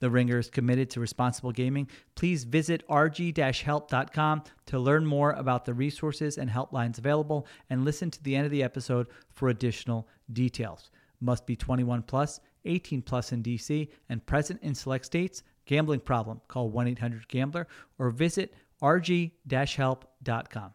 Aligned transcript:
The 0.00 0.10
Ringer 0.10 0.38
is 0.38 0.48
committed 0.48 0.90
to 0.90 1.00
responsible 1.00 1.50
gaming. 1.52 1.88
Please 2.14 2.44
visit 2.44 2.86
rg-help.com 2.88 4.42
to 4.66 4.78
learn 4.78 5.04
more 5.04 5.32
about 5.32 5.64
the 5.64 5.74
resources 5.74 6.38
and 6.38 6.48
helplines 6.48 6.98
available 6.98 7.46
and 7.68 7.84
listen 7.84 8.10
to 8.12 8.22
the 8.22 8.36
end 8.36 8.44
of 8.44 8.52
the 8.52 8.62
episode 8.62 9.08
for 9.30 9.48
additional 9.48 10.06
details. 10.32 10.90
Must 11.20 11.46
be 11.46 11.56
21 11.56 12.02
plus, 12.02 12.38
18 12.64 13.02
plus 13.02 13.32
in 13.32 13.42
DC 13.42 13.88
and 14.08 14.24
present 14.24 14.62
in 14.62 14.74
select 14.74 15.04
states. 15.04 15.42
Gambling 15.66 16.00
problem? 16.00 16.40
Call 16.48 16.70
1-800-GAMBLER 16.70 17.66
or 17.98 18.10
visit 18.10 18.54
rg-help.com. 18.82 20.70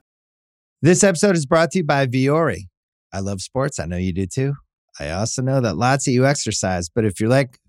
This 0.81 1.03
episode 1.03 1.38
is 1.38 1.45
brought 1.45 1.71
to 1.71 1.77
you 1.79 1.85
by 1.85 2.05
Vuori. 2.07 2.67
I 3.13 3.21
love 3.21 3.41
sports. 3.41 3.79
I 3.79 3.85
know 3.85 3.95
you 3.95 4.11
do 4.11 4.25
too. 4.25 4.53
I 4.99 5.11
also 5.11 5.41
know 5.41 5.61
that 5.61 5.77
lots 5.77 6.07
of 6.07 6.13
you 6.13 6.25
exercise, 6.25 6.89
but 6.89 7.05
if 7.05 7.19
you're 7.19 7.29
like 7.29 7.57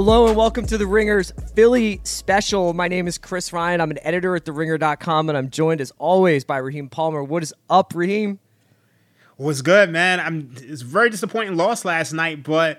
Hello 0.00 0.28
and 0.28 0.36
welcome 0.36 0.64
to 0.64 0.78
the 0.78 0.86
Ringers 0.86 1.32
Philly 1.56 2.00
special. 2.04 2.72
My 2.72 2.86
name 2.86 3.08
is 3.08 3.18
Chris 3.18 3.52
Ryan. 3.52 3.80
I'm 3.80 3.90
an 3.90 3.98
editor 4.02 4.36
at 4.36 4.44
theringer.com 4.44 5.28
and 5.28 5.36
I'm 5.36 5.50
joined 5.50 5.80
as 5.80 5.92
always 5.98 6.44
by 6.44 6.58
Raheem 6.58 6.88
Palmer. 6.88 7.24
What 7.24 7.42
is 7.42 7.52
up, 7.68 7.92
Raheem? 7.96 8.38
What's 9.38 9.60
good, 9.60 9.90
man? 9.90 10.20
I'm 10.20 10.52
it's 10.58 10.82
very 10.82 11.10
disappointing 11.10 11.56
loss 11.56 11.84
last 11.84 12.12
night, 12.12 12.44
but 12.44 12.78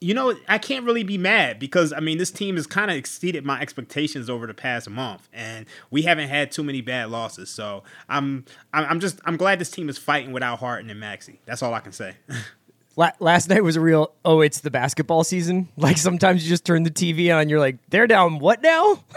you 0.00 0.14
know, 0.14 0.32
I 0.48 0.58
can't 0.58 0.86
really 0.86 1.02
be 1.02 1.18
mad 1.18 1.58
because 1.58 1.92
I 1.92 1.98
mean 1.98 2.18
this 2.18 2.30
team 2.30 2.54
has 2.54 2.68
kind 2.68 2.88
of 2.88 2.96
exceeded 2.96 3.44
my 3.44 3.60
expectations 3.60 4.30
over 4.30 4.46
the 4.46 4.54
past 4.54 4.88
month, 4.88 5.28
and 5.32 5.66
we 5.90 6.02
haven't 6.02 6.28
had 6.28 6.52
too 6.52 6.62
many 6.62 6.82
bad 6.82 7.10
losses. 7.10 7.50
So 7.50 7.82
I'm 8.08 8.44
I'm 8.72 9.00
just 9.00 9.20
I'm 9.24 9.36
glad 9.36 9.58
this 9.58 9.72
team 9.72 9.88
is 9.88 9.98
fighting 9.98 10.30
without 10.30 10.60
Harden 10.60 10.88
and 10.88 11.00
Maxey. 11.00 11.40
That's 11.46 11.64
all 11.64 11.74
I 11.74 11.80
can 11.80 11.90
say. 11.90 12.14
last 12.96 13.48
night 13.48 13.62
was 13.62 13.76
a 13.76 13.80
real 13.80 14.12
oh 14.24 14.40
it's 14.40 14.60
the 14.60 14.70
basketball 14.70 15.24
season. 15.24 15.68
Like 15.76 15.96
sometimes 15.96 16.44
you 16.44 16.48
just 16.48 16.64
turn 16.64 16.82
the 16.82 16.90
tv 16.90 17.34
on 17.34 17.48
you're 17.48 17.58
like 17.58 17.78
they're 17.88 18.06
down 18.06 18.38
what 18.38 18.62
now? 18.62 19.02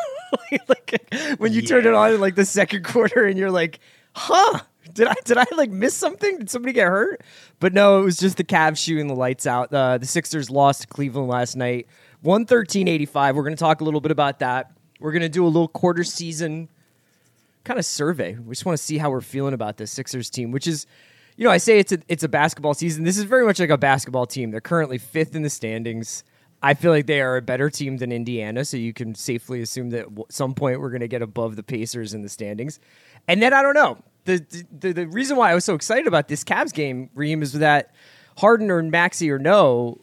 Like 0.67 1.37
when 1.37 1.53
you 1.53 1.61
yeah. 1.61 1.67
turn 1.67 1.85
it 1.85 1.93
on 1.93 2.13
in 2.13 2.19
like 2.19 2.33
the 2.33 2.45
second 2.45 2.83
quarter 2.85 3.25
and 3.25 3.37
you're 3.37 3.51
like 3.51 3.79
huh? 4.15 4.59
Did 4.91 5.07
i 5.07 5.13
did 5.25 5.37
i 5.37 5.45
like 5.55 5.69
miss 5.69 5.95
something? 5.95 6.39
Did 6.39 6.49
somebody 6.49 6.73
get 6.73 6.87
hurt? 6.87 7.21
But 7.59 7.73
no 7.73 8.01
it 8.01 8.03
was 8.03 8.17
just 8.17 8.37
the 8.37 8.43
Cavs 8.43 8.77
shooting 8.77 9.07
the 9.07 9.15
lights 9.15 9.45
out. 9.45 9.71
Uh, 9.71 9.97
the 9.99 10.07
sixers 10.07 10.49
lost 10.49 10.81
to 10.81 10.87
cleveland 10.87 11.27
last 11.27 11.55
night 11.55 11.87
113-85 12.23 13.35
we're 13.35 13.43
going 13.43 13.55
to 13.55 13.59
talk 13.59 13.81
a 13.81 13.83
little 13.83 14.01
bit 14.01 14.11
about 14.11 14.39
that. 14.39 14.71
We're 14.99 15.11
going 15.11 15.21
to 15.21 15.29
do 15.29 15.45
a 15.45 15.47
little 15.47 15.67
quarter 15.67 16.03
season 16.03 16.69
kind 17.63 17.79
of 17.79 17.85
survey. 17.85 18.35
We 18.35 18.51
just 18.53 18.65
want 18.65 18.77
to 18.77 18.83
see 18.83 18.97
how 18.97 19.11
we're 19.11 19.21
feeling 19.21 19.53
about 19.53 19.77
this 19.77 19.91
sixers 19.91 20.29
team 20.29 20.51
which 20.51 20.67
is 20.67 20.87
you 21.37 21.43
know, 21.43 21.51
I 21.51 21.57
say 21.57 21.79
it's 21.79 21.91
a 21.91 21.99
it's 22.07 22.23
a 22.23 22.29
basketball 22.29 22.73
season. 22.73 23.03
This 23.03 23.17
is 23.17 23.23
very 23.23 23.45
much 23.45 23.59
like 23.59 23.69
a 23.69 23.77
basketball 23.77 24.25
team. 24.25 24.51
They're 24.51 24.61
currently 24.61 24.97
fifth 24.97 25.35
in 25.35 25.41
the 25.41 25.49
standings. 25.49 26.23
I 26.61 26.75
feel 26.75 26.91
like 26.91 27.07
they 27.07 27.19
are 27.19 27.35
a 27.35 27.41
better 27.41 27.69
team 27.69 27.97
than 27.97 28.11
Indiana, 28.11 28.63
so 28.63 28.77
you 28.77 28.93
can 28.93 29.15
safely 29.15 29.61
assume 29.61 29.89
that 29.89 30.05
at 30.05 30.31
some 30.31 30.53
point 30.53 30.79
we're 30.79 30.91
going 30.91 31.01
to 31.01 31.09
get 31.09 31.21
above 31.21 31.57
the 31.57 31.63
Pacers 31.63 32.13
in 32.13 32.21
the 32.21 32.29
standings. 32.29 32.79
And 33.27 33.41
then 33.41 33.53
I 33.53 33.61
don't 33.61 33.73
know. 33.73 33.97
The, 34.25 34.65
the 34.71 34.93
the 34.93 35.07
reason 35.07 35.35
why 35.35 35.51
I 35.51 35.55
was 35.55 35.65
so 35.65 35.75
excited 35.75 36.07
about 36.07 36.29
this 36.29 36.43
Cavs 36.43 36.73
game, 36.73 37.09
Reem, 37.15 37.41
is 37.41 37.53
that 37.53 37.93
Harden 38.37 38.71
or 38.71 38.81
Maxey 38.83 39.29
or 39.29 39.39
no, 39.39 39.99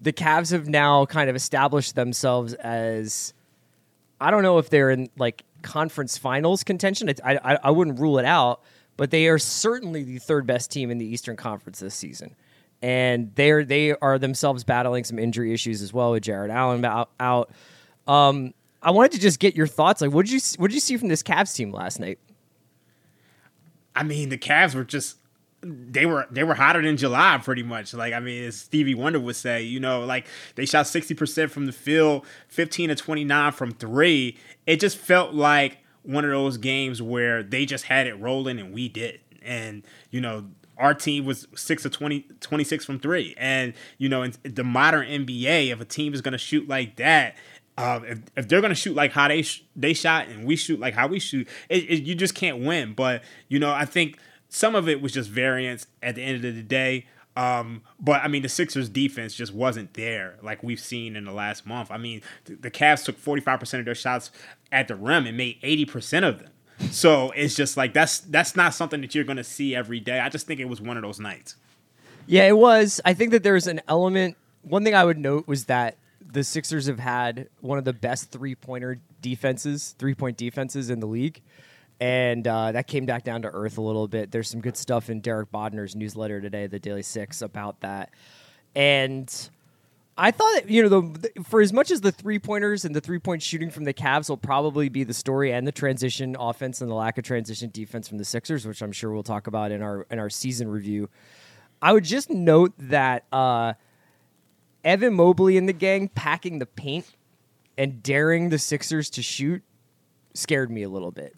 the 0.00 0.12
Cavs 0.12 0.52
have 0.52 0.68
now 0.68 1.06
kind 1.06 1.28
of 1.28 1.34
established 1.36 1.94
themselves 1.96 2.54
as 2.54 3.34
I 4.20 4.30
don't 4.30 4.42
know 4.42 4.58
if 4.58 4.70
they're 4.70 4.90
in 4.90 5.08
like 5.18 5.44
conference 5.62 6.16
finals 6.16 6.62
contention. 6.62 7.08
I, 7.24 7.38
I, 7.42 7.58
I 7.64 7.70
wouldn't 7.70 7.98
rule 7.98 8.18
it 8.18 8.24
out, 8.24 8.62
but 8.96 9.10
they 9.10 9.28
are 9.28 9.38
certainly 9.38 10.02
the 10.02 10.18
third 10.18 10.46
best 10.46 10.70
team 10.70 10.90
in 10.90 10.98
the 10.98 11.06
Eastern 11.06 11.36
Conference 11.36 11.80
this 11.80 11.94
season. 11.94 12.34
And 12.82 13.34
they're 13.34 13.64
they 13.64 13.92
are 13.94 14.18
themselves 14.18 14.64
battling 14.64 15.04
some 15.04 15.18
injury 15.18 15.52
issues 15.52 15.80
as 15.82 15.92
well 15.92 16.12
with 16.12 16.22
Jarrett 16.24 16.50
Allen 16.50 16.84
out. 16.84 17.50
Um, 18.06 18.52
I 18.82 18.90
wanted 18.90 19.12
to 19.12 19.20
just 19.20 19.40
get 19.40 19.56
your 19.56 19.66
thoughts. 19.66 20.00
Like, 20.00 20.12
what 20.12 20.26
did 20.26 20.32
you 20.32 20.40
what 20.58 20.68
did 20.68 20.74
you 20.74 20.80
see 20.80 20.96
from 20.96 21.08
this 21.08 21.22
Cavs 21.22 21.54
team 21.54 21.72
last 21.72 21.98
night? 21.98 22.18
I 23.94 24.02
mean, 24.02 24.28
the 24.28 24.36
Cavs 24.38 24.74
were 24.74 24.84
just 24.84 25.16
they 25.62 26.06
were 26.06 26.26
they 26.30 26.44
were 26.44 26.54
hotter 26.54 26.82
than 26.82 26.96
July, 26.96 27.40
pretty 27.42 27.62
much. 27.62 27.94
Like 27.94 28.12
I 28.12 28.20
mean, 28.20 28.44
as 28.44 28.56
Stevie 28.56 28.94
Wonder 28.94 29.18
would 29.18 29.36
say, 29.36 29.62
you 29.62 29.80
know, 29.80 30.04
like 30.04 30.26
they 30.54 30.66
shot 30.66 30.86
sixty 30.86 31.14
percent 31.14 31.50
from 31.50 31.66
the 31.66 31.72
field, 31.72 32.26
fifteen 32.48 32.90
to 32.90 32.94
twenty 32.94 33.24
nine 33.24 33.52
from 33.52 33.72
three. 33.72 34.36
It 34.66 34.80
just 34.80 34.98
felt 34.98 35.34
like 35.34 35.78
one 36.06 36.24
of 36.24 36.30
those 36.30 36.56
games 36.56 37.02
where 37.02 37.42
they 37.42 37.66
just 37.66 37.84
had 37.84 38.06
it 38.06 38.14
rolling 38.14 38.58
and 38.58 38.72
we 38.72 38.88
did. 38.88 39.20
And, 39.42 39.84
you 40.10 40.20
know, 40.20 40.46
our 40.78 40.94
team 40.94 41.24
was 41.24 41.46
6 41.54 41.84
of 41.84 41.92
20, 41.92 42.26
26 42.40 42.84
from 42.84 42.98
three. 42.98 43.34
And, 43.38 43.74
you 43.98 44.08
know, 44.08 44.22
in 44.22 44.34
the 44.42 44.64
modern 44.64 45.06
NBA, 45.06 45.70
if 45.72 45.80
a 45.80 45.84
team 45.84 46.14
is 46.14 46.20
going 46.20 46.32
to 46.32 46.38
shoot 46.38 46.68
like 46.68 46.96
that, 46.96 47.36
uh, 47.78 48.00
if, 48.04 48.20
if 48.36 48.48
they're 48.48 48.60
going 48.60 48.70
to 48.70 48.74
shoot 48.74 48.94
like 48.94 49.12
how 49.12 49.28
they 49.28 49.42
sh- 49.42 49.64
they 49.74 49.92
shot 49.92 50.28
and 50.28 50.46
we 50.46 50.56
shoot 50.56 50.80
like 50.80 50.94
how 50.94 51.06
we 51.06 51.18
shoot, 51.18 51.46
it, 51.68 51.84
it, 51.84 52.02
you 52.04 52.14
just 52.14 52.34
can't 52.34 52.62
win. 52.64 52.94
But, 52.94 53.22
you 53.48 53.58
know, 53.58 53.72
I 53.72 53.84
think 53.84 54.18
some 54.48 54.74
of 54.74 54.88
it 54.88 55.02
was 55.02 55.12
just 55.12 55.28
variance 55.28 55.86
at 56.02 56.14
the 56.14 56.22
end 56.22 56.44
of 56.44 56.54
the 56.54 56.62
day. 56.62 57.06
Um, 57.36 57.82
but 58.00 58.22
I 58.22 58.28
mean, 58.28 58.42
the 58.42 58.48
Sixers 58.48 58.88
defense 58.88 59.34
just 59.34 59.52
wasn't 59.52 59.94
there 59.94 60.36
like 60.42 60.62
we've 60.62 60.80
seen 60.80 61.16
in 61.16 61.24
the 61.24 61.32
last 61.32 61.66
month. 61.66 61.90
I 61.90 61.98
mean, 61.98 62.22
the, 62.44 62.70
Cavs 62.70 63.04
took 63.04 63.20
45% 63.20 63.78
of 63.78 63.84
their 63.84 63.94
shots 63.94 64.30
at 64.72 64.88
the 64.88 64.96
rim 64.96 65.26
and 65.26 65.36
made 65.36 65.60
80% 65.60 66.26
of 66.26 66.38
them. 66.38 66.50
So 66.90 67.30
it's 67.32 67.54
just 67.54 67.76
like 67.76 67.94
that's 67.94 68.18
that's 68.18 68.54
not 68.56 68.74
something 68.74 69.00
that 69.00 69.14
you're 69.14 69.24
going 69.24 69.38
to 69.38 69.44
see 69.44 69.74
every 69.74 70.00
day. 70.00 70.20
I 70.20 70.28
just 70.28 70.46
think 70.46 70.60
it 70.60 70.68
was 70.68 70.80
one 70.80 70.96
of 70.96 71.02
those 71.02 71.20
nights. 71.20 71.56
Yeah, 72.26 72.44
it 72.44 72.56
was. 72.56 73.00
I 73.04 73.14
think 73.14 73.30
that 73.30 73.42
there's 73.42 73.66
an 73.66 73.80
element. 73.88 74.36
One 74.62 74.84
thing 74.84 74.94
I 74.94 75.04
would 75.04 75.18
note 75.18 75.46
was 75.46 75.66
that 75.66 75.96
the 76.20 76.44
Sixers 76.44 76.86
have 76.86 76.98
had 76.98 77.48
one 77.60 77.78
of 77.78 77.84
the 77.84 77.92
best 77.92 78.30
three 78.30 78.54
pointer 78.54 78.98
defenses, 79.22 79.94
three 79.98 80.14
point 80.14 80.36
defenses 80.36 80.90
in 80.90 81.00
the 81.00 81.06
league. 81.06 81.40
And 81.98 82.46
uh, 82.46 82.72
that 82.72 82.86
came 82.86 83.06
back 83.06 83.24
down 83.24 83.42
to 83.42 83.48
earth 83.48 83.78
a 83.78 83.80
little 83.80 84.06
bit. 84.06 84.30
There's 84.30 84.50
some 84.50 84.60
good 84.60 84.76
stuff 84.76 85.08
in 85.08 85.20
Derek 85.20 85.50
Bodner's 85.50 85.96
newsletter 85.96 86.40
today, 86.40 86.66
the 86.66 86.78
Daily 86.78 87.02
Six, 87.02 87.40
about 87.40 87.80
that. 87.80 88.10
And 88.74 89.32
I 90.18 90.30
thought, 90.30 90.52
that, 90.54 90.70
you 90.70 90.82
know, 90.82 90.88
the, 90.88 91.30
for 91.44 91.62
as 91.62 91.72
much 91.72 91.90
as 91.90 92.02
the 92.02 92.12
three 92.12 92.38
pointers 92.38 92.84
and 92.84 92.94
the 92.94 93.00
three 93.00 93.18
point 93.18 93.42
shooting 93.42 93.70
from 93.70 93.84
the 93.84 93.94
Cavs 93.94 94.28
will 94.28 94.36
probably 94.36 94.90
be 94.90 95.04
the 95.04 95.14
story, 95.14 95.52
and 95.52 95.66
the 95.66 95.72
transition 95.72 96.36
offense 96.38 96.82
and 96.82 96.90
the 96.90 96.94
lack 96.94 97.16
of 97.16 97.24
transition 97.24 97.70
defense 97.72 98.08
from 98.08 98.18
the 98.18 98.24
Sixers, 98.24 98.66
which 98.66 98.82
I'm 98.82 98.92
sure 98.92 99.12
we'll 99.12 99.22
talk 99.22 99.46
about 99.46 99.72
in 99.72 99.80
our 99.80 100.06
in 100.10 100.18
our 100.18 100.28
season 100.28 100.68
review. 100.68 101.08
I 101.80 101.94
would 101.94 102.04
just 102.04 102.28
note 102.28 102.72
that 102.78 103.24
uh, 103.32 103.74
Evan 104.84 105.14
Mobley 105.14 105.56
and 105.56 105.66
the 105.66 105.74
gang 105.74 106.08
packing 106.08 106.58
the 106.58 106.66
paint 106.66 107.06
and 107.78 108.02
daring 108.02 108.50
the 108.50 108.58
Sixers 108.58 109.08
to 109.10 109.22
shoot 109.22 109.62
scared 110.34 110.70
me 110.70 110.82
a 110.82 110.88
little 110.88 111.10
bit 111.10 111.34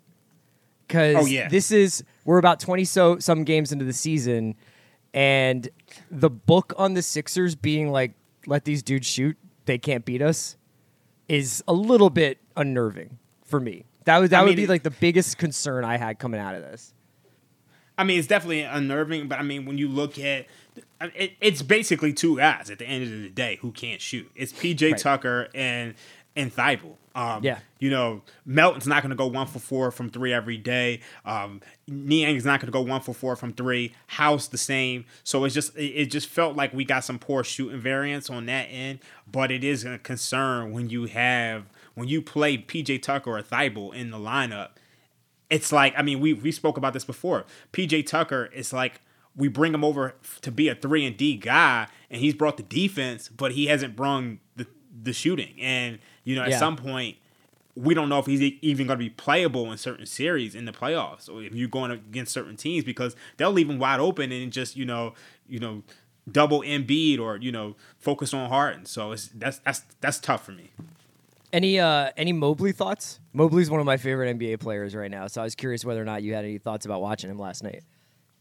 because 0.88 1.16
Oh, 1.16 1.26
yeah. 1.26 1.48
this 1.48 1.70
is 1.70 2.02
we're 2.24 2.38
about 2.38 2.58
20 2.60 2.84
so 2.84 3.18
some 3.18 3.44
games 3.44 3.70
into 3.72 3.84
the 3.84 3.92
season 3.92 4.56
and 5.14 5.68
the 6.10 6.30
book 6.30 6.72
on 6.76 6.94
the 6.94 7.02
Sixers 7.02 7.54
being 7.54 7.90
like 7.92 8.12
let 8.46 8.64
these 8.64 8.82
dudes 8.82 9.06
shoot 9.06 9.36
they 9.66 9.78
can't 9.78 10.04
beat 10.04 10.22
us 10.22 10.56
is 11.28 11.62
a 11.68 11.72
little 11.74 12.10
bit 12.10 12.38
unnerving 12.56 13.18
for 13.44 13.60
me 13.60 13.84
that 14.04 14.18
would 14.18 14.30
that 14.30 14.40
I 14.40 14.42
would 14.42 14.48
mean, 14.50 14.56
be 14.56 14.66
like 14.66 14.82
the 14.82 14.90
biggest 14.90 15.38
concern 15.38 15.84
I 15.84 15.98
had 15.98 16.18
coming 16.18 16.40
out 16.40 16.54
of 16.54 16.62
this 16.62 16.92
I 18.00 18.04
mean, 18.04 18.20
it's 18.20 18.28
definitely 18.28 18.60
unnerving, 18.62 19.26
but 19.26 19.40
I 19.40 19.42
mean, 19.42 19.66
when 19.66 19.76
you 19.76 19.88
look 19.88 20.20
at 20.20 20.46
it, 21.00 21.32
it's 21.40 21.62
basically 21.62 22.12
two 22.12 22.36
guys 22.36 22.70
at 22.70 22.78
the 22.78 22.86
end 22.86 23.02
of 23.02 23.10
the 23.10 23.28
day 23.28 23.58
who 23.60 23.72
can't 23.72 24.00
shoot. 24.00 24.30
It's 24.36 24.52
PJ 24.52 24.92
Right. 24.92 25.00
Tucker 25.00 25.48
and 25.52 25.96
and 26.36 26.54
Thybulle. 26.54 26.96
Um, 27.14 27.42
Yeah. 27.42 27.58
you 27.80 27.90
know, 27.90 28.22
Melton's 28.46 28.86
not 28.86 29.02
going 29.02 29.10
to 29.10 29.16
go 29.16 29.26
one 29.26 29.46
for 29.48 29.58
four 29.58 29.90
from 29.90 30.08
three 30.08 30.32
every 30.32 30.56
day. 30.56 31.00
Um, 31.24 31.60
Niang's 31.90 32.44
not 32.44 32.60
going 32.60 32.66
to 32.66 32.72
go 32.72 32.80
one 32.82 33.00
for 33.00 33.12
four 33.12 33.34
from 33.34 33.52
three. 33.52 33.92
House 34.06 34.46
the 34.46 34.58
same. 34.58 35.04
So 35.24 35.44
it's 35.44 35.54
just 35.54 35.76
it, 35.76 36.06
just 36.06 36.28
felt 36.28 36.54
like 36.56 36.72
we 36.72 36.84
got 36.84 37.02
some 37.04 37.18
poor 37.18 37.42
shooting 37.42 37.80
variance 37.80 38.30
on 38.30 38.46
that 38.46 38.66
end. 38.70 39.00
But 39.30 39.50
it 39.50 39.64
is 39.64 39.84
a 39.84 39.98
concern 39.98 40.70
when 40.72 40.90
you 40.90 41.06
have 41.06 41.64
when 41.94 42.06
you 42.06 42.22
play 42.22 42.56
PJ 42.56 43.02
Tucker 43.02 43.36
or 43.36 43.42
Thybulle 43.42 43.92
in 43.94 44.10
the 44.10 44.18
lineup 44.18 44.70
it's 45.50 45.72
like 45.72 45.94
I 45.96 46.02
mean 46.02 46.20
we 46.20 46.34
we 46.34 46.52
spoke 46.52 46.76
about 46.76 46.92
this 46.92 47.04
before. 47.04 47.46
PJ 47.72 48.06
Tucker 48.06 48.50
is 48.52 48.72
like 48.72 49.00
we 49.34 49.48
bring 49.48 49.72
him 49.72 49.82
over 49.84 50.14
to 50.42 50.50
be 50.50 50.68
a 50.68 50.74
three 50.74 51.06
and 51.06 51.16
D 51.16 51.36
guy, 51.36 51.86
and 52.10 52.20
he's 52.20 52.34
brought 52.34 52.56
the 52.58 52.62
defense, 52.62 53.28
but 53.28 53.52
he 53.52 53.66
hasn't 53.66 53.96
brought 53.96 54.24
the 54.56 54.66
the 55.02 55.12
shooting. 55.12 55.54
And 55.60 56.00
you 56.28 56.36
know, 56.36 56.42
at 56.42 56.50
Yeah. 56.50 56.58
some 56.58 56.76
point, 56.76 57.16
we 57.74 57.94
don't 57.94 58.08
know 58.08 58.18
if 58.18 58.26
he's 58.26 58.40
even 58.60 58.86
going 58.86 58.98
to 58.98 59.04
be 59.04 59.10
playable 59.10 59.70
in 59.72 59.78
certain 59.78 60.04
series 60.04 60.54
in 60.54 60.64
the 60.64 60.72
playoffs, 60.72 61.28
or 61.32 61.42
if 61.42 61.54
you're 61.54 61.68
going 61.68 61.90
against 61.90 62.32
certain 62.32 62.56
teams 62.56 62.84
because 62.84 63.14
they'll 63.36 63.52
leave 63.52 63.70
him 63.70 63.78
wide 63.78 64.00
open 64.00 64.32
and 64.32 64.52
just 64.52 64.76
you 64.76 64.84
know 64.84 65.14
you 65.48 65.58
know 65.58 65.82
double 66.30 66.60
Embiid 66.62 67.18
or 67.20 67.36
you 67.36 67.52
know 67.52 67.76
focus 67.98 68.34
on 68.34 68.48
Harden. 68.50 68.84
So 68.84 69.12
it's 69.12 69.28
that's 69.28 69.58
that's 69.60 69.82
that's 70.00 70.18
tough 70.18 70.44
for 70.44 70.52
me. 70.52 70.70
any 71.52 71.78
uh 71.80 72.10
any 72.16 72.32
Mobley 72.32 72.72
thoughts 72.72 73.20
Mobley's 73.32 73.70
one 73.70 73.80
of 73.80 73.86
my 73.86 73.96
favorite 73.96 74.36
NBA 74.38 74.60
players 74.60 74.94
right 74.94 75.10
now 75.10 75.28
so 75.28 75.40
I 75.40 75.44
was 75.44 75.54
curious 75.54 75.82
whether 75.84 76.02
or 76.02 76.04
not 76.04 76.22
you 76.22 76.34
had 76.34 76.44
any 76.44 76.58
thoughts 76.58 76.84
about 76.84 77.00
watching 77.00 77.30
him 77.30 77.38
last 77.38 77.62
night 77.62 77.82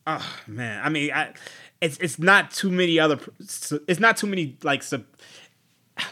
Oh 0.10 0.26
man, 0.48 0.82
I 0.86 0.88
mean, 0.90 1.12
I, 1.12 1.34
it's 1.82 1.98
it's 1.98 2.18
not 2.18 2.52
too 2.52 2.72
many 2.72 2.98
other. 2.98 3.20
It's 3.42 4.00
not 4.00 4.16
too 4.16 4.28
many 4.28 4.56
like. 4.64 4.82
Sub, 4.82 5.04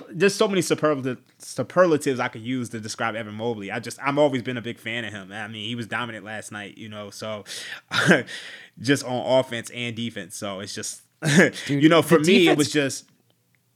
there's 0.09 0.35
so 0.35 0.47
many 0.47 0.61
superlative, 0.61 1.21
superlatives 1.37 2.19
I 2.19 2.27
could 2.27 2.41
use 2.41 2.69
to 2.69 2.79
describe 2.79 3.15
Evan 3.15 3.35
Mobley. 3.35 3.71
I 3.71 3.79
just 3.79 3.99
I've 4.01 4.17
always 4.17 4.41
been 4.41 4.57
a 4.57 4.61
big 4.61 4.79
fan 4.79 5.05
of 5.05 5.13
him. 5.13 5.31
I 5.31 5.47
mean, 5.47 5.67
he 5.67 5.75
was 5.75 5.87
dominant 5.87 6.25
last 6.25 6.51
night, 6.51 6.77
you 6.77 6.89
know. 6.89 7.09
So, 7.09 7.43
just 8.79 9.03
on 9.03 9.39
offense 9.39 9.69
and 9.71 9.95
defense. 9.95 10.35
So 10.35 10.59
it's 10.59 10.73
just, 10.73 11.01
you 11.67 11.89
know, 11.89 12.01
for 12.01 12.19
me, 12.19 12.47
it 12.47 12.57
was 12.57 12.71
just 12.71 13.05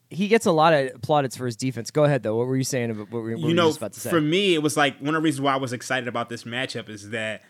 he 0.09 0.27
gets 0.27 0.45
a 0.45 0.51
lot 0.51 0.73
of 0.73 1.01
plaudits 1.01 1.37
for 1.37 1.45
his 1.45 1.55
defense. 1.55 1.91
Go 1.91 2.03
ahead 2.03 2.23
though. 2.23 2.35
What 2.35 2.47
were 2.47 2.57
you 2.57 2.63
saying 2.63 2.91
about 2.91 3.11
what 3.11 3.21
were, 3.21 3.31
what 3.31 3.39
you 3.39 3.53
know, 3.53 3.67
just 3.67 3.77
about 3.77 3.93
to 3.93 3.99
say? 3.99 4.09
for 4.09 4.21
me, 4.21 4.55
it 4.55 4.63
was 4.63 4.75
like 4.75 4.97
one 4.99 5.09
of 5.15 5.21
the 5.21 5.25
reasons 5.25 5.41
why 5.41 5.53
I 5.53 5.57
was 5.57 5.73
excited 5.73 6.07
about 6.07 6.29
this 6.29 6.43
matchup 6.43 6.89
is 6.89 7.11
that, 7.11 7.43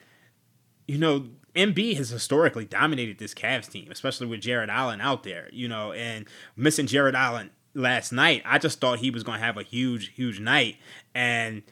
you 0.88 0.98
know, 0.98 1.28
MB 1.56 1.96
has 1.96 2.10
historically 2.10 2.66
dominated 2.66 3.18
this 3.18 3.34
Cavs 3.34 3.70
team, 3.70 3.90
especially 3.92 4.28
with 4.28 4.42
Jarrett 4.42 4.70
Allen 4.70 5.00
out 5.00 5.24
there, 5.24 5.48
you 5.52 5.68
know, 5.68 5.94
and 5.94 6.28
missing 6.56 6.86
Jarrett 6.86 7.16
Allen 7.16 7.52
last 7.74 8.12
night, 8.12 8.44
I 8.46 8.58
just 8.58 8.80
thought 8.80 9.00
he 9.00 9.12
was 9.12 9.24
going 9.24 9.40
to 9.40 9.46
have 9.46 9.58
a 9.58 9.64
huge, 9.64 10.14
huge 10.14 10.40
night, 10.40 10.78
and 11.14 11.64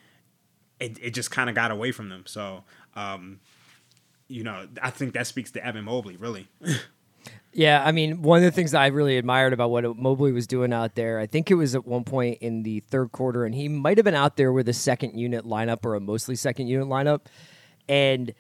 it, 0.80 0.98
it 1.02 1.10
just 1.12 1.32
kind 1.32 1.50
of 1.50 1.56
got 1.56 1.72
away 1.72 1.92
from 1.92 2.10
them. 2.10 2.24
So, 2.26 2.64
um, 2.96 3.40
you 4.28 4.44
know, 4.44 4.68
I 4.82 4.90
think 4.90 5.14
that 5.14 5.28
speaks 5.28 5.52
to 5.52 5.66
Evan 5.66 5.86
Mobley, 5.86 6.18
really. 6.18 6.48
yeah, 7.54 7.84
I 7.84 7.92
mean, 7.92 8.22
one 8.22 8.38
of 8.38 8.44
the 8.44 8.52
things 8.52 8.72
that 8.72 8.82
I 8.82 8.88
really 8.88 9.18
admired 9.18 9.54
about 9.54 9.72
what 9.72 9.98
Mobley 9.98 10.32
was 10.32 10.48
doing 10.48 10.74
out 10.74 10.96
there, 10.96 11.20
I 11.20 11.26
think 11.26 11.50
it 11.50 11.56
was 11.56 11.76
at 11.76 11.86
one 11.86 12.04
point 12.04 12.40
in 12.42 12.64
the 12.64 12.82
third 12.82 13.12
quarter, 13.12 13.46
and 13.46 13.56
he 13.56 13.68
might 13.68 13.98
have 13.98 14.06
been 14.06 14.16
out 14.16 14.38
there 14.38 14.52
with 14.52 14.70
a 14.70 14.74
second 14.74 15.18
unit 15.18 15.46
lineup 15.46 15.86
or 15.86 15.96
a 15.96 16.00
mostly 16.00 16.36
second 16.36 16.68
unit 16.68 16.88
lineup, 16.88 17.22
and 17.88 18.34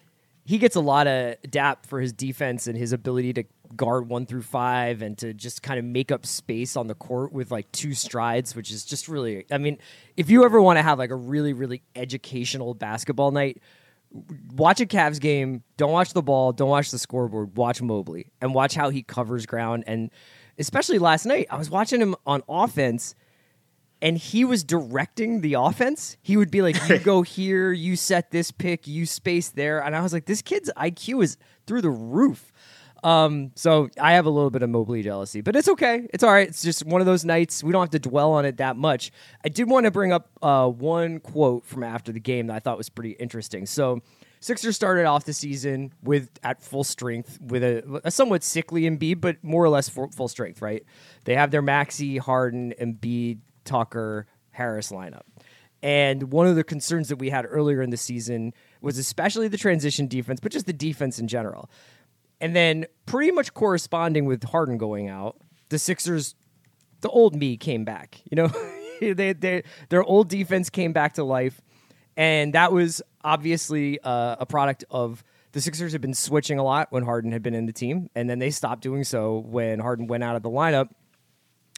he 0.46 0.58
gets 0.58 0.76
a 0.76 0.82
lot 0.82 1.08
of 1.08 1.36
dap 1.50 1.86
for 1.86 2.00
his 2.00 2.14
defense 2.14 2.68
and 2.68 2.78
his 2.78 2.94
ability 2.94 3.34
to 3.34 3.44
guard 3.76 4.08
one 4.08 4.26
through 4.26 4.44
five 4.44 5.02
and 5.02 5.18
to 5.18 5.34
just 5.34 5.62
kind 5.62 5.80
of 5.80 5.86
make 5.86 6.12
up 6.12 6.26
space 6.26 6.78
on 6.78 6.88
the 6.88 6.96
court 6.96 7.32
with 7.32 7.52
like 7.52 7.72
two 7.72 7.94
strides, 7.94 8.56
which 8.56 8.72
is 8.72 8.86
just 8.86 9.08
really. 9.08 9.46
I 9.52 9.58
mean, 9.58 9.78
if 10.16 10.30
you 10.30 10.46
ever 10.46 10.62
want 10.62 10.78
to 10.78 10.84
have 10.84 10.98
like 10.98 11.12
a 11.12 11.16
really 11.16 11.54
really 11.54 11.82
educational 11.96 12.74
basketball 12.74 13.32
night, 13.32 13.62
watch 14.54 14.80
a 14.80 14.86
Cavs 14.86 15.20
game. 15.20 15.64
Don't 15.78 15.92
watch 15.92 16.14
the 16.14 16.22
ball. 16.22 16.52
Don't 16.54 16.70
watch 16.70 16.92
the 16.92 17.00
scoreboard. 17.00 17.58
Watch 17.58 17.82
Mobley 17.82 18.32
and 18.42 18.54
watch 18.54 18.76
how 18.76 18.90
he 18.90 19.04
covers 19.04 19.46
ground. 19.46 19.84
And 19.88 20.12
especially 20.58 21.00
last 21.00 21.26
night, 21.26 21.48
I 21.50 21.58
was 21.58 21.70
watching 21.70 22.02
him 22.02 22.16
on 22.26 22.44
offense 22.48 23.16
and 24.02 24.18
he 24.18 24.46
was 24.46 24.64
directing 24.64 25.42
the 25.42 25.56
offense. 25.56 26.18
He 26.22 26.38
would 26.38 26.52
be 26.52 26.62
like, 26.62 26.76
"You 26.88 27.00
go 27.04 27.22
here, 27.22 27.72
you 27.72 27.96
set 27.96 28.32
this 28.32 28.52
pick, 28.52 28.88
you 28.88 29.06
space 29.06 29.50
there," 29.50 29.80
and 29.84 29.96
I 29.96 30.02
was 30.02 30.14
like, 30.14 30.26
"This 30.26 30.42
kid's 30.42 30.72
IQ 30.78 31.24
is 31.24 31.38
through 31.66 31.82
the 31.82 31.90
roof." 31.90 32.52
Um, 33.04 33.52
so 33.56 33.90
I 34.00 34.14
have 34.14 34.26
a 34.26 34.30
little 34.30 34.50
bit 34.50 34.64
of 34.64 34.70
Mobley 34.70 35.04
jealousy, 35.04 35.42
but 35.42 35.56
it's 35.56 35.68
okay. 35.70 36.08
It's 36.14 36.24
all 36.24 36.32
right. 36.32 36.48
It's 36.48 36.64
just 36.64 36.86
one 36.86 37.02
of 37.02 37.08
those 37.08 37.26
nights. 37.26 37.64
We 37.64 37.72
don't 37.72 37.82
have 37.82 38.02
to 38.02 38.10
dwell 38.10 38.34
on 38.34 38.46
it 38.46 38.58
that 38.58 38.76
much. 38.78 39.12
I 39.44 39.50
did 39.50 39.70
want 39.70 39.86
to 39.86 39.92
bring 39.92 40.12
up 40.12 40.30
uh, 40.42 40.68
one 40.68 41.20
quote 41.20 41.66
from 41.66 41.84
after 41.84 42.12
the 42.12 42.20
game 42.20 42.48
that 42.48 42.56
I 42.56 42.60
thought 42.60 42.78
was 42.78 42.90
pretty 42.90 43.12
interesting. 43.12 43.66
So. 43.66 44.02
Sixers 44.40 44.76
started 44.76 45.06
off 45.06 45.26
the 45.26 45.34
season 45.34 45.92
with 46.04 46.30
at 46.44 46.62
full 46.62 46.84
strength 46.84 47.40
with 47.42 47.64
a, 47.64 48.02
a 48.04 48.12
somewhat 48.12 48.44
sickly 48.44 48.84
Embiid, 48.84 49.20
but 49.20 49.44
more 49.44 49.64
or 49.64 49.70
less 49.70 49.90
full, 49.90 50.28
strength, 50.28 50.62
right? 50.62 50.84
They 51.24 51.34
have 51.34 51.50
their 51.50 51.64
Maxey, 51.64 52.18
Harden, 52.18 52.72
Embiid, 52.80 53.40
Tucker, 53.66 54.28
Harris 54.52 54.92
lineup. 54.92 55.24
And 55.82 56.32
one 56.32 56.48
of 56.48 56.56
the 56.56 56.64
concerns 56.64 57.10
that 57.10 57.18
we 57.18 57.30
had 57.30 57.46
earlier 57.48 57.82
in 57.82 57.92
the 57.92 57.98
season 57.98 58.54
was 58.82 58.98
especially 58.98 59.48
the 59.48 59.58
transition 59.58 60.08
defense, 60.08 60.40
but 60.40 60.52
just 60.52 60.66
the 60.66 60.74
defense 60.74 61.20
in 61.20 61.28
general. 61.28 61.70
And 62.40 62.56
then, 62.56 62.86
pretty 63.06 63.32
much 63.32 63.54
corresponding 63.54 64.26
with 64.26 64.44
Harden 64.44 64.78
going 64.78 65.10
out, 65.10 65.38
the 65.70 65.80
Sixers, 65.80 66.36
the 67.02 67.10
old 67.10 67.36
me 67.36 67.58
came 67.58 67.84
back. 67.84 68.22
You 68.30 68.36
know, 68.36 68.52
they, 69.02 69.34
they, 69.34 69.64
their 69.90 70.04
old 70.04 70.30
defense 70.30 70.70
came 70.70 70.94
back 70.94 71.14
to 71.14 71.24
life. 71.24 71.62
And 72.16 72.54
that 72.54 72.72
was 72.72 73.02
obviously 73.24 74.00
uh, 74.02 74.38
a 74.40 74.46
product 74.46 74.84
of 74.90 75.24
the 75.52 75.62
Sixers 75.62 75.92
had 75.92 76.02
been 76.02 76.14
switching 76.14 76.60
a 76.60 76.64
lot 76.64 76.92
when 76.92 77.04
Harden 77.04 77.32
had 77.32 77.42
been 77.44 77.54
in 77.54 77.66
the 77.66 77.74
team. 77.74 78.10
And 78.16 78.30
then 78.30 78.40
they 78.40 78.52
stopped 78.52 78.82
doing 78.82 79.04
so 79.04 79.40
when 79.40 79.80
Harden 79.80 80.08
went 80.08 80.24
out 80.24 80.36
of 80.36 80.44
the 80.44 80.50
lineup. 80.50 80.90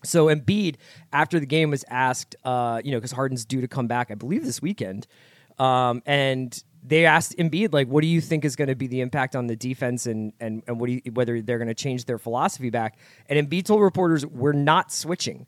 So 0.03 0.27
Embiid, 0.27 0.75
after 1.11 1.39
the 1.39 1.45
game, 1.45 1.69
was 1.69 1.83
asked, 1.89 2.35
uh, 2.45 2.81
you 2.83 2.91
know, 2.91 2.97
because 2.97 3.11
Harden's 3.11 3.45
due 3.45 3.61
to 3.61 3.67
come 3.67 3.87
back, 3.87 4.11
I 4.11 4.15
believe, 4.15 4.45
this 4.45 4.61
weekend, 4.61 5.07
um, 5.57 6.01
and 6.05 6.63
they 6.81 7.05
asked 7.05 7.37
Embiid, 7.37 7.73
like, 7.73 7.87
what 7.87 8.01
do 8.01 8.07
you 8.07 8.21
think 8.21 8.45
is 8.45 8.55
going 8.55 8.69
to 8.69 8.75
be 8.75 8.87
the 8.87 9.01
impact 9.01 9.35
on 9.35 9.47
the 9.47 9.55
defense, 9.55 10.05
and 10.05 10.33
and 10.39 10.63
and 10.67 10.79
what 10.79 10.87
do 10.87 10.93
you, 10.93 11.01
whether 11.13 11.41
they're 11.41 11.57
going 11.57 11.67
to 11.67 11.73
change 11.73 12.05
their 12.05 12.17
philosophy 12.17 12.69
back? 12.69 12.97
And 13.27 13.49
Embiid 13.49 13.65
told 13.65 13.81
reporters, 13.81 14.25
we're 14.25 14.53
not 14.53 14.91
switching. 14.91 15.45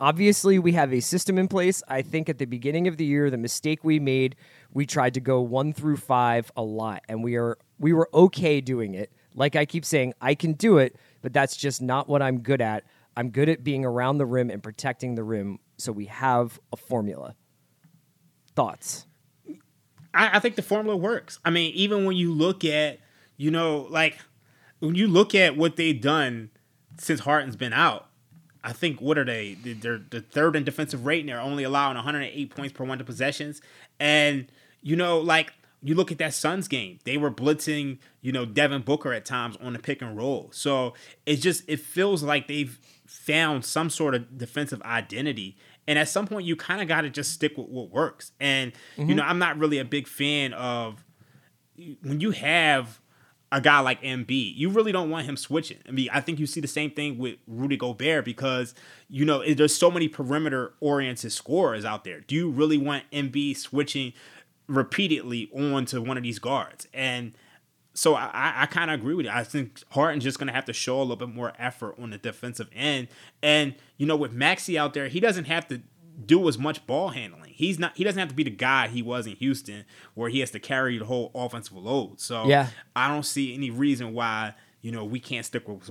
Obviously, 0.00 0.58
we 0.58 0.72
have 0.72 0.92
a 0.92 1.00
system 1.00 1.38
in 1.38 1.48
place. 1.48 1.82
I 1.88 2.02
think 2.02 2.28
at 2.28 2.38
the 2.38 2.46
beginning 2.46 2.88
of 2.88 2.96
the 2.96 3.04
year, 3.04 3.30
the 3.30 3.38
mistake 3.38 3.84
we 3.84 4.00
made, 4.00 4.36
we 4.72 4.86
tried 4.86 5.14
to 5.14 5.20
go 5.20 5.40
one 5.40 5.72
through 5.72 5.96
five 5.96 6.50
a 6.56 6.62
lot, 6.62 7.02
and 7.08 7.22
we 7.22 7.36
are 7.36 7.56
we 7.78 7.92
were 7.92 8.08
okay 8.12 8.60
doing 8.60 8.94
it. 8.94 9.12
Like 9.34 9.56
I 9.56 9.64
keep 9.64 9.84
saying, 9.84 10.14
I 10.20 10.34
can 10.34 10.52
do 10.52 10.78
it, 10.78 10.96
but 11.22 11.32
that's 11.32 11.56
just 11.56 11.82
not 11.82 12.08
what 12.08 12.22
I'm 12.22 12.40
good 12.40 12.60
at. 12.60 12.84
I'm 13.16 13.30
good 13.30 13.48
at 13.48 13.64
being 13.64 13.84
around 13.84 14.18
the 14.18 14.26
rim 14.26 14.50
and 14.50 14.62
protecting 14.62 15.14
the 15.14 15.24
rim. 15.24 15.58
So 15.76 15.92
we 15.92 16.06
have 16.06 16.58
a 16.72 16.76
formula. 16.76 17.34
Thoughts? 18.54 19.06
I, 20.14 20.36
I 20.36 20.38
think 20.38 20.56
the 20.56 20.62
formula 20.62 20.96
works. 20.96 21.38
I 21.44 21.50
mean, 21.50 21.72
even 21.74 22.04
when 22.04 22.16
you 22.16 22.32
look 22.32 22.64
at, 22.64 23.00
you 23.36 23.50
know, 23.50 23.86
like 23.90 24.18
when 24.80 24.94
you 24.94 25.08
look 25.08 25.34
at 25.34 25.56
what 25.56 25.76
they've 25.76 26.00
done 26.00 26.50
since 26.98 27.20
Harden's 27.20 27.56
been 27.56 27.72
out, 27.72 28.06
I 28.62 28.72
think 28.72 29.00
what 29.00 29.18
are 29.18 29.24
they? 29.24 29.54
They're 29.54 30.00
the 30.10 30.22
third 30.22 30.56
in 30.56 30.64
defensive 30.64 31.04
rating. 31.04 31.26
They're 31.26 31.40
only 31.40 31.64
allowing 31.64 31.96
108 31.96 32.54
points 32.54 32.72
per 32.72 32.84
100 32.84 33.04
possessions. 33.04 33.60
And 34.00 34.50
you 34.80 34.96
know, 34.96 35.18
like 35.18 35.52
you 35.82 35.94
look 35.94 36.10
at 36.10 36.18
that 36.18 36.32
Suns 36.32 36.66
game, 36.66 36.98
they 37.04 37.18
were 37.18 37.30
blitzing, 37.30 37.98
you 38.22 38.32
know, 38.32 38.46
Devin 38.46 38.82
Booker 38.82 39.12
at 39.12 39.26
times 39.26 39.56
on 39.60 39.74
the 39.74 39.78
pick 39.78 40.00
and 40.00 40.16
roll. 40.16 40.48
So 40.52 40.94
it 41.26 41.36
just 41.36 41.62
it 41.68 41.80
feels 41.80 42.22
like 42.22 42.48
they've 42.48 42.78
found 43.06 43.66
some 43.66 43.90
sort 43.90 44.14
of 44.14 44.38
defensive 44.38 44.80
identity. 44.82 45.56
And 45.86 45.98
at 45.98 46.08
some 46.08 46.26
point, 46.26 46.46
you 46.46 46.56
kind 46.56 46.80
of 46.80 46.88
got 46.88 47.02
to 47.02 47.10
just 47.10 47.32
stick 47.32 47.56
with 47.56 47.68
what 47.68 47.90
works. 47.90 48.32
And 48.40 48.72
mm-hmm. 48.96 49.08
you 49.08 49.14
know, 49.14 49.22
I'm 49.22 49.38
not 49.38 49.58
really 49.58 49.78
a 49.78 49.84
big 49.84 50.08
fan 50.08 50.52
of 50.54 51.04
when 52.02 52.20
you 52.20 52.30
have 52.30 53.00
a 53.52 53.60
guy 53.60 53.78
like 53.80 54.02
MB, 54.02 54.56
you 54.56 54.68
really 54.68 54.90
don't 54.90 55.10
want 55.10 55.26
him 55.26 55.36
switching. 55.36 55.78
I 55.88 55.92
mean, 55.92 56.08
I 56.12 56.20
think 56.20 56.40
you 56.40 56.46
see 56.46 56.60
the 56.60 56.66
same 56.66 56.90
thing 56.90 57.18
with 57.18 57.36
Rudy 57.46 57.76
Gobert 57.76 58.24
because 58.24 58.74
you 59.08 59.24
know 59.24 59.44
there's 59.54 59.76
so 59.76 59.90
many 59.90 60.08
perimeter 60.08 60.74
oriented 60.80 61.32
scorers 61.32 61.84
out 61.84 62.04
there. 62.04 62.20
Do 62.20 62.34
you 62.34 62.50
really 62.50 62.78
want 62.78 63.04
MB 63.12 63.56
switching 63.56 64.12
repeatedly 64.66 65.50
onto 65.54 66.02
one 66.02 66.16
of 66.16 66.24
these 66.24 66.40
guards? 66.40 66.88
And 66.92 67.34
so 67.94 68.14
I, 68.16 68.52
I 68.56 68.66
kind 68.66 68.90
of 68.90 69.00
agree 69.00 69.14
with 69.14 69.26
you. 69.26 69.32
I 69.32 69.44
think 69.44 69.80
Harden's 69.90 70.24
just 70.24 70.38
going 70.38 70.48
to 70.48 70.52
have 70.52 70.64
to 70.66 70.72
show 70.72 70.98
a 70.98 71.02
little 71.02 71.16
bit 71.16 71.28
more 71.28 71.52
effort 71.58 71.94
on 71.98 72.10
the 72.10 72.18
defensive 72.18 72.68
end. 72.74 73.08
And 73.42 73.76
you 73.96 74.06
know, 74.06 74.16
with 74.16 74.32
Maxey 74.32 74.76
out 74.76 74.94
there, 74.94 75.08
he 75.08 75.20
doesn't 75.20 75.44
have 75.44 75.68
to 75.68 75.80
do 76.26 76.48
as 76.48 76.58
much 76.58 76.86
ball 76.86 77.10
handling. 77.10 77.52
He's 77.54 77.78
not. 77.78 77.96
He 77.96 78.04
doesn't 78.04 78.18
have 78.18 78.28
to 78.28 78.34
be 78.34 78.42
the 78.42 78.50
guy 78.50 78.88
he 78.88 79.02
was 79.02 79.26
in 79.26 79.36
Houston, 79.36 79.84
where 80.14 80.28
he 80.28 80.40
has 80.40 80.50
to 80.52 80.60
carry 80.60 80.98
the 80.98 81.04
whole 81.04 81.30
offensive 81.34 81.76
load. 81.76 82.20
So 82.20 82.46
yeah, 82.46 82.68
I 82.96 83.08
don't 83.08 83.24
see 83.24 83.54
any 83.54 83.70
reason 83.70 84.12
why 84.12 84.54
you 84.80 84.92
know 84.92 85.04
we 85.04 85.20
can't 85.20 85.46
stick 85.46 85.68
with 85.68 85.90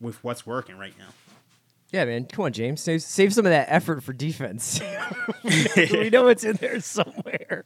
with 0.00 0.22
what's 0.22 0.46
working 0.46 0.78
right 0.78 0.94
now. 0.98 1.08
Yeah, 1.92 2.04
man. 2.04 2.26
Come 2.26 2.44
on, 2.44 2.52
James. 2.52 2.80
Save, 2.80 3.02
save 3.02 3.34
some 3.34 3.46
of 3.46 3.50
that 3.50 3.66
effort 3.68 4.02
for 4.02 4.12
defense. 4.12 4.80
we 5.44 6.10
know 6.12 6.28
it's 6.28 6.44
in 6.44 6.56
there 6.56 6.80
somewhere. 6.80 7.64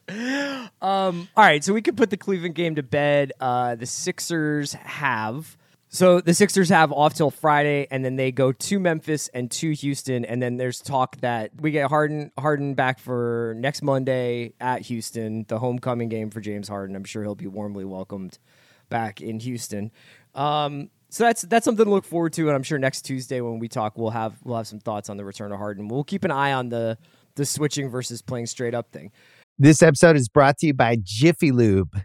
Um, 0.80 1.28
all 1.36 1.44
right, 1.44 1.62
so 1.62 1.74
we 1.74 1.82
could 1.82 1.96
put 1.96 2.10
the 2.10 2.16
Cleveland 2.16 2.54
game 2.54 2.76
to 2.76 2.82
bed. 2.82 3.32
Uh, 3.38 3.74
the 3.74 3.86
Sixers 3.86 4.72
have 4.72 5.56
so 5.94 6.20
the 6.20 6.34
Sixers 6.34 6.70
have 6.70 6.90
off 6.90 7.14
till 7.14 7.30
Friday, 7.30 7.86
and 7.88 8.04
then 8.04 8.16
they 8.16 8.32
go 8.32 8.50
to 8.50 8.80
Memphis 8.80 9.28
and 9.28 9.48
to 9.52 9.70
Houston, 9.70 10.24
and 10.24 10.42
then 10.42 10.56
there's 10.56 10.80
talk 10.80 11.16
that 11.18 11.52
we 11.60 11.70
get 11.70 11.88
Harden 11.88 12.32
Harden 12.36 12.74
back 12.74 12.98
for 12.98 13.54
next 13.58 13.80
Monday 13.80 14.54
at 14.60 14.82
Houston, 14.82 15.44
the 15.46 15.60
homecoming 15.60 16.08
game 16.08 16.30
for 16.30 16.40
James 16.40 16.66
Harden. 16.66 16.96
I'm 16.96 17.04
sure 17.04 17.22
he'll 17.22 17.36
be 17.36 17.46
warmly 17.46 17.84
welcomed 17.84 18.40
back 18.88 19.20
in 19.20 19.38
Houston. 19.38 19.92
Um, 20.34 20.90
so 21.14 21.22
that's 21.22 21.42
that's 21.42 21.64
something 21.64 21.84
to 21.84 21.90
look 21.92 22.04
forward 22.04 22.32
to, 22.32 22.48
and 22.48 22.56
I'm 22.56 22.64
sure 22.64 22.76
next 22.76 23.02
Tuesday 23.02 23.40
when 23.40 23.60
we 23.60 23.68
talk, 23.68 23.96
we'll 23.96 24.10
have 24.10 24.34
we'll 24.42 24.56
have 24.56 24.66
some 24.66 24.80
thoughts 24.80 25.08
on 25.08 25.16
the 25.16 25.24
return 25.24 25.52
of 25.52 25.58
Harden. 25.58 25.86
We'll 25.86 26.02
keep 26.02 26.24
an 26.24 26.32
eye 26.32 26.52
on 26.52 26.70
the 26.70 26.98
the 27.36 27.46
switching 27.46 27.88
versus 27.88 28.20
playing 28.20 28.46
straight 28.46 28.74
up 28.74 28.90
thing. 28.90 29.12
This 29.56 29.80
episode 29.80 30.16
is 30.16 30.28
brought 30.28 30.58
to 30.58 30.66
you 30.66 30.74
by 30.74 30.96
Jiffy 31.00 31.52
Lube. 31.52 32.00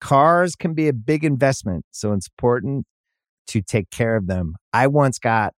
Cars 0.00 0.56
can 0.56 0.74
be 0.74 0.88
a 0.88 0.92
big 0.92 1.24
investment, 1.24 1.84
so 1.92 2.12
it's 2.12 2.26
important 2.26 2.84
to 3.46 3.62
take 3.62 3.90
care 3.90 4.16
of 4.16 4.26
them. 4.26 4.56
I 4.72 4.88
once 4.88 5.20
got 5.20 5.54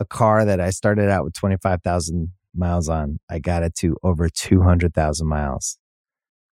a 0.00 0.06
car 0.06 0.46
that 0.46 0.58
I 0.58 0.70
started 0.70 1.10
out 1.10 1.22
with 1.22 1.34
25,000 1.34 2.32
miles 2.54 2.88
on. 2.88 3.18
I 3.28 3.40
got 3.40 3.62
it 3.62 3.74
to 3.80 3.94
over 4.02 4.30
200,000 4.30 5.26
miles 5.26 5.76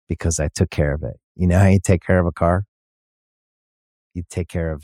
because 0.09 0.41
I 0.41 0.49
took 0.53 0.71
care 0.71 0.93
of 0.93 1.03
it. 1.03 1.15
You 1.37 1.47
know 1.47 1.59
how 1.59 1.67
you 1.67 1.79
take 1.81 2.05
care 2.05 2.19
of 2.19 2.25
a 2.25 2.33
car? 2.33 2.65
You 4.13 4.23
take 4.29 4.49
care 4.49 4.73
of 4.73 4.83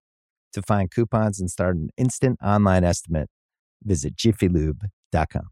To 0.53 0.61
find 0.61 0.91
coupons 0.91 1.39
and 1.39 1.49
start 1.49 1.77
an 1.77 1.89
instant 1.97 2.37
online 2.43 2.83
estimate, 2.83 3.29
visit 3.83 4.15
jiffylube.com. 4.15 5.43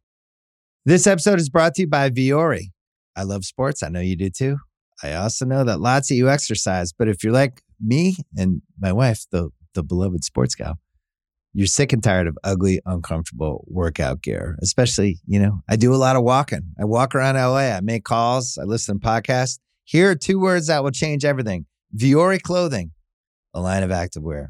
This 0.85 1.07
episode 1.07 1.39
is 1.39 1.49
brought 1.49 1.75
to 1.75 1.83
you 1.83 1.87
by 1.87 2.09
Vuori. 2.09 2.71
I 3.15 3.23
love 3.23 3.45
sports. 3.45 3.81
I 3.81 3.89
know 3.89 4.01
you 4.01 4.15
do 4.15 4.29
too. 4.29 4.57
I 5.01 5.13
also 5.13 5.45
know 5.45 5.63
that 5.63 5.79
lots 5.79 6.11
of 6.11 6.17
you 6.17 6.29
exercise, 6.29 6.91
but 6.91 7.07
if 7.07 7.23
you're 7.23 7.33
like 7.33 7.61
me 7.79 8.17
and 8.37 8.61
my 8.77 8.91
wife, 8.91 9.25
the 9.31 9.49
the 9.73 9.83
beloved 9.83 10.23
sports 10.23 10.55
gal, 10.55 10.79
you're 11.53 11.67
sick 11.67 11.93
and 11.93 12.03
tired 12.03 12.27
of 12.27 12.37
ugly, 12.43 12.81
uncomfortable 12.85 13.65
workout 13.67 14.21
gear. 14.21 14.57
Especially, 14.61 15.19
you 15.25 15.39
know, 15.39 15.61
I 15.69 15.75
do 15.75 15.93
a 15.93 15.95
lot 15.95 16.15
of 16.15 16.23
walking. 16.23 16.73
I 16.79 16.85
walk 16.85 17.15
around 17.15 17.35
LA, 17.35 17.75
I 17.75 17.79
make 17.81 18.03
calls, 18.03 18.57
I 18.57 18.63
listen 18.63 18.99
to 18.99 19.05
podcasts. 19.05 19.59
Here 19.85 20.09
are 20.09 20.15
two 20.15 20.39
words 20.39 20.67
that 20.67 20.83
will 20.83 20.91
change 20.91 21.23
everything 21.23 21.65
Vuori 21.95 22.41
Clothing, 22.41 22.91
a 23.53 23.61
line 23.61 23.83
of 23.83 23.91
activewear 23.91 24.49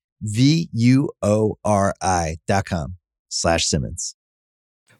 V-U-O-R-I 0.21 1.87
dot 2.47 2.65
com 2.65 2.95
slash 3.29 3.65
Simmons. 3.65 4.15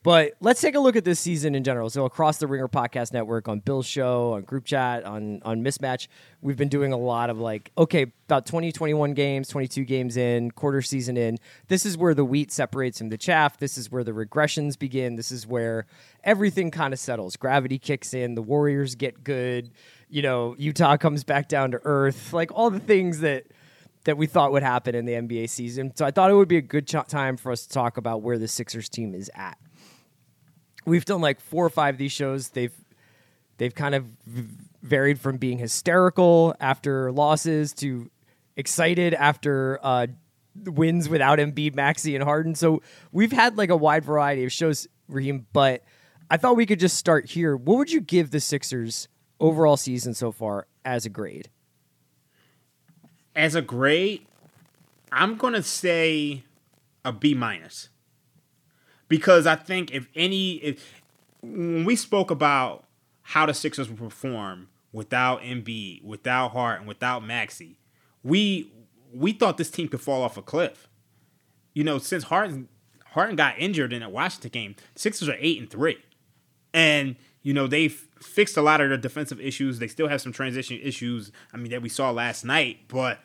But 0.03 0.33
let's 0.39 0.59
take 0.59 0.73
a 0.73 0.79
look 0.79 0.95
at 0.95 1.05
this 1.05 1.19
season 1.19 1.53
in 1.53 1.63
general. 1.63 1.91
So 1.91 2.05
across 2.05 2.37
the 2.37 2.47
Ringer 2.47 2.67
Podcast 2.67 3.13
Network, 3.13 3.47
on 3.47 3.59
Bill's 3.59 3.85
show, 3.85 4.33
on 4.33 4.41
Group 4.41 4.65
Chat, 4.65 5.03
on 5.03 5.43
on 5.43 5.63
Mismatch, 5.63 6.07
we've 6.41 6.57
been 6.57 6.69
doing 6.69 6.91
a 6.91 6.97
lot 6.97 7.29
of 7.29 7.39
like, 7.39 7.71
okay, 7.77 8.07
about 8.25 8.47
20, 8.47 8.71
21 8.71 9.13
games, 9.13 9.47
22 9.49 9.85
games 9.85 10.17
in, 10.17 10.49
quarter 10.49 10.81
season 10.81 11.17
in. 11.17 11.37
This 11.67 11.85
is 11.85 11.99
where 11.99 12.15
the 12.15 12.25
wheat 12.25 12.51
separates 12.51 12.97
from 12.97 13.09
the 13.09 13.17
chaff. 13.17 13.57
This 13.57 13.77
is 13.77 13.91
where 13.91 14.03
the 14.03 14.11
regressions 14.11 14.77
begin. 14.77 15.17
This 15.17 15.31
is 15.31 15.45
where 15.45 15.85
everything 16.23 16.71
kind 16.71 16.93
of 16.93 16.99
settles. 16.99 17.35
Gravity 17.35 17.77
kicks 17.77 18.11
in. 18.11 18.33
The 18.33 18.41
Warriors 18.41 18.95
get 18.95 19.23
good. 19.23 19.69
You 20.09 20.23
know, 20.23 20.55
Utah 20.57 20.97
comes 20.97 21.23
back 21.23 21.47
down 21.47 21.71
to 21.71 21.79
earth. 21.83 22.33
Like 22.33 22.51
all 22.51 22.71
the 22.71 22.79
things 22.79 23.19
that 23.19 23.45
that 24.05 24.17
we 24.17 24.25
thought 24.25 24.51
would 24.51 24.63
happen 24.63 24.95
in 24.95 25.05
the 25.05 25.13
NBA 25.13 25.49
season. 25.49 25.95
So 25.95 26.05
I 26.05 26.11
thought 26.11 26.31
it 26.31 26.35
would 26.35 26.47
be 26.47 26.57
a 26.57 26.61
good 26.61 26.87
ch- 26.87 27.07
time 27.07 27.37
for 27.37 27.51
us 27.51 27.67
to 27.67 27.69
talk 27.69 27.97
about 27.97 28.21
where 28.21 28.37
the 28.37 28.47
Sixers 28.47 28.89
team 28.89 29.13
is 29.13 29.29
at 29.35 29.57
we've 30.85 31.05
done 31.05 31.21
like 31.21 31.39
four 31.39 31.65
or 31.65 31.69
five 31.69 31.95
of 31.95 31.99
these 31.99 32.11
shows. 32.11 32.49
They've 32.49 32.73
they've 33.57 33.73
kind 33.73 33.95
of 33.95 34.05
varied 34.81 35.19
from 35.19 35.37
being 35.37 35.57
hysterical 35.57 36.55
after 36.59 37.11
losses 37.11 37.73
to 37.73 38.09
excited 38.55 39.13
after 39.13 39.79
uh, 39.83 40.07
wins 40.55 41.07
without 41.07 41.39
Embiid, 41.39 41.75
Maxey, 41.75 42.15
and 42.15 42.23
Harden. 42.23 42.55
So 42.55 42.81
we've 43.11 43.31
had 43.31 43.57
like 43.57 43.69
a 43.69 43.77
wide 43.77 44.03
variety 44.03 44.43
of 44.43 44.51
shows, 44.51 44.87
Raheem. 45.07 45.45
But 45.53 45.83
I 46.29 46.37
thought 46.37 46.55
we 46.55 46.65
could 46.65 46.79
just 46.79 46.97
start 46.97 47.29
here. 47.29 47.55
What 47.55 47.77
would 47.77 47.91
you 47.91 48.01
give 48.01 48.31
the 48.31 48.39
Sixers 48.39 49.07
overall 49.39 49.77
season 49.77 50.13
so 50.13 50.31
far 50.31 50.67
as 50.83 51.05
a 51.05 51.09
grade? 51.09 51.49
As 53.35 53.55
a 53.55 53.61
grade, 53.61 54.25
I'm 55.11 55.35
gonna 55.37 55.63
say 55.63 56.43
a 57.03 57.11
B 57.11 57.33
minus 57.33 57.89
because 59.07 59.45
I 59.45 59.55
think 59.55 59.91
if 59.91 60.07
any, 60.15 60.53
if 60.55 61.01
when 61.41 61.85
we 61.85 61.95
spoke 61.95 62.31
about 62.31 62.85
how 63.21 63.45
the 63.45 63.53
Sixers 63.53 63.89
would 63.89 63.97
perform 63.97 64.69
without 64.93 65.41
Embiid, 65.41 66.03
without 66.03 66.51
Hart, 66.51 66.79
and 66.79 66.87
without 66.87 67.23
Maxey, 67.23 67.77
we 68.23 68.71
we 69.13 69.33
thought 69.33 69.57
this 69.57 69.71
team 69.71 69.87
could 69.87 70.01
fall 70.01 70.21
off 70.21 70.37
a 70.37 70.41
cliff. 70.41 70.87
You 71.73 71.83
know, 71.83 71.97
since 71.97 72.25
Harden 72.25 72.67
Harden 73.07 73.35
got 73.35 73.57
injured 73.57 73.93
in 73.93 73.99
that 73.99 74.11
Washington 74.11 74.51
game, 74.51 74.75
Sixers 74.95 75.29
are 75.29 75.37
eight 75.39 75.59
and 75.59 75.69
three, 75.69 75.97
and 76.73 77.15
you 77.43 77.53
know 77.53 77.67
they've 77.67 78.07
fixed 78.19 78.57
a 78.57 78.61
lot 78.61 78.81
of 78.81 78.89
their 78.89 78.97
defensive 78.97 79.39
issues. 79.39 79.79
They 79.79 79.87
still 79.87 80.07
have 80.07 80.21
some 80.21 80.31
transition 80.31 80.79
issues. 80.81 81.31
I 81.53 81.57
mean 81.57 81.71
that 81.71 81.81
we 81.81 81.89
saw 81.89 82.11
last 82.11 82.45
night, 82.45 82.87
but 82.87 83.19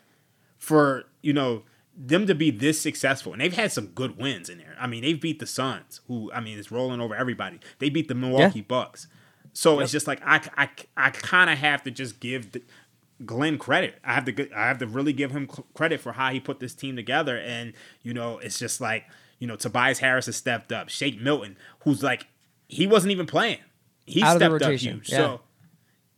for 0.58 1.04
you 1.23 1.32
know 1.32 1.62
them 1.96 2.26
to 2.26 2.35
be 2.35 2.50
this 2.50 2.80
successful, 2.80 3.32
and 3.32 3.40
they've 3.40 3.52
had 3.52 3.73
some 3.73 3.87
good 3.88 4.18
wins 4.18 4.50
in 4.50 4.58
there. 4.58 4.76
I 4.78 4.87
mean, 4.87 5.02
they've 5.02 5.20
beat 5.20 5.38
the 5.38 5.46
Suns, 5.46 6.00
who 6.08 6.30
I 6.32 6.40
mean 6.40 6.58
is 6.58 6.70
rolling 6.70 7.00
over 7.00 7.14
everybody. 7.14 7.58
They 7.78 7.88
beat 7.88 8.08
the 8.08 8.14
Milwaukee 8.14 8.58
yeah. 8.58 8.64
Bucks. 8.68 9.06
So 9.52 9.75
yep. 9.75 9.85
it's 9.85 9.92
just 9.92 10.06
like 10.06 10.20
I, 10.25 10.42
I, 10.58 10.68
I 10.96 11.11
kind 11.11 11.49
of 11.49 11.56
have 11.56 11.82
to 11.85 11.90
just 11.90 12.20
give 12.20 12.52
the, 12.52 12.62
Glenn 13.25 13.56
credit. 13.56 13.99
I 14.04 14.12
have 14.12 14.26
to 14.26 14.54
I 14.54 14.66
have 14.66 14.78
to 14.78 14.87
really 14.87 15.14
give 15.14 15.30
him 15.30 15.49
credit 15.73 16.00
for 16.00 16.12
how 16.12 16.30
he 16.30 16.40
put 16.40 16.61
this 16.61 16.75
team 16.75 16.96
together. 16.96 17.38
And 17.38 17.73
you 18.02 18.12
know, 18.12 18.38
it's 18.38 18.58
just 18.58 18.80
like 18.80 19.04
you 19.38 19.46
know, 19.46 19.56
Tobias 19.56 19.99
Harris 20.00 20.26
has 20.26 20.37
stepped 20.37 20.73
up. 20.73 20.90
Shake 20.90 21.20
Milton, 21.20 21.56
who's 21.80 22.02
like 22.02 22.26
he 22.68 22.87
wasn't 22.87 23.12
even 23.12 23.26
playing, 23.26 23.61
he 24.06 24.22
Out 24.22 24.36
stepped 24.36 24.62
up 24.62 24.72
huge. 24.72 25.10
Yeah. 25.10 25.16
So 25.16 25.40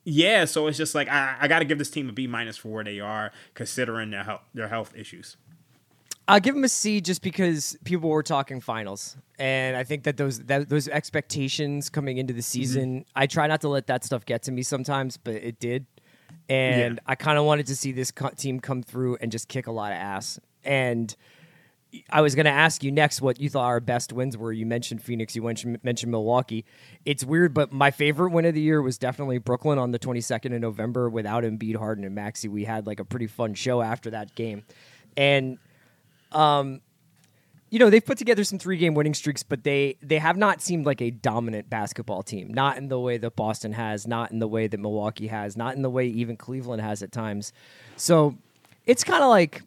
yeah, 0.04 0.44
so 0.46 0.66
it's 0.68 0.78
just 0.78 0.94
like 0.94 1.08
I, 1.08 1.36
I 1.40 1.48
got 1.48 1.58
to 1.58 1.64
give 1.64 1.78
this 1.78 1.90
team 1.90 2.08
a 2.08 2.12
B 2.12 2.26
minus 2.26 2.56
for 2.56 2.68
where 2.68 2.84
they 2.84 3.00
are, 3.00 3.32
considering 3.54 4.10
their 4.10 4.24
health 4.24 4.42
their 4.54 4.68
health 4.68 4.94
issues. 4.96 5.36
I'll 6.26 6.40
give 6.40 6.54
them 6.54 6.64
a 6.64 6.68
C 6.68 7.00
just 7.00 7.22
because 7.22 7.76
people 7.84 8.10
were 8.10 8.22
talking 8.22 8.60
finals, 8.60 9.16
and 9.38 9.76
I 9.76 9.84
think 9.84 10.04
that 10.04 10.16
those 10.16 10.40
that, 10.40 10.68
those 10.68 10.88
expectations 10.88 11.88
coming 11.88 12.18
into 12.18 12.32
the 12.32 12.40
mm-hmm. 12.40 12.44
season, 12.44 13.00
mm-hmm. 13.00 13.10
I 13.16 13.26
try 13.26 13.46
not 13.46 13.62
to 13.62 13.68
let 13.68 13.86
that 13.86 14.04
stuff 14.04 14.24
get 14.24 14.42
to 14.44 14.52
me 14.52 14.62
sometimes, 14.62 15.16
but 15.16 15.34
it 15.34 15.58
did 15.58 15.86
and 16.48 16.94
yeah. 16.94 17.00
I 17.06 17.14
kind 17.14 17.38
of 17.38 17.44
wanted 17.44 17.66
to 17.66 17.76
see 17.76 17.92
this 17.92 18.10
co- 18.10 18.30
team 18.30 18.60
come 18.60 18.82
through 18.82 19.18
and 19.20 19.30
just 19.30 19.48
kick 19.48 19.66
a 19.66 19.72
lot 19.72 19.92
of 19.92 19.98
ass. 19.98 20.40
And 20.64 21.14
I 22.10 22.20
was 22.20 22.34
going 22.34 22.44
to 22.44 22.50
ask 22.50 22.82
you 22.84 22.92
next 22.92 23.22
what 23.22 23.40
you 23.40 23.48
thought 23.48 23.64
our 23.64 23.80
best 23.80 24.12
wins 24.12 24.36
were. 24.36 24.52
You 24.52 24.66
mentioned 24.66 25.02
Phoenix, 25.02 25.34
you 25.34 25.42
mentioned, 25.42 25.78
mentioned 25.82 26.12
Milwaukee. 26.12 26.64
It's 27.04 27.24
weird, 27.24 27.54
but 27.54 27.72
my 27.72 27.90
favorite 27.90 28.30
win 28.30 28.44
of 28.44 28.54
the 28.54 28.60
year 28.60 28.82
was 28.82 28.98
definitely 28.98 29.38
Brooklyn 29.38 29.78
on 29.78 29.90
the 29.90 29.98
22nd 29.98 30.54
of 30.54 30.60
November 30.60 31.08
without 31.08 31.44
Embiid, 31.44 31.76
Harden, 31.76 32.04
and 32.04 32.14
Maxey. 32.14 32.48
We 32.48 32.64
had 32.64 32.86
like 32.86 33.00
a 33.00 33.04
pretty 33.04 33.26
fun 33.26 33.54
show 33.54 33.80
after 33.80 34.10
that 34.10 34.34
game. 34.34 34.64
And 35.16 35.58
um, 36.32 36.82
you 37.70 37.78
know 37.78 37.90
they've 37.90 38.04
put 38.04 38.18
together 38.18 38.44
some 38.44 38.58
three 38.58 38.76
game 38.76 38.94
winning 38.94 39.14
streaks, 39.14 39.42
but 39.42 39.64
they 39.64 39.96
they 40.02 40.18
have 40.18 40.36
not 40.36 40.62
seemed 40.62 40.86
like 40.86 41.00
a 41.02 41.10
dominant 41.10 41.68
basketball 41.68 42.22
team. 42.22 42.52
Not 42.52 42.78
in 42.78 42.88
the 42.88 42.98
way 42.98 43.18
that 43.18 43.36
Boston 43.36 43.72
has, 43.72 44.06
not 44.06 44.30
in 44.30 44.38
the 44.38 44.48
way 44.48 44.66
that 44.66 44.78
Milwaukee 44.78 45.26
has, 45.26 45.56
not 45.56 45.76
in 45.76 45.82
the 45.82 45.90
way 45.90 46.06
even 46.06 46.36
Cleveland 46.36 46.82
has 46.82 47.02
at 47.02 47.12
times. 47.12 47.52
So 47.96 48.36
it's 48.86 49.04
kind 49.04 49.22
of 49.22 49.28
like 49.28 49.62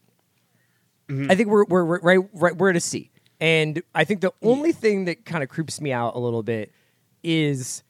mm-hmm. 1.12 1.32
I 1.32 1.36
think 1.36 1.50
we're 1.50 1.66
we're, 1.66 1.86
we're 1.86 2.00
right 2.00 2.20
right 2.34 2.56
we're 2.56 2.70
at 2.70 2.76
a 2.76 2.82
C, 2.82 3.12
and 3.40 3.82
I 3.94 4.04
think 4.04 4.22
the 4.22 4.34
only 4.42 4.72
thing 4.72 5.06
that 5.06 5.26
kind 5.26 5.44
of 5.44 5.50
creeps 5.50 5.82
me 5.82 5.92
out 5.92 6.16
a 6.16 6.20
little 6.20 6.44
bit 6.44 6.72
is 7.24 7.84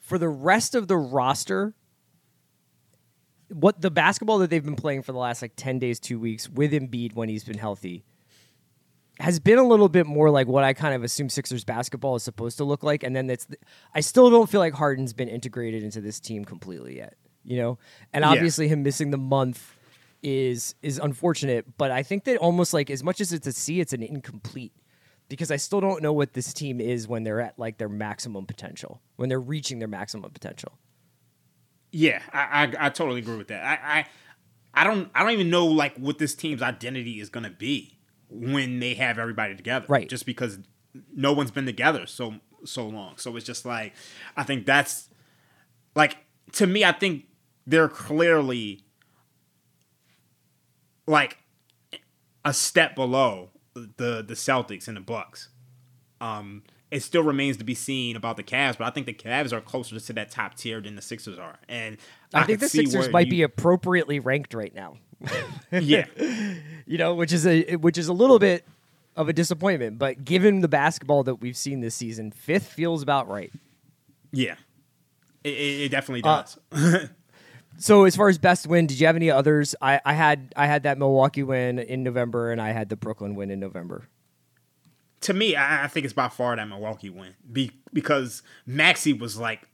for 0.00 0.18
the 0.18 0.28
rest 0.28 0.74
of 0.74 0.88
the 0.88 0.96
roster 0.96 1.74
what 3.48 3.80
the 3.80 3.90
basketball 3.92 4.38
that 4.38 4.50
they've 4.50 4.64
been 4.64 4.74
playing 4.74 5.02
for 5.02 5.12
the 5.12 5.18
last 5.18 5.40
like 5.40 5.52
10 5.54 5.78
days, 5.78 6.00
2 6.00 6.18
weeks 6.18 6.48
with 6.48 6.72
Embiid 6.72 7.14
when 7.14 7.28
he's 7.28 7.44
been 7.44 7.58
healthy 7.58 8.04
has 9.18 9.40
been 9.40 9.58
a 9.58 9.66
little 9.66 9.88
bit 9.88 10.06
more 10.06 10.30
like 10.30 10.46
what 10.46 10.64
I 10.64 10.72
kind 10.72 10.94
of 10.94 11.02
assume 11.02 11.28
Sixers 11.28 11.64
basketball 11.64 12.16
is 12.16 12.22
supposed 12.22 12.58
to 12.58 12.64
look 12.64 12.82
like, 12.82 13.02
and 13.02 13.16
then 13.16 13.30
it's 13.30 13.46
I 13.94 14.00
still 14.00 14.30
don't 14.30 14.48
feel 14.48 14.60
like 14.60 14.74
Harden's 14.74 15.12
been 15.12 15.28
integrated 15.28 15.82
into 15.82 16.00
this 16.00 16.20
team 16.20 16.44
completely 16.44 16.96
yet, 16.96 17.14
you 17.44 17.56
know. 17.56 17.78
And 18.12 18.24
obviously, 18.24 18.66
yeah. 18.66 18.74
him 18.74 18.82
missing 18.82 19.10
the 19.10 19.18
month 19.18 19.75
is 20.26 20.74
is 20.82 20.98
unfortunate, 20.98 21.78
but 21.78 21.92
I 21.92 22.02
think 22.02 22.24
that 22.24 22.36
almost 22.38 22.74
like 22.74 22.90
as 22.90 23.04
much 23.04 23.20
as 23.20 23.32
it's 23.32 23.46
a 23.46 23.52
C, 23.52 23.80
it's 23.80 23.92
an 23.92 24.02
incomplete 24.02 24.72
because 25.28 25.52
I 25.52 25.56
still 25.56 25.80
don't 25.80 26.02
know 26.02 26.12
what 26.12 26.32
this 26.32 26.52
team 26.52 26.80
is 26.80 27.06
when 27.06 27.22
they're 27.22 27.40
at 27.40 27.56
like 27.60 27.78
their 27.78 27.88
maximum 27.88 28.44
potential, 28.44 29.00
when 29.14 29.28
they're 29.28 29.40
reaching 29.40 29.78
their 29.78 29.88
maximum 29.88 30.32
potential. 30.32 30.72
Yeah, 31.92 32.20
I 32.32 32.40
I, 32.40 32.86
I 32.86 32.90
totally 32.90 33.20
agree 33.20 33.36
with 33.36 33.48
that. 33.48 33.64
I, 33.64 34.00
I 34.00 34.06
I 34.74 34.84
don't 34.84 35.08
I 35.14 35.22
don't 35.22 35.30
even 35.30 35.48
know 35.48 35.66
like 35.66 35.96
what 35.96 36.18
this 36.18 36.34
team's 36.34 36.60
identity 36.60 37.20
is 37.20 37.28
going 37.28 37.44
to 37.44 37.50
be 37.50 38.00
when 38.28 38.80
they 38.80 38.94
have 38.94 39.20
everybody 39.20 39.54
together. 39.54 39.86
Right. 39.88 40.08
Just 40.08 40.26
because 40.26 40.58
no 41.14 41.32
one's 41.32 41.52
been 41.52 41.66
together 41.66 42.04
so 42.04 42.40
so 42.64 42.88
long. 42.88 43.16
So 43.16 43.36
it's 43.36 43.46
just 43.46 43.64
like 43.64 43.94
I 44.36 44.42
think 44.42 44.66
that's 44.66 45.08
like 45.94 46.16
to 46.54 46.66
me 46.66 46.84
I 46.84 46.90
think 46.90 47.26
they're 47.64 47.88
clearly 47.88 48.85
like 51.06 51.38
a 52.44 52.52
step 52.52 52.94
below 52.94 53.50
the 53.74 54.24
the 54.26 54.34
Celtics 54.34 54.88
and 54.88 54.96
the 54.96 55.00
Bucks. 55.00 55.48
Um 56.20 56.62
it 56.90 57.02
still 57.02 57.22
remains 57.22 57.56
to 57.56 57.64
be 57.64 57.74
seen 57.74 58.14
about 58.14 58.36
the 58.36 58.44
Cavs, 58.44 58.78
but 58.78 58.86
I 58.86 58.90
think 58.90 59.06
the 59.06 59.12
Cavs 59.12 59.52
are 59.52 59.60
closer 59.60 59.98
to 59.98 60.12
that 60.12 60.30
top 60.30 60.54
tier 60.54 60.80
than 60.80 60.94
the 60.94 61.02
Sixers 61.02 61.38
are. 61.38 61.58
And 61.68 61.96
I, 62.32 62.42
I 62.42 62.44
think 62.44 62.60
the 62.60 62.68
Sixers 62.68 63.10
might 63.10 63.26
you, 63.26 63.30
be 63.30 63.42
appropriately 63.42 64.20
ranked 64.20 64.54
right 64.54 64.74
now. 64.74 64.98
yeah, 65.72 66.06
you 66.86 66.98
know, 66.98 67.14
which 67.14 67.32
is 67.32 67.46
a 67.46 67.76
which 67.76 67.98
is 67.98 68.08
a 68.08 68.12
little 68.12 68.38
bit 68.38 68.64
of 69.16 69.28
a 69.28 69.32
disappointment, 69.32 69.98
but 69.98 70.24
given 70.24 70.60
the 70.60 70.68
basketball 70.68 71.22
that 71.24 71.36
we've 71.36 71.56
seen 71.56 71.80
this 71.80 71.94
season, 71.94 72.30
fifth 72.30 72.66
feels 72.66 73.02
about 73.02 73.28
right. 73.28 73.50
Yeah, 74.30 74.56
it, 75.42 75.48
it 75.48 75.88
definitely 75.90 76.22
uh, 76.22 76.42
does. 76.42 76.58
Uh, 76.70 77.06
so 77.78 78.04
as 78.04 78.16
far 78.16 78.28
as 78.28 78.38
best 78.38 78.66
win, 78.66 78.86
did 78.86 79.00
you 79.00 79.06
have 79.06 79.16
any 79.16 79.30
others? 79.30 79.74
I, 79.80 80.00
I 80.04 80.12
had 80.14 80.52
I 80.56 80.66
had 80.66 80.84
that 80.84 80.98
Milwaukee 80.98 81.42
win 81.42 81.78
in 81.78 82.02
November, 82.02 82.50
and 82.50 82.60
I 82.60 82.72
had 82.72 82.88
the 82.88 82.96
Brooklyn 82.96 83.34
win 83.34 83.50
in 83.50 83.60
November. 83.60 84.08
To 85.22 85.34
me, 85.34 85.56
I, 85.56 85.84
I 85.84 85.86
think 85.88 86.04
it's 86.04 86.12
by 86.12 86.28
far 86.28 86.56
that 86.56 86.68
Milwaukee 86.68 87.10
win 87.10 87.34
Be, 87.50 87.72
because 87.92 88.42
Maxey 88.66 89.12
was 89.12 89.38
like 89.38 89.68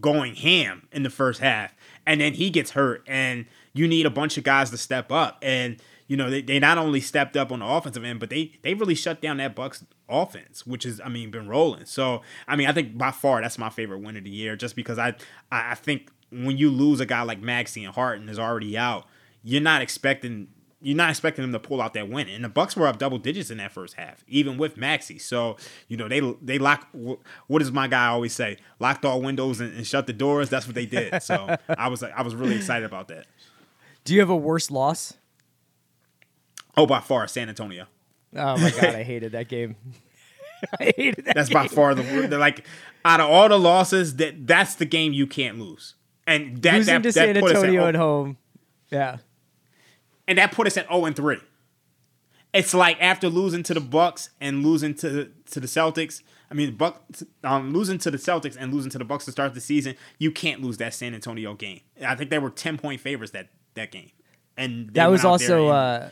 going 0.00 0.34
ham 0.34 0.88
in 0.92 1.02
the 1.02 1.10
first 1.10 1.40
half, 1.40 1.74
and 2.06 2.20
then 2.20 2.34
he 2.34 2.50
gets 2.50 2.72
hurt, 2.72 3.02
and 3.06 3.46
you 3.72 3.88
need 3.88 4.06
a 4.06 4.10
bunch 4.10 4.36
of 4.38 4.44
guys 4.44 4.70
to 4.70 4.76
step 4.76 5.10
up. 5.10 5.38
And 5.42 5.80
you 6.08 6.16
know, 6.16 6.28
they, 6.28 6.42
they 6.42 6.58
not 6.58 6.78
only 6.78 7.00
stepped 7.00 7.36
up 7.36 7.50
on 7.50 7.60
the 7.60 7.66
offensive 7.66 8.04
end, 8.04 8.20
but 8.20 8.30
they 8.30 8.52
they 8.62 8.74
really 8.74 8.94
shut 8.94 9.20
down 9.20 9.38
that 9.38 9.54
Bucks 9.54 9.84
offense, 10.08 10.66
which 10.66 10.84
is 10.84 11.00
I 11.00 11.08
mean 11.08 11.30
been 11.30 11.48
rolling. 11.48 11.86
So 11.86 12.22
I 12.46 12.56
mean 12.56 12.68
I 12.68 12.72
think 12.72 12.98
by 12.98 13.10
far 13.10 13.40
that's 13.40 13.58
my 13.58 13.70
favorite 13.70 14.00
win 14.00 14.16
of 14.16 14.24
the 14.24 14.30
year, 14.30 14.56
just 14.56 14.76
because 14.76 14.98
I 14.98 15.14
I, 15.50 15.72
I 15.72 15.74
think 15.74 16.10
when 16.32 16.56
you 16.56 16.70
lose 16.70 17.00
a 17.00 17.06
guy 17.06 17.22
like 17.22 17.40
Maxey 17.40 17.84
and 17.84 17.94
Harden 17.94 18.28
is 18.28 18.38
already 18.38 18.76
out, 18.76 19.06
you're 19.42 19.60
not 19.60 19.82
expecting 19.82 20.48
you're 20.84 20.96
not 20.96 21.10
expecting 21.10 21.42
them 21.42 21.52
to 21.52 21.60
pull 21.60 21.80
out 21.80 21.94
that 21.94 22.08
win. 22.08 22.28
And 22.28 22.44
the 22.44 22.48
Bucks 22.48 22.76
were 22.76 22.88
up 22.88 22.98
double 22.98 23.18
digits 23.18 23.50
in 23.50 23.58
that 23.58 23.70
first 23.70 23.94
half, 23.94 24.24
even 24.26 24.58
with 24.58 24.76
Maxey. 24.76 25.18
So 25.18 25.56
you 25.88 25.96
know 25.96 26.08
they 26.08 26.20
they 26.42 26.58
lock. 26.58 26.88
What 27.46 27.58
does 27.60 27.70
my 27.70 27.86
guy 27.86 28.08
always 28.08 28.32
say? 28.32 28.56
Locked 28.80 29.04
all 29.04 29.22
windows 29.22 29.60
and, 29.60 29.72
and 29.74 29.86
shut 29.86 30.06
the 30.06 30.12
doors. 30.12 30.50
That's 30.50 30.66
what 30.66 30.74
they 30.74 30.86
did. 30.86 31.12
So 31.22 31.56
I 31.68 31.88
was 31.88 32.02
like, 32.02 32.12
I 32.16 32.22
was 32.22 32.34
really 32.34 32.56
excited 32.56 32.84
about 32.84 33.08
that. 33.08 33.26
Do 34.04 34.12
you 34.12 34.20
have 34.20 34.30
a 34.30 34.36
worse 34.36 34.70
loss? 34.70 35.14
Oh, 36.76 36.86
by 36.86 37.00
far, 37.00 37.28
San 37.28 37.48
Antonio. 37.48 37.86
Oh 38.34 38.56
my 38.56 38.70
god, 38.70 38.94
I 38.96 39.02
hated 39.04 39.32
that 39.32 39.48
game. 39.48 39.76
I 40.80 40.92
hated 40.96 41.26
that. 41.26 41.34
That's 41.36 41.48
game. 41.48 41.62
by 41.62 41.68
far 41.68 41.94
the, 41.94 42.02
the 42.26 42.38
like 42.38 42.66
out 43.04 43.20
of 43.20 43.30
all 43.30 43.48
the 43.48 43.58
losses 43.58 44.16
that 44.16 44.46
that's 44.46 44.74
the 44.74 44.84
game 44.84 45.12
you 45.12 45.26
can't 45.26 45.58
lose. 45.58 45.94
And 46.26 46.62
that 46.62 46.74
losing 46.74 46.94
that, 46.94 47.02
to 47.02 47.12
that 47.12 47.12
San 47.12 47.36
Antonio 47.36 47.82
at, 47.82 47.88
at 47.90 47.94
home, 47.96 48.36
yeah. 48.90 49.18
And 50.28 50.38
that 50.38 50.52
put 50.52 50.66
us 50.66 50.76
at 50.76 50.86
zero 50.86 51.00
oh 51.00 51.04
and 51.04 51.16
three. 51.16 51.38
It's 52.52 52.74
like 52.74 53.00
after 53.00 53.28
losing 53.28 53.62
to 53.64 53.74
the 53.74 53.80
Bucks 53.80 54.30
and 54.40 54.64
losing 54.64 54.94
to 54.96 55.30
to 55.50 55.60
the 55.60 55.66
Celtics. 55.66 56.22
I 56.50 56.54
mean, 56.54 56.76
Buck 56.76 57.02
um, 57.42 57.72
losing 57.72 57.98
to 57.98 58.10
the 58.10 58.18
Celtics 58.18 58.56
and 58.58 58.72
losing 58.74 58.90
to 58.90 58.98
the 58.98 59.04
Bucks 59.04 59.24
to 59.24 59.32
start 59.32 59.54
the 59.54 59.60
season. 59.60 59.96
You 60.18 60.30
can't 60.30 60.60
lose 60.60 60.76
that 60.76 60.92
San 60.92 61.14
Antonio 61.14 61.54
game. 61.54 61.80
I 62.06 62.14
think 62.14 62.30
they 62.30 62.38
were 62.38 62.50
ten 62.50 62.78
point 62.78 63.00
favorites 63.00 63.32
that 63.32 63.48
that 63.74 63.90
game. 63.90 64.10
And 64.56 64.92
that 64.94 65.06
was 65.06 65.24
also 65.24 65.68
uh, 65.68 66.10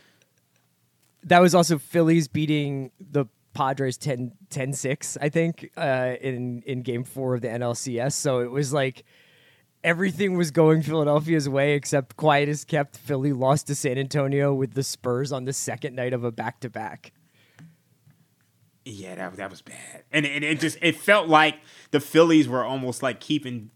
that 1.24 1.40
was 1.40 1.54
also 1.54 1.78
Phillies 1.78 2.26
beating 2.28 2.90
the 2.98 3.26
Padres 3.52 3.98
10, 3.98 4.32
10-6, 4.50 5.18
I 5.20 5.28
think, 5.28 5.70
uh, 5.76 6.14
in 6.20 6.62
in 6.62 6.82
game 6.82 7.04
four 7.04 7.34
of 7.34 7.42
the 7.42 7.48
NLCS. 7.48 8.12
So 8.12 8.40
it 8.40 8.50
was 8.50 8.72
like 8.72 9.04
everything 9.82 10.36
was 10.36 10.50
going 10.50 10.82
Philadelphia's 10.82 11.48
way 11.48 11.74
except 11.74 12.16
quiet 12.16 12.48
as 12.48 12.64
kept. 12.64 12.96
Philly 12.96 13.32
lost 13.32 13.66
to 13.68 13.74
San 13.74 13.98
Antonio 13.98 14.52
with 14.54 14.74
the 14.74 14.82
Spurs 14.82 15.32
on 15.32 15.44
the 15.44 15.52
second 15.52 15.94
night 15.94 16.12
of 16.12 16.24
a 16.24 16.30
back 16.30 16.60
to 16.60 16.70
back. 16.70 17.12
Yeah, 18.84 19.14
that 19.14 19.36
that 19.36 19.50
was 19.50 19.60
bad, 19.60 20.04
and, 20.10 20.24
and 20.24 20.42
it 20.42 20.58
just 20.58 20.78
it 20.80 20.96
felt 20.96 21.28
like 21.28 21.56
the 21.90 22.00
Phillies 22.00 22.48
were 22.48 22.64
almost 22.64 23.02
like 23.02 23.20
keeping 23.20 23.70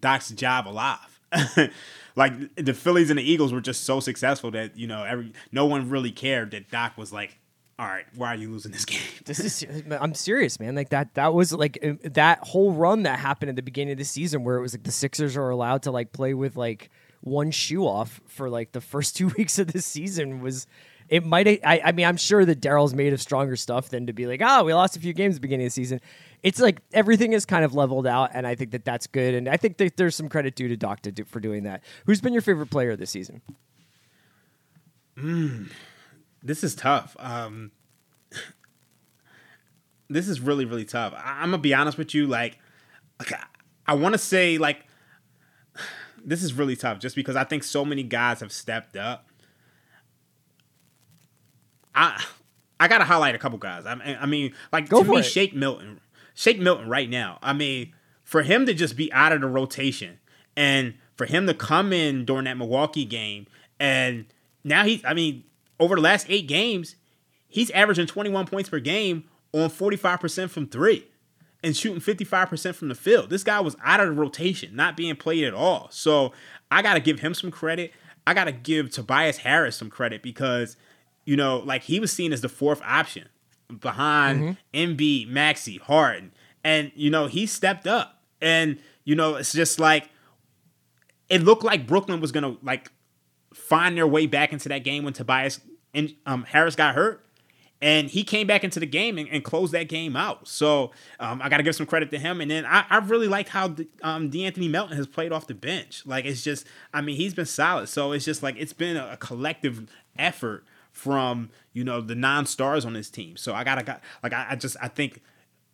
Doc's 0.00 0.30
job 0.30 0.66
alive. 0.66 1.20
like 2.16 2.54
the 2.56 2.74
Phillies 2.74 3.10
and 3.10 3.18
the 3.18 3.22
Eagles 3.22 3.52
were 3.52 3.60
just 3.60 3.84
so 3.84 4.00
successful 4.00 4.50
that 4.52 4.76
you 4.76 4.86
know 4.86 5.04
every 5.04 5.32
no 5.52 5.66
one 5.66 5.90
really 5.90 6.10
cared 6.10 6.52
that 6.52 6.70
Doc 6.70 6.96
was 6.96 7.12
like, 7.12 7.38
all 7.80 7.86
right, 7.86 8.04
why 8.14 8.34
are 8.34 8.36
you 8.36 8.50
losing 8.50 8.72
this 8.72 8.84
game? 8.86 9.00
this 9.24 9.40
is 9.40 9.64
I'm 10.00 10.14
serious, 10.14 10.60
man. 10.60 10.74
Like 10.74 10.90
that 10.90 11.14
that 11.14 11.32
was 11.32 11.52
like 11.52 11.78
uh, 11.82 11.94
that 12.10 12.40
whole 12.40 12.72
run 12.72 13.04
that 13.04 13.18
happened 13.18 13.48
at 13.48 13.56
the 13.56 13.62
beginning 13.62 13.92
of 13.92 13.98
the 13.98 14.04
season 14.04 14.44
where 14.44 14.56
it 14.56 14.60
was 14.60 14.74
like 14.74 14.82
the 14.82 14.92
Sixers 14.92 15.36
are 15.36 15.50
allowed 15.50 15.82
to 15.84 15.90
like 15.90 16.12
play 16.12 16.34
with 16.34 16.56
like 16.56 16.90
one 17.22 17.50
shoe 17.50 17.86
off 17.86 18.20
for 18.26 18.50
like 18.50 18.72
the 18.72 18.80
first 18.80 19.16
two 19.16 19.28
weeks 19.38 19.58
of 19.58 19.72
the 19.72 19.80
season 19.80 20.40
was 20.40 20.66
it 21.08 21.24
might 21.24 21.48
I, 21.48 21.80
I 21.86 21.92
mean 21.92 22.06
I'm 22.06 22.16
sure 22.16 22.44
that 22.44 22.60
Daryl's 22.60 22.94
made 22.94 23.12
of 23.12 23.20
stronger 23.20 23.56
stuff 23.56 23.88
than 23.88 24.06
to 24.06 24.12
be 24.12 24.26
like 24.26 24.42
oh 24.44 24.64
we 24.64 24.74
lost 24.74 24.96
a 24.96 25.00
few 25.00 25.12
games 25.12 25.34
at 25.34 25.36
the 25.36 25.40
beginning 25.40 25.66
of 25.66 25.72
the 25.72 25.74
season 25.74 26.00
it's 26.42 26.60
like 26.60 26.80
everything 26.92 27.32
is 27.32 27.44
kind 27.44 27.64
of 27.64 27.74
leveled 27.74 28.06
out, 28.06 28.30
and 28.32 28.46
I 28.46 28.54
think 28.54 28.70
that 28.70 28.84
that's 28.84 29.06
good. 29.06 29.34
And 29.34 29.48
I 29.48 29.56
think 29.56 29.76
that 29.78 29.96
there's 29.96 30.16
some 30.16 30.28
credit 30.28 30.54
due 30.54 30.68
to 30.68 30.76
Doc 30.76 31.02
to 31.02 31.12
do, 31.12 31.24
for 31.24 31.40
doing 31.40 31.64
that. 31.64 31.82
Who's 32.06 32.20
been 32.20 32.32
your 32.32 32.42
favorite 32.42 32.70
player 32.70 32.96
this 32.96 33.10
season? 33.10 33.42
Mm, 35.18 35.70
this 36.42 36.64
is 36.64 36.74
tough. 36.74 37.16
Um, 37.18 37.72
this 40.08 40.28
is 40.28 40.40
really 40.40 40.64
really 40.64 40.84
tough. 40.84 41.14
I, 41.16 41.42
am 41.42 41.50
gonna 41.50 41.58
be 41.58 41.74
honest 41.74 41.98
with 41.98 42.14
you. 42.14 42.26
Like, 42.26 42.58
like 43.18 43.32
I, 43.32 43.44
I 43.86 43.94
want 43.94 44.14
to 44.14 44.18
say 44.18 44.58
like 44.58 44.86
this 46.24 46.42
is 46.42 46.54
really 46.54 46.76
tough, 46.76 46.98
just 46.98 47.16
because 47.16 47.36
I 47.36 47.44
think 47.44 47.64
so 47.64 47.84
many 47.84 48.02
guys 48.02 48.40
have 48.40 48.52
stepped 48.52 48.96
up. 48.96 49.28
I 51.94 52.22
I 52.78 52.88
gotta 52.88 53.04
highlight 53.04 53.34
a 53.34 53.38
couple 53.38 53.58
guys. 53.58 53.84
I 53.86 53.94
mean, 53.94 54.18
I 54.20 54.26
mean 54.26 54.54
like 54.72 54.88
Go 54.88 55.02
to 55.02 55.10
me, 55.10 55.18
it. 55.18 55.24
Shake 55.24 55.54
Milton, 55.54 56.00
Shake 56.34 56.58
Milton 56.58 56.88
right 56.88 57.08
now. 57.08 57.38
I 57.42 57.52
mean, 57.52 57.92
for 58.24 58.42
him 58.42 58.66
to 58.66 58.74
just 58.74 58.96
be 58.96 59.12
out 59.12 59.32
of 59.32 59.40
the 59.40 59.48
rotation 59.48 60.18
and 60.56 60.94
for 61.16 61.26
him 61.26 61.46
to 61.46 61.54
come 61.54 61.92
in 61.92 62.24
during 62.24 62.44
that 62.44 62.56
Milwaukee 62.56 63.04
game 63.04 63.46
and 63.78 64.26
now 64.64 64.84
he's 64.84 65.04
I 65.04 65.14
mean, 65.14 65.44
over 65.80 65.96
the 65.96 66.02
last 66.02 66.26
eight 66.28 66.46
games, 66.46 66.94
he's 67.48 67.70
averaging 67.70 68.06
21 68.06 68.46
points 68.46 68.68
per 68.68 68.78
game 68.78 69.24
on 69.52 69.68
45% 69.68 70.50
from 70.50 70.68
three 70.68 71.08
and 71.64 71.76
shooting 71.76 72.00
55% 72.00 72.74
from 72.74 72.88
the 72.88 72.94
field. 72.94 73.30
This 73.30 73.42
guy 73.42 73.60
was 73.60 73.76
out 73.82 74.00
of 74.00 74.06
the 74.06 74.12
rotation, 74.12 74.76
not 74.76 74.96
being 74.96 75.16
played 75.16 75.44
at 75.44 75.54
all. 75.54 75.88
So 75.90 76.32
I 76.70 76.82
got 76.82 76.94
to 76.94 77.00
give 77.00 77.20
him 77.20 77.34
some 77.34 77.50
credit. 77.50 77.92
I 78.26 78.34
got 78.34 78.44
to 78.44 78.52
give 78.52 78.90
Tobias 78.90 79.38
Harris 79.38 79.76
some 79.76 79.90
credit 79.90 80.22
because, 80.22 80.76
you 81.24 81.36
know, 81.36 81.58
like 81.58 81.82
he 81.82 81.98
was 81.98 82.12
seen 82.12 82.32
as 82.32 82.42
the 82.42 82.48
fourth 82.48 82.80
option 82.84 83.28
behind 83.80 84.56
mm-hmm. 84.74 84.76
Embiid, 84.76 85.28
Maxey, 85.28 85.78
Harden. 85.78 86.32
And, 86.62 86.92
you 86.94 87.10
know, 87.10 87.26
he 87.26 87.46
stepped 87.46 87.86
up. 87.86 88.22
And, 88.40 88.78
you 89.04 89.14
know, 89.14 89.36
it's 89.36 89.52
just 89.52 89.80
like, 89.80 90.08
it 91.28 91.42
looked 91.42 91.64
like 91.64 91.86
Brooklyn 91.86 92.20
was 92.20 92.32
going 92.32 92.44
to, 92.44 92.58
like, 92.64 92.90
find 93.54 93.96
their 93.96 94.06
way 94.06 94.26
back 94.26 94.52
into 94.52 94.68
that 94.68 94.84
game 94.84 95.04
when 95.04 95.12
Tobias 95.12 95.60
and 95.94 96.14
um, 96.26 96.44
Harris 96.44 96.76
got 96.76 96.94
hurt. 96.94 97.24
And 97.82 98.10
he 98.10 98.24
came 98.24 98.46
back 98.46 98.62
into 98.62 98.78
the 98.78 98.84
game 98.84 99.16
and, 99.16 99.26
and 99.30 99.42
closed 99.42 99.72
that 99.72 99.88
game 99.88 100.14
out. 100.14 100.46
So 100.46 100.90
um, 101.18 101.40
I 101.40 101.48
got 101.48 101.56
to 101.56 101.62
give 101.62 101.74
some 101.74 101.86
credit 101.86 102.10
to 102.10 102.18
him. 102.18 102.42
And 102.42 102.50
then 102.50 102.66
I, 102.66 102.84
I 102.90 102.98
really 102.98 103.26
liked 103.26 103.48
how 103.48 103.68
the, 103.68 103.88
um, 104.02 104.28
D'Anthony 104.28 104.68
Melton 104.68 104.98
has 104.98 105.06
played 105.06 105.32
off 105.32 105.46
the 105.46 105.54
bench. 105.54 106.02
Like 106.04 106.26
it's 106.26 106.44
just, 106.44 106.66
I 106.92 107.00
mean, 107.00 107.16
he's 107.16 107.32
been 107.32 107.46
solid. 107.46 107.88
So 107.88 108.12
it's 108.12 108.26
just 108.26 108.42
like 108.42 108.56
it's 108.58 108.74
been 108.74 108.98
a, 108.98 109.12
a 109.12 109.16
collective 109.16 109.88
effort 110.18 110.64
from 110.92 111.48
you 111.72 111.82
know 111.84 112.02
the 112.02 112.14
non-stars 112.14 112.84
on 112.84 112.92
this 112.92 113.08
team. 113.08 113.38
So 113.38 113.54
I 113.54 113.64
gotta 113.64 113.82
got 113.82 114.02
like 114.22 114.34
I, 114.34 114.48
I 114.50 114.56
just 114.56 114.76
I 114.82 114.88
think 114.88 115.22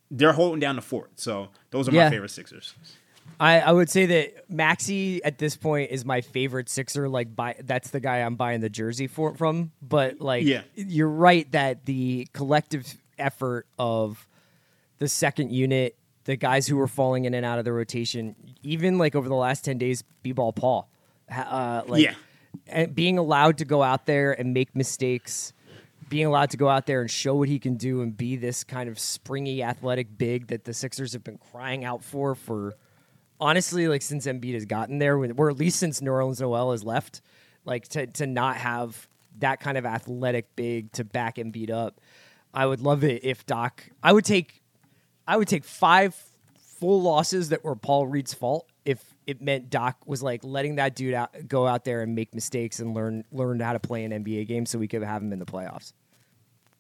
they're 0.09 0.35
holding 0.35 0.61
down 0.61 0.76
the 0.76 0.83
fort. 0.83 1.11
So 1.16 1.48
those 1.70 1.88
are 1.88 1.92
Yeah. 1.92 2.05
my 2.05 2.11
favorite 2.11 2.31
Sixers. 2.31 2.74
I, 3.38 3.61
I 3.61 3.72
would 3.72 3.90
say 3.90 4.07
that 4.07 4.51
Maxey 4.51 5.22
at 5.22 5.38
this 5.38 5.57
point 5.57 5.90
is 5.90 6.05
my 6.05 6.20
favorite 6.22 6.68
Sixer. 6.68 7.09
Like, 7.09 7.35
buy, 7.37 7.57
that's 7.62 7.90
the 7.90 8.01
guy 8.01 8.18
I'm 8.18 8.37
buying 8.37 8.61
the 8.61 8.70
jersey 8.70 9.07
for 9.07 9.35
from. 9.35 9.72
But 9.83 10.20
like, 10.20 10.44
Yeah. 10.44 10.62
you're 10.75 11.09
right 11.09 11.51
that 11.53 11.85
the 11.85 12.29
collective 12.33 12.87
effort 13.18 13.66
of 13.79 14.27
the 14.99 15.09
second 15.09 15.53
unit, 15.53 15.96
the 16.25 16.37
guys 16.37 16.66
who 16.66 16.77
were 16.77 16.88
falling 16.88 17.25
in 17.27 17.35
and 17.35 17.44
out 17.44 17.59
of 17.59 17.64
the 17.64 17.72
rotation, 17.72 18.35
even 18.62 18.96
like 18.99 19.14
over 19.14 19.29
the 19.29 19.35
last 19.35 19.64
ten 19.64 19.77
days, 19.79 20.03
B-ball 20.22 20.53
Paul, 20.53 20.88
uh, 21.31 21.83
like, 21.87 22.03
Yeah. 22.03 22.14
and 22.66 22.94
being 22.94 23.18
allowed 23.18 23.59
to 23.59 23.64
go 23.64 23.83
out 23.83 24.07
there 24.07 24.33
and 24.33 24.55
make 24.55 24.75
mistakes. 24.75 25.53
Being 26.09 26.27
allowed 26.27 26.51
to 26.51 26.57
go 26.57 26.68
out 26.68 26.87
there 26.87 27.01
and 27.01 27.11
show 27.11 27.35
what 27.35 27.49
he 27.49 27.59
can 27.59 27.75
do 27.77 28.01
and 28.01 28.16
be 28.16 28.37
this 28.37 28.62
kind 28.64 28.88
of 28.88 28.96
springy, 28.99 29.62
athletic 29.62 30.16
big 30.16 30.46
that 30.49 30.64
the 30.64 30.72
Sixers 30.72 31.12
have 31.14 31.25
been 31.25 31.38
crying 31.51 31.85
out 31.85 32.03
for 32.05 32.35
for 32.37 32.75
honestly, 33.40 33.88
like 33.88 34.03
since 34.03 34.27
Embiid 34.27 34.55
has 34.55 34.64
gotten 34.64 34.99
there, 34.99 35.16
or 35.16 35.51
at 35.51 35.57
least 35.57 35.79
since 35.79 36.01
Nerlens 36.01 36.40
Noel 36.40 36.72
has 36.72 36.85
left, 36.85 37.20
like 37.64 37.88
to 37.88 38.07
to 38.07 38.27
not 38.27 38.57
have 38.57 39.09
that 39.38 39.61
kind 39.61 39.77
of 39.77 39.85
athletic 39.85 40.55
big 40.57 40.92
to 40.92 41.05
back 41.05 41.37
Embiid 41.37 41.70
up, 41.70 42.01
I 42.55 42.66
would 42.66 42.81
love 42.81 43.05
it 43.05 43.25
if 43.25 43.44
Doc. 43.46 43.85
I 44.03 44.12
would 44.12 44.25
take, 44.25 44.62
I 45.27 45.37
would 45.37 45.49
take 45.49 45.64
five 45.64 46.14
full 46.59 47.03
losses 47.03 47.51
that 47.51 47.64
were 47.64 47.77
Paul 47.77 48.07
Reed's 48.07 48.35
fault 48.35 48.68
if 48.85 49.14
it 49.27 49.42
meant 49.42 49.68
Doc 49.68 49.96
was 50.07 50.22
like 50.22 50.42
letting 50.44 50.77
that 50.77 50.94
dude 50.94 51.14
out, 51.14 51.49
go 51.49 51.66
out 51.66 51.85
there 51.85 52.03
and 52.03 52.14
make 52.14 52.35
mistakes 52.35 52.79
and 52.79 52.94
learn 52.94 53.25
learn 53.33 53.61
how 53.61 53.72
to 53.72 53.81
play 53.81 54.05
an 54.05 54.12
NBA 54.12 54.46
game 54.46 54.64
so 54.64 54.79
we 54.79 54.88
could 54.88 55.03
have 55.03 55.22
him 55.22 55.33
in 55.33 55.38
the 55.38 55.44
playoffs. 55.46 55.92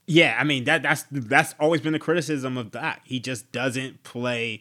Yeah, 0.06 0.36
I 0.38 0.44
mean 0.44 0.64
that 0.64 0.82
that's 0.82 1.04
that's 1.10 1.54
always 1.58 1.80
been 1.80 1.92
the 1.92 1.98
criticism 1.98 2.56
of 2.56 2.70
Doc. 2.70 3.00
He 3.04 3.18
just 3.18 3.50
doesn't 3.50 4.04
play 4.04 4.60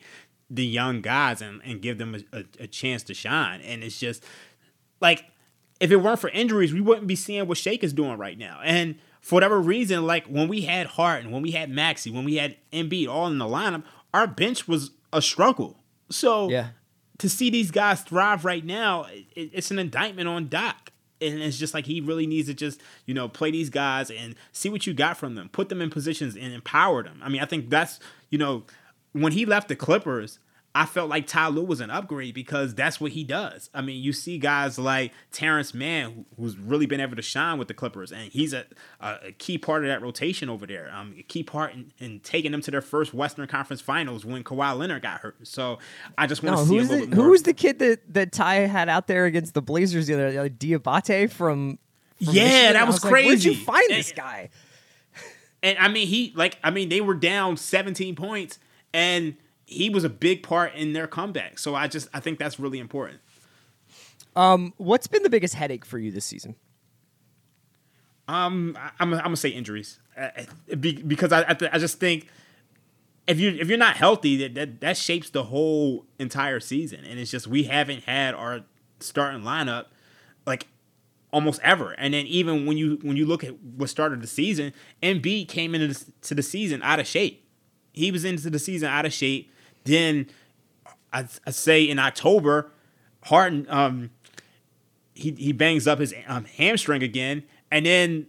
the 0.50 0.66
young 0.66 1.02
guys 1.02 1.42
and, 1.42 1.62
and 1.64 1.82
give 1.82 1.98
them 1.98 2.16
a, 2.16 2.38
a, 2.38 2.44
a 2.62 2.68
chance 2.68 3.04
to 3.04 3.14
shine. 3.14 3.62
And 3.62 3.84
it's 3.84 4.00
just 4.00 4.24
like 5.02 5.26
if 5.80 5.92
it 5.92 5.98
weren't 5.98 6.20
for 6.20 6.30
injuries, 6.30 6.74
we 6.74 6.82
wouldn't 6.82 7.08
be 7.08 7.16
seeing 7.16 7.48
what 7.48 7.58
Shake 7.58 7.84
is 7.84 7.94
doing 7.94 8.18
right 8.18 8.38
now. 8.38 8.60
And 8.64 8.96
for 9.22 9.36
whatever 9.36 9.60
reason, 9.60 10.06
like 10.06 10.26
when 10.28 10.48
we 10.48 10.62
had 10.62 10.88
Harden, 10.88 11.32
when 11.32 11.42
we 11.42 11.52
had 11.52 11.70
Maxey, 11.70 12.12
when 12.12 12.24
we 12.26 12.36
had 12.36 12.56
Embiid 12.72 13.08
all 13.10 13.28
in 13.28 13.38
the 13.40 13.46
lineup, 13.46 13.84
our 14.14 14.28
bench 14.28 14.68
was 14.68 14.92
a 15.12 15.22
struggle. 15.22 15.78
So 16.10 16.50
Yeah. 16.50 16.70
to 17.18 17.28
see 17.28 17.50
these 17.50 17.72
guys 17.72 18.02
thrive 18.02 18.46
right 18.46 18.64
now, 18.64 19.06
it, 19.36 19.50
it's 19.52 19.72
an 19.72 19.80
indictment 19.80 20.28
on 20.28 20.48
Doc. 20.48 20.92
And 21.22 21.42
it's 21.42 21.58
just 21.58 21.74
like 21.74 21.86
he 21.86 22.02
really 22.02 22.28
needs 22.28 22.48
to 22.50 22.54
just, 22.54 22.82
you 23.06 23.14
know, 23.14 23.28
play 23.28 23.50
these 23.50 23.70
guys 23.70 24.12
and 24.12 24.36
see 24.52 24.70
what 24.70 24.86
you 24.86 24.94
got 24.94 25.18
from 25.18 25.36
them, 25.36 25.50
put 25.50 25.70
them 25.70 25.82
in 25.82 25.90
positions 25.90 26.36
and 26.36 26.54
empower 26.54 27.04
them. 27.04 27.20
I 27.24 27.30
mean, 27.30 27.42
I 27.42 27.46
think 27.46 27.70
that's, 27.70 28.00
you 28.30 28.38
know, 28.38 28.66
when 29.22 29.32
he 29.32 29.46
left 29.46 29.68
the 29.70 29.76
Clippers, 29.76 30.40
I 30.78 30.86
felt 30.86 31.10
like 31.10 31.26
Ty 31.26 31.48
Lue 31.48 31.64
was 31.64 31.80
an 31.80 31.90
upgrade 31.90 32.34
because 32.36 32.76
that's 32.76 33.00
what 33.00 33.14
he 33.14 33.24
does. 33.24 33.70
I 33.74 33.80
mean, 33.80 34.04
you 34.04 34.12
see 34.12 34.38
guys 34.38 34.78
like 34.78 35.14
Terance 35.32 35.74
Mann, 35.74 36.26
who's 36.38 36.58
really 36.58 36.86
been 36.86 37.00
able 37.00 37.16
to 37.16 37.22
shine 37.22 37.58
with 37.58 37.70
the 37.70 37.74
Clippers, 37.74 38.12
and 38.12 38.30
he's 38.30 38.52
a, 38.52 38.66
a, 39.00 39.32
key 39.38 39.58
part 39.58 39.86
of 39.86 39.88
that 39.88 40.02
rotation 40.02 40.50
over 40.50 40.68
there. 40.68 40.92
Um, 40.94 41.16
a 41.18 41.24
key 41.24 41.44
part 41.44 41.74
in, 41.74 41.94
in 42.00 42.20
taking 42.20 42.52
them 42.52 42.60
to 42.60 42.72
their 42.72 42.82
first 42.82 43.14
Western 43.14 43.48
Conference 43.48 43.80
Finals 43.80 44.26
when 44.26 44.44
Kawhi 44.44 44.78
Leonard 44.78 45.04
got 45.04 45.22
hurt. 45.22 45.48
So 45.48 45.80
I 46.18 46.28
just 46.28 46.44
want 46.44 46.58
No, 46.58 46.64
to 46.64 46.68
see 46.68 46.76
a 46.76 46.80
who's 46.82 46.90
little 46.90 47.06
the, 47.06 47.10
bit 47.10 47.16
more. 47.16 47.26
who 47.26 47.32
was 47.32 47.44
the 47.44 47.54
kid 47.54 47.80
that 47.80 48.14
that 48.14 48.34
Ty 48.34 48.56
had 48.68 48.90
out 48.90 49.08
there 49.08 49.24
against 49.24 49.54
the 49.54 49.62
Blazers 49.62 50.08
the 50.08 50.16
other 50.16 50.32
day? 50.32 50.40
Like 50.42 50.60
Diabate 50.60 51.32
from. 51.32 51.78
from 51.78 51.80
Yeah, 52.20 52.44
Michigan? 52.44 52.74
that 52.74 52.76
I 52.76 52.84
was 52.84 53.02
like, 53.02 53.14
Where'd 53.14 53.44
you 53.46 53.56
find 53.56 53.90
And- 53.92 53.98
this 54.00 54.12
guy? 54.12 54.50
And 55.64 55.78
I 55.80 55.88
mean, 55.88 56.08
he 56.08 56.34
like 56.36 56.58
I 56.64 56.70
mean, 56.70 56.90
they 56.90 57.00
were 57.02 57.16
down 57.16 57.58
17 57.58 58.16
points, 58.16 58.60
and 58.96 59.36
he 59.66 59.90
was 59.90 60.06
a 60.06 60.10
big 60.10 60.42
part 60.42 60.74
in 60.74 60.94
their 60.94 61.06
comeback. 61.06 61.60
So 61.60 61.76
I 61.76 61.88
just 61.88 62.08
I 62.14 62.22
think 62.22 62.40
that's 62.40 62.60
really 62.60 62.80
important. 62.80 63.20
Um, 64.36 64.74
what's 64.78 65.08
been 65.08 65.22
the 65.22 65.30
biggest 65.30 65.54
headache 65.54 65.86
for 65.86 66.00
you 66.00 66.12
this 66.12 66.26
season? 66.26 66.56
Um, 68.28 68.78
I, 68.80 68.92
I'm 69.00 69.14
I'm 69.14 69.22
gonna 69.22 69.36
say 69.36 69.50
injuries 69.50 70.00
uh, 70.18 70.30
uh, 70.72 70.76
be, 70.78 70.94
because 71.02 71.32
I 71.32 71.50
I, 71.50 71.54
th- 71.54 71.72
I 71.74 71.78
just 71.78 72.00
think 72.00 72.28
if 73.28 73.40
you 73.40 73.50
if 73.50 73.68
you're 73.68 73.78
not 73.78 73.98
healthy, 73.98 74.38
that, 74.38 74.56
that 74.56 74.82
that 74.82 74.98
shapes 74.98 75.30
the 75.30 75.44
whole 75.44 76.06
entire 76.18 76.62
season, 76.62 77.04
and 77.04 77.20
it's 77.20 77.30
just 77.30 77.46
we 77.46 77.64
haven't 77.64 78.04
had 78.04 78.34
our 78.34 78.62
starting 79.00 79.42
lineup 79.42 79.88
like 80.48 80.68
almost 81.34 81.60
ever. 81.64 81.92
And 81.94 82.14
then 82.14 82.26
even 82.28 82.66
when 82.66 82.78
you 82.78 82.98
when 83.02 83.18
you 83.18 83.26
look 83.26 83.44
at 83.44 83.62
what 83.62 83.90
started 83.90 84.22
the 84.22 84.28
season, 84.28 84.74
Embiid 85.04 85.50
came 85.50 85.76
into 85.76 85.88
the, 85.90 86.12
to 86.22 86.36
the 86.36 86.44
season 86.44 86.82
out 86.82 87.00
of 87.00 87.08
shape. 87.08 87.45
He 87.96 88.12
was 88.12 88.26
into 88.26 88.50
the 88.50 88.60
season 88.60 88.90
out 88.90 89.06
of 89.06 89.14
shape. 89.14 89.52
Then 89.84 90.28
I, 91.14 91.28
I 91.46 91.52
say 91.52 91.84
in 91.84 92.00
October, 92.00 92.72
Harden 93.24 93.66
um 93.70 94.12
he 95.14 95.32
he 95.32 95.54
bangs 95.54 95.88
up 95.88 96.00
his 96.00 96.14
um, 96.28 96.46
hamstring 96.46 97.02
again, 97.02 97.44
and 97.72 97.86
then 97.86 98.28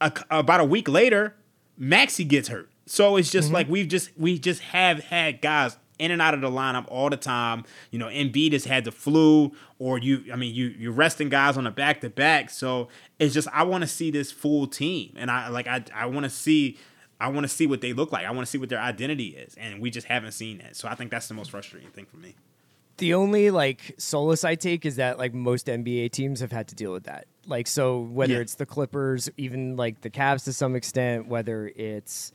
a, 0.00 0.12
about 0.30 0.60
a 0.60 0.64
week 0.64 0.88
later, 0.88 1.36
Maxey 1.78 2.24
gets 2.24 2.48
hurt. 2.48 2.70
So 2.86 3.16
it's 3.16 3.30
just 3.30 3.50
like 3.50 3.68
we've 3.68 3.88
just 3.88 4.10
we 4.18 4.38
just 4.38 4.60
have 4.60 5.04
had 5.04 5.40
guys 5.40 5.78
in 5.98 6.10
and 6.10 6.20
out 6.20 6.34
of 6.34 6.40
the 6.40 6.50
lineup 6.50 6.84
all 6.88 7.08
the 7.08 7.16
time. 7.16 7.64
You 7.90 7.98
know, 7.98 8.08
Embiid 8.08 8.52
has 8.52 8.64
had 8.64 8.84
the 8.84 8.92
flu, 8.92 9.52
or 9.78 9.98
you 9.98 10.24
I 10.32 10.36
mean 10.36 10.54
you 10.54 10.74
you're 10.78 10.92
resting 10.92 11.28
guys 11.28 11.56
on 11.56 11.66
a 11.66 11.70
back 11.70 12.00
to 12.02 12.10
back. 12.10 12.50
So 12.50 12.88
it's 13.18 13.32
just 13.32 13.48
I 13.52 13.62
want 13.62 13.82
to 13.82 13.88
see 13.88 14.10
this 14.10 14.30
full 14.30 14.66
team, 14.66 15.14
and 15.16 15.30
I 15.30 15.48
like 15.48 15.66
I 15.66 15.84
I 15.94 16.06
want 16.06 16.24
to 16.24 16.30
see. 16.30 16.78
I 17.20 17.28
want 17.28 17.44
to 17.44 17.48
see 17.48 17.66
what 17.66 17.80
they 17.80 17.92
look 17.92 18.12
like. 18.12 18.26
I 18.26 18.30
want 18.32 18.46
to 18.46 18.50
see 18.50 18.58
what 18.58 18.68
their 18.68 18.80
identity 18.80 19.28
is, 19.28 19.54
and 19.54 19.80
we 19.80 19.90
just 19.90 20.06
haven't 20.06 20.32
seen 20.32 20.58
that. 20.58 20.76
So 20.76 20.88
I 20.88 20.94
think 20.94 21.10
that's 21.10 21.28
the 21.28 21.34
most 21.34 21.50
frustrating 21.50 21.90
thing 21.90 22.06
for 22.06 22.16
me. 22.16 22.34
The 22.98 23.14
only 23.14 23.50
like 23.50 23.94
solace 23.98 24.44
I 24.44 24.54
take 24.54 24.86
is 24.86 24.96
that 24.96 25.18
like 25.18 25.34
most 25.34 25.66
NBA 25.66 26.12
teams 26.12 26.40
have 26.40 26.52
had 26.52 26.68
to 26.68 26.74
deal 26.76 26.92
with 26.92 27.04
that. 27.04 27.26
Like 27.46 27.66
so 27.66 28.00
whether 28.00 28.34
Yeah. 28.34 28.40
it's 28.40 28.54
the 28.54 28.66
Clippers, 28.66 29.28
even 29.36 29.76
like 29.76 30.00
the 30.02 30.10
Cavs 30.10 30.44
to 30.44 30.52
some 30.52 30.76
extent, 30.76 31.26
whether 31.26 31.66
it's 31.74 32.30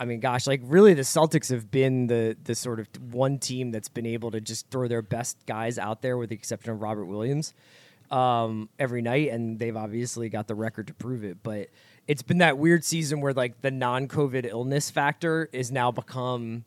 I 0.00 0.04
mean 0.04 0.18
gosh, 0.18 0.48
like 0.48 0.60
really 0.64 0.94
the 0.94 1.02
Celtics 1.02 1.50
have 1.50 1.70
been 1.70 2.08
the 2.08 2.36
the 2.42 2.56
sort 2.56 2.80
of 2.80 2.88
one 3.12 3.38
team 3.38 3.70
that's 3.70 3.88
been 3.88 4.06
able 4.06 4.32
to 4.32 4.40
just 4.40 4.68
throw 4.70 4.88
their 4.88 5.02
best 5.02 5.36
guys 5.46 5.78
out 5.78 6.02
there 6.02 6.16
with 6.16 6.30
the 6.30 6.34
exception 6.34 6.72
of 6.72 6.82
Robert 6.82 7.04
Williams 7.04 7.54
um, 8.10 8.68
every 8.80 9.02
night, 9.02 9.30
and 9.30 9.58
they've 9.58 9.76
obviously 9.76 10.28
got 10.28 10.48
the 10.48 10.54
record 10.56 10.88
to 10.88 10.94
prove 10.94 11.22
it. 11.24 11.38
But 11.44 11.68
it's 12.08 12.22
been 12.22 12.38
that 12.38 12.58
weird 12.58 12.84
season 12.84 13.20
where 13.20 13.32
like 13.32 13.60
the 13.62 13.70
non-COVID 13.70 14.46
illness 14.46 14.90
factor 14.90 15.48
is 15.52 15.70
now 15.70 15.90
become 15.90 16.64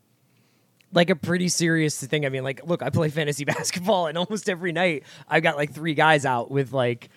like 0.94 1.10
a 1.10 1.16
pretty 1.16 1.50
serious 1.50 2.02
thing. 2.04 2.26
I 2.26 2.30
mean, 2.30 2.44
like, 2.44 2.66
look, 2.66 2.82
I 2.82 2.90
play 2.90 3.10
fantasy 3.12 3.46
basketball, 3.46 4.08
and 4.08 4.18
almost 4.18 4.50
every 4.50 4.72
night 4.72 5.04
I've 5.28 5.44
got 5.44 5.58
like 5.58 5.74
three 5.74 5.94
guys 5.94 6.26
out 6.26 6.50
with 6.50 6.72
like 6.72 7.10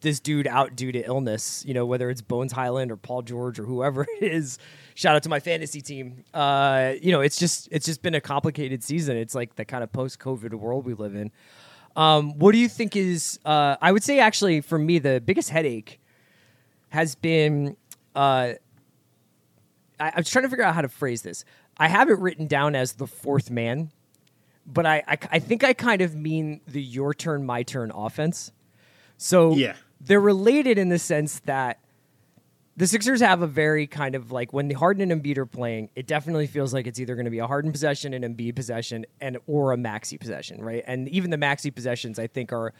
this 0.00 0.18
dude 0.18 0.48
out 0.48 0.74
due 0.74 0.90
to 0.92 1.00
illness. 1.00 1.64
You 1.66 1.74
know, 1.74 1.86
whether 1.86 2.10
it's 2.10 2.22
Bones 2.22 2.52
Hyland 2.52 2.90
or 2.90 2.96
Paul 2.96 3.22
George 3.22 3.60
or 3.60 3.64
whoever 3.64 4.06
it 4.20 4.32
is. 4.32 4.58
Shout 4.94 5.14
out 5.14 5.22
to 5.22 5.28
my 5.28 5.40
fantasy 5.40 5.80
team. 5.80 6.24
Uh, 6.34 6.94
you 7.00 7.12
know, 7.12 7.20
it's 7.20 7.38
just 7.38 7.68
it's 7.70 7.86
just 7.86 8.02
been 8.02 8.14
a 8.14 8.20
complicated 8.20 8.82
season. 8.82 9.16
It's 9.16 9.34
like 9.34 9.54
the 9.56 9.64
kind 9.64 9.84
of 9.84 9.92
post 9.92 10.18
COVID 10.18 10.54
world 10.54 10.86
we 10.86 10.94
live 10.94 11.14
in. 11.14 11.30
Um, 11.94 12.38
what 12.38 12.52
do 12.52 12.58
you 12.58 12.68
think 12.68 12.96
is? 12.96 13.38
Uh, 13.44 13.76
I 13.80 13.92
would 13.92 14.02
say 14.02 14.18
actually 14.18 14.62
for 14.62 14.78
me 14.78 14.98
the 14.98 15.20
biggest 15.20 15.50
headache 15.50 16.00
has 16.92 17.14
been. 17.14 17.76
Uh, 18.14 18.52
I, 19.98 20.08
I 20.10 20.12
was 20.16 20.30
trying 20.30 20.44
to 20.44 20.48
figure 20.48 20.64
out 20.64 20.74
how 20.74 20.82
to 20.82 20.88
phrase 20.88 21.22
this. 21.22 21.44
I 21.78 21.88
have 21.88 22.08
it 22.10 22.18
written 22.18 22.46
down 22.46 22.74
as 22.74 22.92
the 22.94 23.06
fourth 23.06 23.50
man, 23.50 23.90
but 24.66 24.84
I, 24.86 25.02
I, 25.08 25.18
I 25.32 25.38
think 25.38 25.64
I 25.64 25.72
kind 25.72 26.02
of 26.02 26.14
mean 26.14 26.60
the 26.66 26.82
your 26.82 27.14
turn, 27.14 27.44
my 27.46 27.62
turn 27.62 27.90
offense. 27.94 28.52
So 29.16 29.54
Yeah. 29.54 29.74
they're 30.00 30.20
related 30.20 30.76
in 30.78 30.90
the 30.90 30.98
sense 30.98 31.40
that 31.40 31.78
the 32.76 32.86
Sixers 32.86 33.20
have 33.20 33.42
a 33.42 33.46
very 33.46 33.86
kind 33.86 34.14
of 34.14 34.32
like 34.32 34.52
when 34.52 34.68
the 34.68 34.74
Harden 34.74 35.10
and 35.10 35.22
Embiid 35.22 35.38
are 35.38 35.46
playing, 35.46 35.90
it 35.94 36.06
definitely 36.06 36.46
feels 36.46 36.72
like 36.74 36.86
it's 36.86 36.98
either 37.00 37.14
going 37.14 37.24
to 37.26 37.30
be 37.30 37.38
a 37.38 37.46
Harden 37.46 37.70
possession, 37.72 38.12
an 38.14 38.22
Embiid 38.22 38.54
possession, 38.56 39.04
and 39.20 39.38
or 39.46 39.72
a 39.72 39.76
Maxey 39.76 40.18
possession, 40.18 40.62
right? 40.62 40.82
And 40.86 41.08
even 41.08 41.30
the 41.30 41.36
Maxey 41.38 41.70
possessions, 41.70 42.18
I 42.18 42.26
think, 42.26 42.52
are 42.52 42.72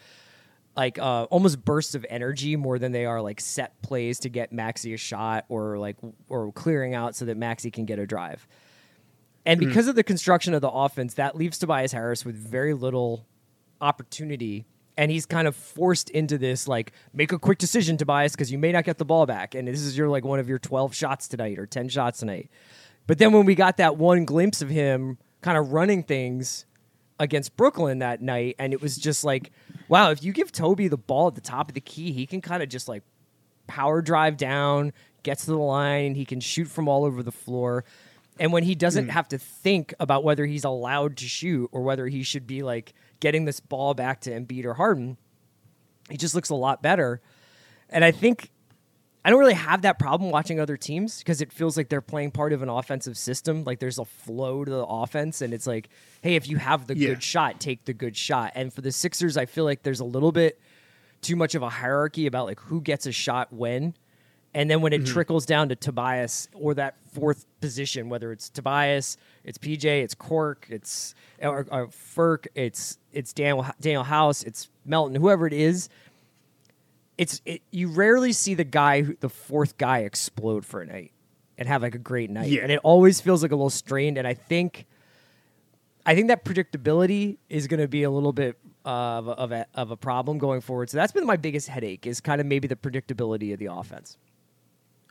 like 0.76 0.98
uh, 0.98 1.24
almost 1.24 1.64
bursts 1.64 1.94
of 1.94 2.06
energy 2.08 2.56
more 2.56 2.78
than 2.78 2.92
they 2.92 3.04
are 3.04 3.20
like 3.20 3.40
set 3.40 3.80
plays 3.82 4.18
to 4.20 4.28
get 4.28 4.52
Maxey 4.52 4.94
a 4.94 4.96
shot 4.96 5.44
or 5.48 5.78
like 5.78 5.96
or 6.28 6.52
clearing 6.52 6.94
out 6.94 7.14
so 7.14 7.24
that 7.26 7.36
Maxey 7.36 7.70
can 7.70 7.84
get 7.84 7.98
a 7.98 8.06
drive. 8.06 8.46
And 9.44 9.58
because 9.58 9.88
of 9.88 9.96
the 9.96 10.04
construction 10.04 10.54
of 10.54 10.60
the 10.60 10.70
offense, 10.70 11.14
that 11.14 11.36
leaves 11.36 11.58
Tobias 11.58 11.92
Harris 11.92 12.24
with 12.24 12.36
very 12.36 12.74
little 12.74 13.26
opportunity. 13.80 14.66
And 14.96 15.10
he's 15.10 15.26
kind 15.26 15.48
of 15.48 15.56
forced 15.56 16.10
into 16.10 16.36
this, 16.38 16.68
like, 16.68 16.92
make 17.14 17.32
a 17.32 17.38
quick 17.38 17.58
decision, 17.58 17.96
Tobias, 17.96 18.32
because 18.32 18.52
you 18.52 18.58
may 18.58 18.72
not 18.72 18.84
get 18.84 18.98
the 18.98 19.04
ball 19.04 19.24
back. 19.26 19.54
And 19.54 19.66
this 19.66 19.80
is 19.80 19.96
your 19.96 20.08
like 20.08 20.24
one 20.24 20.38
of 20.38 20.48
your 20.48 20.58
12 20.58 20.94
shots 20.94 21.28
tonight 21.28 21.58
or 21.58 21.66
10 21.66 21.88
shots 21.88 22.20
tonight. 22.20 22.50
But 23.06 23.18
then 23.18 23.32
when 23.32 23.46
we 23.46 23.54
got 23.54 23.78
that 23.78 23.96
one 23.96 24.24
glimpse 24.24 24.62
of 24.62 24.68
him 24.68 25.18
kind 25.40 25.58
of 25.58 25.72
running 25.72 26.04
things 26.04 26.66
against 27.18 27.56
Brooklyn 27.56 27.98
that 28.00 28.20
night, 28.20 28.56
and 28.58 28.72
it 28.72 28.80
was 28.80 28.96
just 28.96 29.24
like, 29.24 29.52
wow, 29.88 30.10
if 30.10 30.22
you 30.22 30.32
give 30.32 30.52
Toby 30.52 30.88
the 30.88 30.96
ball 30.96 31.28
at 31.28 31.34
the 31.34 31.40
top 31.40 31.68
of 31.68 31.74
the 31.74 31.80
key, 31.80 32.12
he 32.12 32.26
can 32.26 32.40
kind 32.40 32.62
of 32.62 32.68
just 32.68 32.88
like 32.88 33.02
power 33.66 34.02
drive 34.02 34.36
down, 34.36 34.92
gets 35.22 35.44
to 35.44 35.52
the 35.52 35.58
line, 35.58 36.14
he 36.14 36.24
can 36.24 36.40
shoot 36.40 36.68
from 36.68 36.88
all 36.88 37.04
over 37.04 37.22
the 37.22 37.32
floor. 37.32 37.84
And 38.38 38.52
when 38.52 38.62
he 38.62 38.74
doesn't 38.74 39.06
hmm. 39.06 39.10
have 39.10 39.28
to 39.28 39.38
think 39.38 39.94
about 40.00 40.24
whether 40.24 40.46
he's 40.46 40.64
allowed 40.64 41.16
to 41.18 41.26
shoot 41.26 41.68
or 41.72 41.82
whether 41.82 42.06
he 42.06 42.22
should 42.22 42.46
be 42.46 42.62
like 42.62 42.94
getting 43.20 43.44
this 43.44 43.60
ball 43.60 43.94
back 43.94 44.20
to 44.22 44.30
Embiid 44.30 44.64
or 44.64 44.74
Harden, 44.74 45.16
he 46.10 46.16
just 46.16 46.34
looks 46.34 46.50
a 46.50 46.54
lot 46.54 46.82
better. 46.82 47.20
And 47.88 48.04
I 48.04 48.10
think 48.10 48.50
I 49.24 49.30
don't 49.30 49.38
really 49.38 49.54
have 49.54 49.82
that 49.82 49.98
problem 49.98 50.30
watching 50.30 50.58
other 50.58 50.76
teams 50.76 51.18
because 51.18 51.40
it 51.40 51.52
feels 51.52 51.76
like 51.76 51.88
they're 51.88 52.00
playing 52.00 52.32
part 52.32 52.52
of 52.52 52.62
an 52.62 52.68
offensive 52.68 53.16
system. 53.16 53.62
Like 53.62 53.78
there's 53.78 53.98
a 53.98 54.04
flow 54.04 54.64
to 54.64 54.70
the 54.70 54.84
offense, 54.84 55.42
and 55.42 55.54
it's 55.54 55.66
like, 55.66 55.88
hey, 56.22 56.34
if 56.34 56.48
you 56.48 56.56
have 56.56 56.88
the 56.88 56.96
Yeah. 56.96 57.10
good 57.10 57.22
shot, 57.22 57.60
take 57.60 57.84
the 57.84 57.92
good 57.92 58.16
shot. 58.16 58.52
And 58.56 58.72
for 58.72 58.80
the 58.80 58.90
Sixers, 58.90 59.36
I 59.36 59.46
feel 59.46 59.64
like 59.64 59.84
there's 59.84 60.00
a 60.00 60.04
little 60.04 60.32
bit 60.32 60.60
too 61.20 61.36
much 61.36 61.54
of 61.54 61.62
a 61.62 61.68
hierarchy 61.68 62.26
about 62.26 62.46
like 62.46 62.60
who 62.60 62.80
gets 62.80 63.06
a 63.06 63.12
shot 63.12 63.52
when. 63.52 63.94
And 64.54 64.68
then 64.70 64.82
when 64.82 64.92
it 64.92 65.02
mm-hmm. 65.02 65.12
trickles 65.12 65.46
down 65.46 65.70
to 65.70 65.76
Tobias 65.76 66.48
or 66.52 66.74
that 66.74 66.96
fourth 67.12 67.46
position, 67.60 68.08
whether 68.10 68.32
it's 68.32 68.50
Tobias, 68.50 69.16
it's 69.44 69.56
PJ, 69.56 69.84
it's 69.84 70.14
Cork, 70.14 70.66
it's 70.68 71.14
or, 71.40 71.66
or 71.70 71.86
Furk, 71.86 72.48
it's 72.54 72.98
it's 73.12 73.32
Danuel 73.32 73.72
Danuel 73.80 74.04
House, 74.04 74.42
it's 74.42 74.68
Melton, 74.84 75.14
whoever 75.14 75.46
it 75.46 75.54
is, 75.54 75.88
it's 77.18 77.40
it, 77.44 77.62
you 77.70 77.88
rarely 77.88 78.32
see 78.32 78.54
the 78.54 78.64
guy, 78.64 79.02
who, 79.02 79.16
the 79.20 79.28
fourth 79.28 79.76
guy, 79.78 79.98
explode 80.00 80.64
for 80.64 80.80
a 80.80 80.86
night 80.86 81.12
and 81.58 81.68
have 81.68 81.82
like 81.82 81.94
a 81.94 81.98
great 81.98 82.30
night, 82.30 82.48
Yeah. 82.48 82.62
and 82.62 82.72
it 82.72 82.80
always 82.82 83.20
feels 83.20 83.42
like 83.42 83.52
a 83.52 83.56
little 83.56 83.70
strained. 83.70 84.16
And 84.18 84.26
I 84.26 84.34
think, 84.34 84.86
I 86.06 86.14
think 86.14 86.28
that 86.28 86.44
predictability 86.44 87.36
is 87.48 87.66
going 87.66 87.80
to 87.80 87.88
be 87.88 88.02
a 88.02 88.10
little 88.10 88.32
bit 88.32 88.58
of 88.84 89.28
of 89.28 89.52
a 89.52 89.66
of 89.74 89.90
a 89.90 89.96
problem 89.96 90.38
going 90.38 90.60
forward. 90.60 90.90
So 90.90 90.96
that's 90.96 91.12
been 91.12 91.26
my 91.26 91.36
biggest 91.36 91.68
headache 91.68 92.06
is 92.06 92.20
kind 92.20 92.40
of 92.40 92.46
maybe 92.46 92.66
the 92.66 92.76
predictability 92.76 93.52
of 93.52 93.58
the 93.60 93.66
offense. 93.66 94.16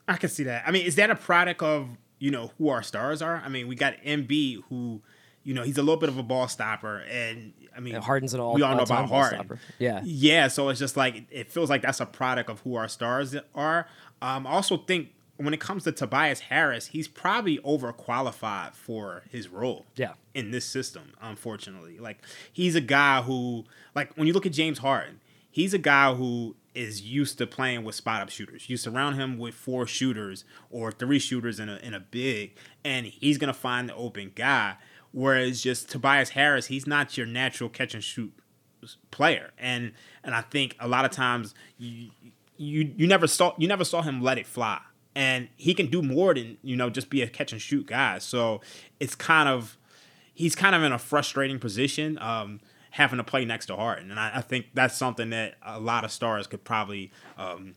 I 0.08 0.18
can 0.18 0.30
see 0.30 0.44
that. 0.44 0.64
I 0.68 0.72
mean, 0.72 0.86
is 0.86 0.96
that 0.96 1.10
a 1.10 1.16
product 1.16 1.62
of 1.62 1.88
you 2.20 2.32
know 2.32 2.52
who 2.58 2.68
our 2.70 2.84
stars 2.84 3.22
are? 3.22 3.38
I 3.46 3.48
mean, 3.48 3.68
we 3.68 3.76
got 3.76 3.94
MB 4.06 4.64
who, 4.70 5.02
you 5.43 5.54
know, 5.54 5.63
he's 5.63 5.77
a 5.77 5.82
little 5.82 5.99
bit 5.99 6.10
of 6.10 6.17
a 6.17 6.23
ball 6.23 6.47
stopper, 6.47 6.99
and 7.10 7.54
I 7.75 7.80
mean, 7.80 7.95
And 7.95 8.04
Harden's 8.04 8.34
an 8.34 8.39
all- 8.39 8.54
we 8.54 8.62
all 8.62 8.75
know 8.75 8.84
about 8.84 9.10
Harden. 9.10 9.39
stopper. 9.39 9.60
Yeah. 9.80 10.01
yeah. 10.04 10.47
So 10.49 10.69
it's 10.69 10.80
just 10.80 10.95
like 10.97 11.23
it 11.32 11.49
feels 11.51 11.69
like 11.69 11.82
that's 11.82 11.99
a 11.99 12.06
product 12.06 12.49
of 12.49 12.60
who 12.62 12.75
our 12.75 12.88
stars 12.88 13.36
are. 13.56 13.88
Um, 14.21 14.45
I 14.45 14.51
also 14.51 14.77
think 14.77 15.10
when 15.38 15.54
it 15.54 15.60
comes 15.60 15.84
to 15.86 15.91
Tobias 15.91 16.41
Harris, 16.41 16.88
he's 16.88 17.08
probably 17.08 17.58
overqualified 17.60 18.73
for 18.75 19.23
his 19.32 19.47
role. 19.47 19.86
Yeah. 19.95 20.13
in 20.34 20.51
this 20.51 20.63
system, 20.65 21.12
unfortunately, 21.21 21.97
like 21.99 22.19
he's 22.54 22.75
a 22.75 22.82
guy 22.82 23.21
who, 23.21 23.65
like, 23.95 24.13
when 24.15 24.27
you 24.27 24.34
look 24.34 24.45
at 24.45 24.54
James 24.54 24.77
Harden, 24.80 25.19
he's 25.49 25.73
a 25.73 25.77
guy 25.77 26.13
who 26.13 26.56
is 26.73 27.01
used 27.01 27.38
to 27.38 27.45
playing 27.45 27.84
with 27.84 27.95
spot 27.95 28.21
up 28.21 28.30
shooters. 28.30 28.69
You 28.69 28.77
surround 28.77 29.15
him 29.17 29.38
with 29.38 29.54
four 29.54 29.86
shooters 29.88 30.45
or 30.69 30.89
three 30.91 31.19
shooters 31.19 31.60
in 31.60 31.67
a 31.67 31.75
in 31.77 31.93
a 31.93 31.99
big, 31.99 32.56
and 32.86 33.06
he's 33.08 33.38
gonna 33.38 33.54
find 33.54 33.89
the 33.89 33.95
open 33.95 34.32
guy. 34.36 34.75
Whereas 35.12 35.62
just 35.62 35.89
Tobias 35.89 36.30
Harris, 36.30 36.67
he's 36.67 36.88
not 36.88 37.17
your 37.17 37.28
natural 37.28 37.69
catch 37.69 37.93
and 37.93 38.04
shoot 38.04 38.34
player, 39.12 39.52
and 39.58 39.91
and 40.24 40.34
I 40.34 40.41
think 40.41 40.76
a 40.80 40.88
lot 40.88 41.06
of 41.06 41.12
times 41.12 41.54
you 41.78 42.12
you 42.58 42.93
you 42.95 43.08
never 43.08 43.28
saw 43.28 43.54
you 43.58 43.67
never 43.67 43.84
saw 43.84 44.02
him 44.02 44.21
let 44.21 44.38
it 44.38 44.47
fly, 44.47 44.80
and 45.15 45.50
he 45.58 45.74
can 45.74 45.88
do 45.88 46.02
more 46.02 46.34
than 46.34 46.58
you 46.63 46.76
know 46.76 46.89
just 46.89 47.10
be 47.10 47.21
a 47.21 47.28
catch 47.28 47.52
and 47.52 47.62
shoot 47.62 47.88
guy. 47.88 48.19
So 48.19 48.62
it's 49.00 49.15
kind 49.15 49.50
of 49.50 49.78
he's 50.34 50.56
kind 50.56 50.76
of 50.76 50.84
in 50.84 50.91
a 50.91 51.00
frustrating 51.00 51.60
position. 51.60 52.17
Um, 52.19 52.62
having 52.91 53.17
to 53.17 53.24
play 53.24 53.45
next 53.45 53.67
to 53.67 53.76
Harden, 53.76 54.12
and 54.12 54.19
I, 54.19 54.32
I 54.36 54.41
think 54.41 54.67
that's 54.74 54.95
something 54.97 55.30
that 55.30 55.56
a 55.62 55.80
lot 55.80 56.04
of 56.04 56.12
stars 56.12 56.45
could 56.47 56.63
probably 56.63 57.12
um, 57.38 57.76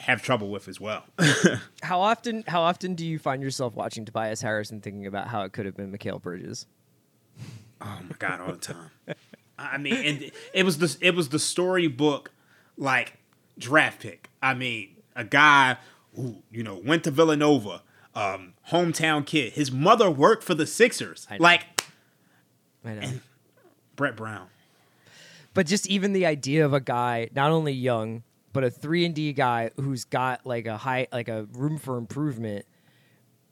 have 0.00 0.22
trouble 0.22 0.48
with 0.50 0.66
as 0.68 0.80
well. 0.80 1.04
How 1.82 2.00
often? 2.00 2.44
How 2.46 2.62
often 2.62 2.94
do 2.94 3.06
you 3.06 3.18
find 3.18 3.42
yourself 3.42 3.74
watching 3.74 4.04
Tobias 4.04 4.40
Harris 4.40 4.70
and 4.70 4.82
thinking 4.82 5.06
about 5.06 5.28
how 5.28 5.42
it 5.42 5.52
could 5.52 5.66
have 5.66 5.76
been 5.76 5.92
Mikal 5.92 6.20
Bridges? 6.20 6.66
Oh 7.80 7.98
my 8.08 8.16
god, 8.18 8.40
all 8.40 8.52
the 8.52 8.58
time. 8.58 8.90
I 9.58 9.78
mean, 9.78 9.94
and 9.94 10.30
it 10.54 10.64
was 10.64 10.78
the 10.78 10.96
it 11.00 11.14
was 11.14 11.28
the 11.28 11.38
storybook 11.38 12.32
like 12.76 13.18
draft 13.58 14.00
pick. 14.00 14.30
I 14.42 14.54
mean, 14.54 14.96
a 15.14 15.24
guy 15.24 15.76
who 16.16 16.42
you 16.50 16.62
know 16.62 16.80
went 16.84 17.04
to 17.04 17.10
Villanova, 17.10 17.82
um, 18.14 18.54
hometown 18.70 19.24
kid. 19.26 19.52
His 19.52 19.70
mother 19.70 20.10
worked 20.10 20.44
for 20.44 20.54
the 20.54 20.66
Sixers. 20.66 21.26
I. 21.30 21.36
Like 21.38 21.82
I 22.84 22.94
know. 22.94 23.10
Brett 23.96 24.16
Brown. 24.16 24.48
but 25.52 25.66
just 25.66 25.86
even 25.86 26.14
the 26.14 26.24
idea 26.24 26.64
of 26.64 26.72
a 26.72 26.80
guy 26.80 27.28
not 27.34 27.50
only 27.50 27.72
young 27.72 28.22
but 28.52 28.64
a 28.64 28.70
3 28.70 29.06
and 29.06 29.14
D 29.14 29.32
guy 29.32 29.70
who's 29.76 30.04
got 30.04 30.44
like 30.46 30.66
a 30.66 30.76
high 30.76 31.06
like 31.12 31.28
a 31.28 31.44
room 31.52 31.78
for 31.78 31.96
improvement 31.98 32.66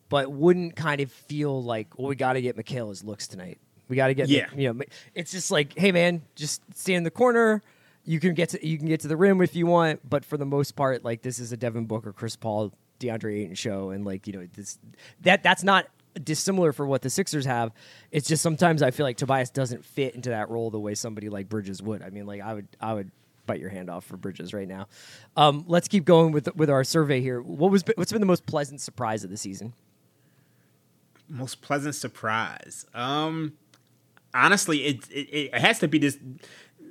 but 0.09 0.33
wouldn't 0.33 0.75
kind 0.77 1.01
of 1.01 1.13
feel 1.13 1.63
like 1.63 1.99
well 1.99 2.09
we 2.09 2.17
got 2.17 2.33
to 2.35 2.43
get 2.43 2.57
Mikal 2.57 2.89
his 2.89 3.05
looks 3.05 3.29
tonight. 3.29 3.59
We 3.89 3.97
got 3.97 4.09
to 4.09 4.15
get 4.15 4.29
Yeah. 4.29 4.47
you 4.55 4.73
know 4.73 4.85
it's 5.15 5.31
just 5.31 5.51
like 5.51 5.77
hey 5.79 5.93
man 5.93 6.23
just 6.35 6.63
stay 6.75 6.95
in 6.95 7.05
the 7.05 7.11
corner 7.11 7.63
you 8.05 8.21
can 8.21 8.35
get 8.35 8.51
to 8.51 8.67
you 8.67 8.79
can 8.79 8.87
get 8.89 9.01
to 9.01 9.09
the 9.09 9.17
rim 9.17 9.41
if 9.41 9.55
you 9.57 9.67
want 9.67 10.09
but 10.09 10.25
for 10.25 10.37
the 10.37 10.47
most 10.47 10.77
part 10.77 11.05
like 11.05 11.23
this 11.23 11.39
is 11.39 11.53
a 11.53 11.57
Devin 11.57 11.87
Booker 11.87 12.13
Chris 12.13 12.37
Paul 12.37 12.73
DeAndre 13.01 13.43
Ayton 13.43 13.55
show 13.55 13.91
and 13.91 14.05
like 14.05 14.27
you 14.27 14.33
know 14.33 14.47
this 14.55 14.79
that 15.23 15.43
that's 15.43 15.63
not 15.63 15.87
dissimilar 16.25 16.73
for 16.73 16.85
what 16.85 17.03
the 17.03 17.11
Sixers 17.11 17.45
have. 17.45 17.71
It's 18.11 18.27
just 18.27 18.43
sometimes 18.43 18.83
I 18.83 18.91
feel 18.91 19.07
like 19.07 19.19
Tobias 19.19 19.51
doesn't 19.51 19.85
fit 19.85 20.17
into 20.17 20.31
that 20.31 20.51
role 20.51 20.69
the 20.71 20.81
way 20.81 20.95
somebody 20.97 21.29
like 21.29 21.49
Bridges 21.49 21.81
would. 21.81 22.03
I 22.03 22.11
mean, 22.11 22.27
like 22.27 22.41
I 22.41 22.55
would 22.55 22.67
I 22.81 22.95
would 22.95 23.13
bite 23.49 23.59
your 23.59 23.71
hand 23.71 23.91
off 23.91 24.05
for 24.05 24.17
Bridges 24.17 24.55
right 24.55 24.69
now. 24.69 24.87
Um, 25.37 25.65
let's 25.67 25.89
keep 25.89 26.05
going 26.05 26.31
with 26.31 26.55
with 26.55 26.71
our 26.71 26.85
survey 26.85 27.21
here. 27.21 27.41
What 27.43 27.73
was 27.73 27.83
what's 27.97 28.13
been 28.13 28.21
the 28.21 28.27
most 28.27 28.47
pleasant 28.47 28.81
surprise 28.81 29.25
of 29.25 29.31
the 29.31 29.37
season? 29.37 29.75
most 31.31 31.61
pleasant 31.61 31.95
surprise. 31.95 32.87
Um, 32.95 33.53
honestly, 34.33 34.79
it, 34.87 35.11
it 35.11 35.51
it 35.53 35.61
has 35.61 35.79
to 35.81 35.89
be 35.89 35.99
this 35.99 36.19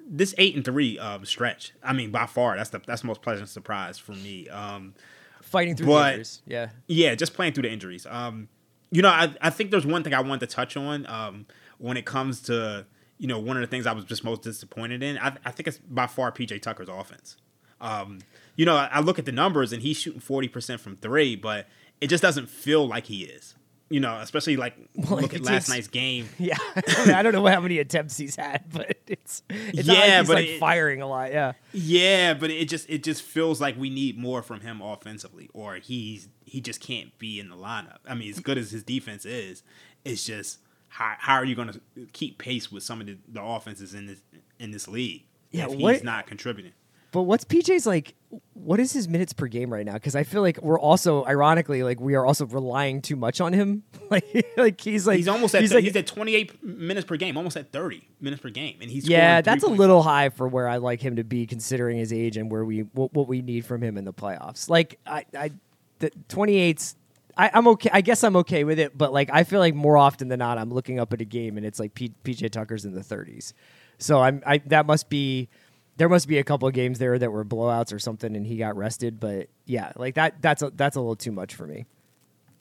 this 0.09 0.35
eight 0.37 0.55
and 0.55 0.63
three 0.63 0.99
um 0.99 1.25
stretch. 1.25 1.73
I 1.83 1.93
mean, 1.93 2.11
by 2.11 2.25
far, 2.25 2.55
that's 2.57 2.69
the 2.69 2.81
that's 2.85 3.01
the 3.01 3.07
most 3.07 3.21
pleasant 3.21 3.49
surprise 3.49 3.97
for 3.97 4.11
me. 4.11 4.47
Um, 4.49 4.93
Fighting 5.41 5.75
through 5.77 5.87
But- 5.87 6.03
the 6.03 6.09
injuries. 6.11 6.41
Yeah. 6.45 6.69
yeah, 6.87 7.15
just 7.15 7.33
playing 7.33 7.53
through 7.53 7.63
the 7.63 7.71
injuries. 7.71 8.05
Um, 8.09 8.49
you 8.91 9.01
know, 9.01 9.09
I 9.09 9.33
I 9.41 9.49
think 9.49 9.71
there's 9.71 9.85
one 9.85 10.03
thing 10.03 10.13
I 10.13 10.19
wanted 10.19 10.47
to 10.49 10.55
touch 10.55 10.75
on. 10.77 11.05
Um, 11.07 11.45
when 11.79 11.95
it 11.97 12.05
comes 12.05 12.41
to 12.43 12.85
you 13.17 13.27
know 13.27 13.39
one 13.39 13.57
of 13.57 13.61
the 13.61 13.67
things 13.67 13.85
I 13.87 13.93
was 13.93 14.05
just 14.05 14.23
most 14.23 14.41
disappointed 14.41 15.01
in. 15.03 15.17
I 15.17 15.35
I 15.45 15.51
think 15.51 15.67
it's 15.67 15.77
by 15.79 16.07
far 16.07 16.31
PJ 16.31 16.61
Tucker's 16.61 16.89
offense. 16.89 17.37
Um, 17.79 18.19
you 18.55 18.65
know, 18.65 18.75
I, 18.75 18.89
I 18.91 18.99
look 19.01 19.19
at 19.19 19.25
the 19.25 19.31
numbers 19.31 19.71
and 19.73 19.81
he's 19.81 19.99
shooting 19.99 20.19
forty 20.19 20.47
percent 20.47 20.81
from 20.81 20.95
three, 20.95 21.35
but 21.35 21.67
it 22.01 22.07
just 22.07 22.21
doesn't 22.23 22.49
feel 22.49 22.87
like 22.87 23.05
he 23.05 23.23
is. 23.23 23.55
you 23.89 23.99
know, 23.99 24.17
especially 24.19 24.57
like 24.57 24.75
Well, 24.95 25.19
look 25.21 25.33
at 25.33 25.41
last 25.43 25.69
night's 25.69 25.87
game. 25.87 26.27
Yeah, 26.39 26.57
I, 26.59 26.81
mean, 27.05 27.15
I 27.15 27.21
don't 27.23 27.33
know 27.33 27.45
how 27.45 27.61
many 27.61 27.77
attempts 27.79 28.17
he's 28.17 28.35
had, 28.35 28.65
but 28.73 28.97
it's 29.07 29.43
it's 29.49 29.87
not 29.87 29.97
Yeah, 30.07 30.17
like 30.19 30.27
but 30.27 30.35
like 30.35 30.45
it- 30.47 30.59
firing 30.59 31.01
a 31.01 31.07
lot. 31.07 31.31
Yeah, 31.31 31.53
Yeah, 31.71 32.33
but 32.33 32.49
it 32.51 32.67
just 32.67 32.89
it 32.89 33.03
just 33.03 33.21
feels 33.21 33.61
like 33.61 33.77
we 33.77 33.89
need 33.89 34.17
more 34.17 34.41
from 34.41 34.61
him 34.61 34.81
offensively, 34.81 35.49
or 35.53 35.75
he's 35.75 36.27
he 36.45 36.61
just 36.61 36.81
can't 36.81 37.17
be 37.19 37.39
in 37.39 37.49
the 37.49 37.55
lineup. 37.55 37.97
I 38.07 38.15
mean, 38.15 38.29
as 38.31 38.39
good 38.39 38.57
as 38.57 38.71
his 38.71 38.83
defense 38.83 39.23
is, 39.25 39.61
it's 40.03 40.25
just 40.25 40.59
how 40.89 41.15
how 41.17 41.35
are 41.35 41.45
you 41.45 41.55
going 41.55 41.71
to 41.71 41.81
keep 42.13 42.37
pace 42.37 42.71
with 42.71 42.83
some 42.83 43.01
of 43.01 43.07
the, 43.07 43.17
the 43.27 43.41
offenses 43.41 43.93
in 43.93 44.05
this 44.07 44.21
in 44.59 44.71
this 44.71 44.87
league 44.87 45.23
Yeah, 45.51 45.67
if 45.69 45.73
he's 45.73 46.03
not 46.03 46.27
contributing? 46.27 46.73
but 47.11 47.23
what's 47.23 47.45
PJ's 47.45 47.87
like? 47.87 48.13
What 48.53 48.79
is 48.79 48.91
his 48.91 49.07
minutes 49.07 49.31
per 49.31 49.47
game 49.47 49.71
right 49.71 49.85
now? 49.85 49.93
Because 49.93 50.15
I 50.15 50.23
feel 50.23 50.41
like 50.41 50.61
we're 50.61 50.79
also, 50.79 51.25
ironically, 51.25 51.81
like 51.81 51.99
we 51.99 52.15
are 52.15 52.25
also 52.25 52.45
relying 52.45 53.01
too 53.01 53.15
much 53.15 53.39
on 53.39 53.53
him. 53.53 53.83
like, 54.09 54.45
like 54.57 54.81
he's 54.81 55.07
like 55.07 55.17
He's 55.17 55.27
almost 55.27 55.55
at 55.55 55.61
he's 55.61 55.71
he's, 55.71 55.85
like 55.85 55.95
at 55.95 56.05
28 56.05 56.63
minutes 56.63 57.07
per 57.07 57.15
game, 57.15 57.37
almost 57.37 57.55
at 57.55 57.71
30 57.71 58.07
minutes 58.19 58.41
per 58.41 58.49
game, 58.49 58.77
and 58.81 58.91
he's 58.91 59.07
yeah, 59.07 59.41
that's 59.41 59.63
a 59.63 59.67
little 59.67 60.03
high 60.03 60.29
for 60.29 60.47
where 60.47 60.67
I 60.67 60.77
like 60.77 61.01
him 61.01 61.15
to 61.15 61.23
be, 61.23 61.47
considering 61.47 61.97
his 61.97 62.11
age 62.11 62.37
and 62.37 62.51
where 62.51 62.65
we 62.65 62.81
what, 62.81 63.13
what 63.13 63.27
we 63.27 63.41
need 63.41 63.65
from 63.65 63.81
him 63.81 63.97
in 63.97 64.03
the 64.03 64.13
playoffs. 64.13 64.69
Like 64.69 64.99
I, 65.05 65.25
I 65.35 65.51
the 65.99 66.11
28's. 66.29 66.95
I, 67.37 67.51
I'm 67.53 67.67
okay. 67.69 67.89
I 67.93 68.01
guess 68.01 68.23
I'm 68.23 68.35
okay 68.37 68.63
with 68.63 68.79
it, 68.79 68.97
but 68.97 69.13
like 69.13 69.29
I 69.31 69.43
feel 69.43 69.59
like 69.59 69.75
more 69.75 69.97
often 69.97 70.27
than 70.27 70.39
not, 70.39 70.57
I'm 70.57 70.73
looking 70.73 70.99
up 70.99 71.13
at 71.13 71.21
a 71.21 71.25
game 71.25 71.57
and 71.57 71.65
it's 71.65 71.79
like 71.79 71.93
P, 71.93 72.11
PJ 72.23 72.51
Tucker's 72.51 72.85
in 72.85 72.93
the 72.93 73.01
30s. 73.01 73.53
So 73.99 74.21
I'm 74.21 74.41
I 74.45 74.59
that 74.65 74.85
must 74.85 75.09
be 75.09 75.49
there 75.97 76.09
must 76.09 76.27
be 76.27 76.37
a 76.37 76.43
couple 76.43 76.67
of 76.67 76.73
games 76.73 76.99
there 76.99 77.17
that 77.17 77.31
were 77.31 77.43
blowouts 77.45 77.93
or 77.93 77.99
something, 77.99 78.35
and 78.35 78.45
he 78.45 78.57
got 78.57 78.75
rested. 78.75 79.19
But 79.19 79.49
yeah, 79.65 79.91
like 79.95 80.15
that 80.15 80.41
that's 80.41 80.61
a, 80.61 80.71
that's 80.71 80.95
a 80.95 80.99
little 80.99 81.15
too 81.15 81.31
much 81.31 81.55
for 81.55 81.67
me. 81.67 81.85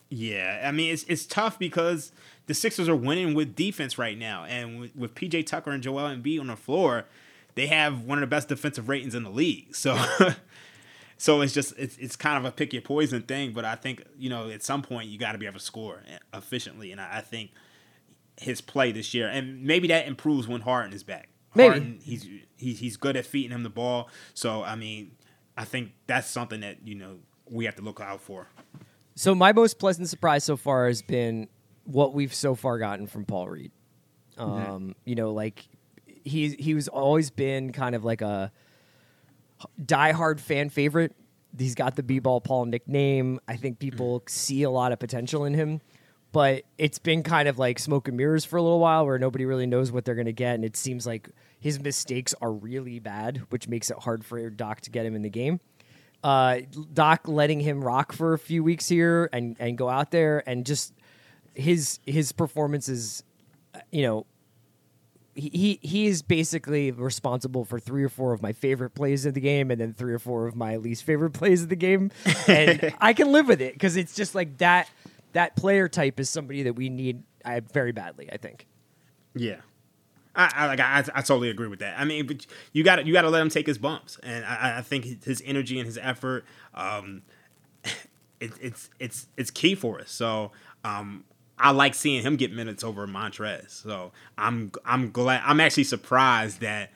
Yeah, 0.09 0.63
I 0.65 0.71
mean 0.71 0.93
it's 0.93 1.03
it's 1.03 1.25
tough 1.25 1.59
because 1.59 2.11
the 2.45 2.53
Sixers 2.53 2.87
are 2.87 2.95
winning 2.95 3.33
with 3.33 3.55
defense 3.55 3.97
right 3.97 4.17
now, 4.17 4.45
and 4.45 4.79
with, 4.79 4.95
with 4.95 5.15
PJ 5.15 5.45
Tucker 5.47 5.71
and 5.71 5.83
Joel 5.83 6.15
Embiid 6.15 6.39
on 6.39 6.47
the 6.47 6.55
floor, 6.55 7.05
they 7.55 7.67
have 7.67 8.01
one 8.01 8.17
of 8.17 8.21
the 8.21 8.27
best 8.27 8.47
defensive 8.47 8.89
ratings 8.89 9.15
in 9.15 9.23
the 9.23 9.29
league. 9.29 9.75
So, 9.75 9.97
so 11.17 11.41
it's 11.41 11.53
just 11.53 11.73
it's 11.77 11.97
it's 11.97 12.15
kind 12.15 12.37
of 12.37 12.45
a 12.45 12.51
pick 12.51 12.73
your 12.73 12.81
poison 12.81 13.23
thing. 13.23 13.53
But 13.53 13.65
I 13.65 13.75
think 13.75 14.03
you 14.17 14.29
know 14.29 14.49
at 14.49 14.63
some 14.63 14.81
point 14.81 15.09
you 15.09 15.17
got 15.17 15.33
to 15.33 15.37
be 15.37 15.45
able 15.45 15.59
to 15.59 15.65
score 15.65 16.01
efficiently, 16.33 16.91
and 16.91 17.01
I, 17.01 17.17
I 17.17 17.21
think 17.21 17.51
his 18.39 18.61
play 18.61 18.91
this 18.91 19.13
year, 19.13 19.27
and 19.27 19.63
maybe 19.63 19.87
that 19.87 20.07
improves 20.07 20.47
when 20.47 20.61
Harden 20.61 20.93
is 20.93 21.03
back. 21.03 21.29
Maybe. 21.55 21.69
Harden, 21.69 21.99
he's 22.03 22.27
he's 22.55 22.79
he's 22.79 22.97
good 22.97 23.17
at 23.17 23.25
feeding 23.25 23.51
him 23.51 23.63
the 23.63 23.69
ball. 23.69 24.09
So 24.33 24.63
I 24.63 24.75
mean, 24.75 25.11
I 25.57 25.65
think 25.65 25.93
that's 26.05 26.27
something 26.27 26.61
that 26.61 26.87
you 26.87 26.95
know 26.95 27.17
we 27.49 27.65
have 27.65 27.75
to 27.75 27.81
look 27.81 27.99
out 27.99 28.21
for. 28.21 28.47
So 29.15 29.33
my 29.33 29.51
most 29.51 29.79
pleasant 29.79 30.07
surprise 30.09 30.43
so 30.43 30.55
far 30.55 30.87
has 30.87 31.01
been 31.01 31.47
what 31.85 32.13
we've 32.13 32.33
so 32.33 32.53
far 32.53 32.77
gotten 32.77 33.07
from 33.07 33.25
Paul 33.25 33.49
Reed. 33.49 33.71
Um, 34.37 34.95
You 35.05 35.15
know, 35.15 35.31
like 35.31 35.67
he 36.05 36.49
he 36.49 36.75
was 36.75 36.87
always 36.87 37.31
been 37.31 37.71
kind 37.71 37.95
of 37.95 38.03
like 38.05 38.21
a 38.21 38.51
diehard 39.83 40.39
fan 40.39 40.69
favorite. 40.69 41.15
He's 41.57 41.75
got 41.75 41.95
the 41.95 42.03
B-ball 42.03 42.41
Paul 42.41 42.65
nickname. 42.65 43.39
I 43.47 43.55
think 43.55 43.79
people 43.79 44.23
see 44.27 44.63
a 44.63 44.69
lot 44.69 44.91
of 44.91 44.99
potential 44.99 45.45
in 45.45 45.53
him, 45.53 45.81
but 46.31 46.63
it's 46.77 46.99
been 46.99 47.23
kind 47.23 47.47
of 47.47 47.57
like 47.57 47.79
smoke 47.79 48.07
and 48.07 48.17
mirrors 48.17 48.45
for 48.45 48.57
a 48.57 48.61
little 48.61 48.79
while, 48.79 49.05
where 49.05 49.17
nobody 49.17 49.45
really 49.45 49.65
knows 49.65 49.91
what 49.91 50.05
they're 50.05 50.15
going 50.15 50.25
to 50.25 50.33
get, 50.33 50.55
and 50.55 50.63
it 50.63 50.77
seems 50.77 51.07
like 51.07 51.29
his 51.59 51.79
mistakes 51.79 52.35
are 52.41 52.51
really 52.51 52.99
bad, 52.99 53.41
which 53.49 53.67
makes 53.67 53.89
it 53.89 53.97
hard 53.99 54.23
for 54.23 54.49
Doc 54.49 54.81
to 54.81 54.91
get 54.91 55.05
him 55.05 55.15
in 55.15 55.23
the 55.23 55.29
game 55.29 55.59
uh, 56.23 56.59
Doc 56.93 57.27
letting 57.27 57.59
him 57.59 57.83
rock 57.83 58.11
for 58.11 58.33
a 58.33 58.39
few 58.39 58.63
weeks 58.63 58.87
here 58.87 59.29
and 59.31 59.55
and 59.59 59.77
go 59.77 59.89
out 59.89 60.11
there 60.11 60.43
and 60.47 60.65
just 60.65 60.93
his 61.53 61.99
his 62.05 62.31
performances, 62.31 63.23
uh, 63.73 63.79
you 63.91 64.03
know. 64.03 64.25
He, 65.37 65.79
he 65.83 66.07
is 66.07 66.23
basically 66.23 66.91
responsible 66.91 67.63
for 67.63 67.79
three 67.79 68.03
or 68.03 68.09
four 68.09 68.33
of 68.33 68.41
my 68.41 68.53
favorite 68.53 68.91
plays 68.91 69.25
of 69.25 69.35
the 69.35 69.39
game, 69.39 69.69
and 69.69 69.79
then 69.79 69.93
three 69.93 70.13
or 70.13 70.19
four 70.19 70.47
of 70.47 70.55
my 70.55 70.77
least 70.77 71.03
favorite 71.03 71.29
plays 71.33 71.63
of 71.63 71.69
the 71.69 71.75
game, 71.75 72.11
and 72.47 72.93
I 72.99 73.13
can 73.13 73.31
live 73.31 73.47
with 73.47 73.61
it 73.61 73.73
because 73.73 73.97
it's 73.97 74.15
just 74.15 74.35
like 74.35 74.57
that. 74.57 74.89
That 75.33 75.55
player 75.55 75.87
type 75.87 76.19
is 76.19 76.29
somebody 76.29 76.63
that 76.63 76.73
we 76.73 76.89
need 76.89 77.21
I, 77.45 77.59
very 77.59 77.91
badly. 77.91 78.29
I 78.31 78.37
think. 78.37 78.65
Yeah. 79.35 79.57
I, 80.37 80.51
I 80.55 80.65
like 80.67 80.79
I, 80.79 80.99
I 81.15 81.21
totally 81.21 81.49
agree 81.49 81.67
with 81.67 81.79
that. 81.79 81.99
I 81.99 82.05
mean, 82.05 82.27
but 82.27 82.45
you 82.71 82.83
got 82.83 83.05
you 83.05 83.11
got 83.11 83.23
to 83.23 83.29
let 83.29 83.41
him 83.41 83.49
take 83.49 83.65
his 83.65 83.77
bumps, 83.79 84.19
and 84.21 84.45
I, 84.45 84.77
I 84.77 84.81
think 84.81 85.23
his 85.23 85.41
energy 85.43 85.79
and 85.79 85.87
his 85.87 85.97
effort, 85.97 86.45
um, 86.75 87.23
it, 88.39 88.51
it's 88.61 88.89
it's 88.99 89.27
it's 89.35 89.49
key 89.49 89.73
for 89.73 89.99
us. 89.99 90.11
So 90.11 90.51
um, 90.83 91.23
I 91.59 91.71
like 91.71 91.95
seeing 91.95 92.21
him 92.21 92.35
get 92.35 92.53
minutes 92.53 92.83
over 92.83 93.07
Montrezl. 93.07 93.69
So 93.69 94.11
I'm 94.37 94.71
I'm 94.85 95.11
glad 95.11 95.41
I'm 95.45 95.59
actually 95.59 95.85
surprised 95.85 96.61
that 96.61 96.91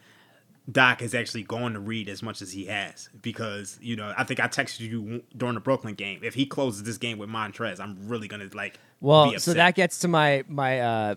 Doc 0.72 1.02
is 1.02 1.16
actually 1.16 1.44
going 1.44 1.74
to 1.74 1.80
Reed 1.80 2.08
as 2.08 2.22
much 2.22 2.42
as 2.42 2.52
he 2.52 2.66
has 2.66 3.10
because 3.22 3.80
you 3.82 3.96
know 3.96 4.14
I 4.18 4.24
think 4.24 4.40
I 4.40 4.48
texted 4.48 4.82
you 4.82 5.24
during 5.36 5.56
the 5.56 5.62
Brooklyn 5.62 5.96
game. 5.96 6.20
If 6.24 6.36
he 6.36 6.46
closes 6.46 6.84
this 6.84 6.98
game 6.98 7.18
with 7.18 7.30
Montrezl, 7.30 7.80
I'm 7.80 8.08
really 8.08 8.28
gonna 8.28 8.50
like. 8.54 8.80
Well, 9.00 9.38
so 9.40 9.54
that 9.54 9.76
gets 9.76 10.00
to 10.00 10.08
my 10.08 10.44
my 10.48 10.80
uh, 10.80 11.16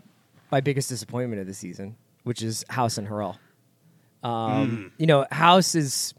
my 0.51 0.61
biggest 0.61 0.89
disappointment 0.89 1.41
of 1.41 1.47
the 1.47 1.55
season, 1.55 1.97
which 2.23 2.43
is 2.43 2.65
House 2.71 2.97
and 2.97 3.07
Harrell. 3.07 3.37
Um, 4.23 4.93
You 4.97 5.07
know, 5.07 5.27
House 5.31 5.75
is. 5.75 6.15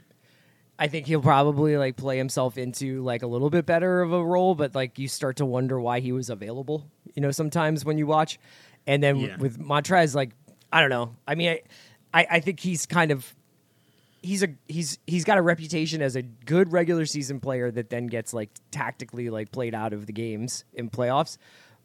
I 0.78 0.88
think 0.88 1.08
he'll 1.08 1.22
probably 1.22 1.78
like 1.78 1.96
play 1.96 2.18
himself 2.18 2.58
into 2.58 3.02
like 3.04 3.24
a 3.24 3.28
little 3.28 3.50
bit 3.50 3.66
better 3.66 4.02
of 4.02 4.12
a 4.12 4.24
role, 4.24 4.56
but 4.56 4.76
like 4.76 5.00
you 5.00 5.08
start 5.08 5.38
to 5.38 5.46
wonder 5.46 5.80
why 5.80 6.00
he 6.02 6.12
was 6.12 6.30
available. 6.30 6.90
You 7.14 7.22
know, 7.22 7.32
sometimes 7.32 7.86
when 7.86 7.98
you 7.98 8.06
watch, 8.08 8.38
and 8.86 9.02
then 9.02 9.20
Yeah. 9.20 9.38
with 9.38 9.58
Montrezl, 9.60 10.16
like 10.16 10.32
I 10.72 10.82
don't 10.82 10.90
know. 10.90 11.16
I 11.28 11.36
mean, 11.36 11.50
I, 11.50 11.62
I 12.14 12.28
I 12.32 12.40
think 12.42 12.60
he's 12.60 12.86
kind 12.86 13.12
of 13.12 13.34
he's 14.22 14.44
a 14.44 14.50
he's 14.68 15.00
he's 15.08 15.24
got 15.24 15.38
a 15.38 15.42
reputation 15.42 16.02
as 16.02 16.16
a 16.18 16.22
good 16.22 16.74
regular 16.74 17.06
season 17.06 17.40
player 17.40 17.72
that 17.72 17.90
then 17.90 18.08
gets 18.08 18.34
like 18.34 18.50
tactically 18.72 19.30
like 19.30 19.52
played 19.52 19.74
out 19.74 19.94
of 19.94 20.08
the 20.08 20.14
games 20.14 20.66
in 20.74 20.90
playoffs. 20.90 21.38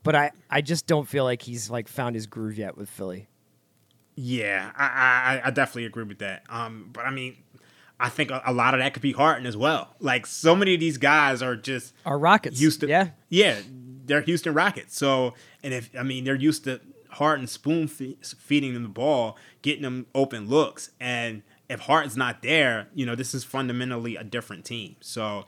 But 0.03 0.17
I, 0.17 0.31
I 0.49 0.63
just 0.63 0.87
don't 0.87 1.07
feel 1.07 1.25
like 1.25 1.43
he's 1.43 1.69
like 1.71 1.87
found 1.87 2.15
his 2.15 2.27
groove 2.27 2.57
yet 2.59 2.77
with 2.77 2.89
Philly. 2.89 3.29
Yeah, 4.17 4.71
I, 4.77 5.41
I 5.43 5.49
I 5.49 5.51
definitely 5.51 5.87
agree 5.87 6.05
with 6.05 6.19
that. 6.19 6.43
Um, 6.51 6.91
but 6.93 7.07
I 7.07 7.11
mean, 7.11 7.37
I 8.01 8.09
think 8.09 8.31
a, 8.31 8.43
a 8.47 8.53
lot 8.53 8.75
of 8.75 8.81
that 8.81 8.95
could 8.95 9.03
be 9.03 9.13
Harden 9.13 9.47
as 9.47 9.57
well. 9.57 9.95
Like 10.01 10.27
so 10.27 10.57
many 10.57 10.75
of 10.75 10.81
these 10.81 10.99
guys 10.99 11.43
are 11.43 11.57
just 11.57 11.95
are 12.05 12.19
Rockets, 12.19 12.61
used 12.61 12.81
to 12.81 12.89
yeah. 12.89 13.11
yeah 13.29 13.61
they're 14.07 14.23
Houston 14.23 14.55
Rockets. 14.55 14.97
So 14.97 15.35
and 15.63 15.75
if 15.75 15.91
I 15.99 16.03
mean 16.03 16.25
they're 16.25 16.35
used 16.35 16.65
to 16.65 16.81
Harden 17.11 17.47
spoon 17.47 17.89
fe- 17.89 18.17
feeding 18.23 18.75
them 18.75 18.83
the 18.83 18.89
ball, 18.89 19.37
getting 19.63 19.83
them 19.83 20.07
open 20.15 20.49
looks, 20.49 20.91
and 20.99 21.43
if 21.69 21.81
Harden's 21.81 22.17
not 22.17 22.43
there, 22.43 22.89
you 22.95 23.07
know 23.07 23.15
this 23.15 23.35
is 23.35 23.45
fundamentally 23.45 24.17
a 24.17 24.25
different 24.25 24.65
team. 24.65 24.97
So 25.01 25.45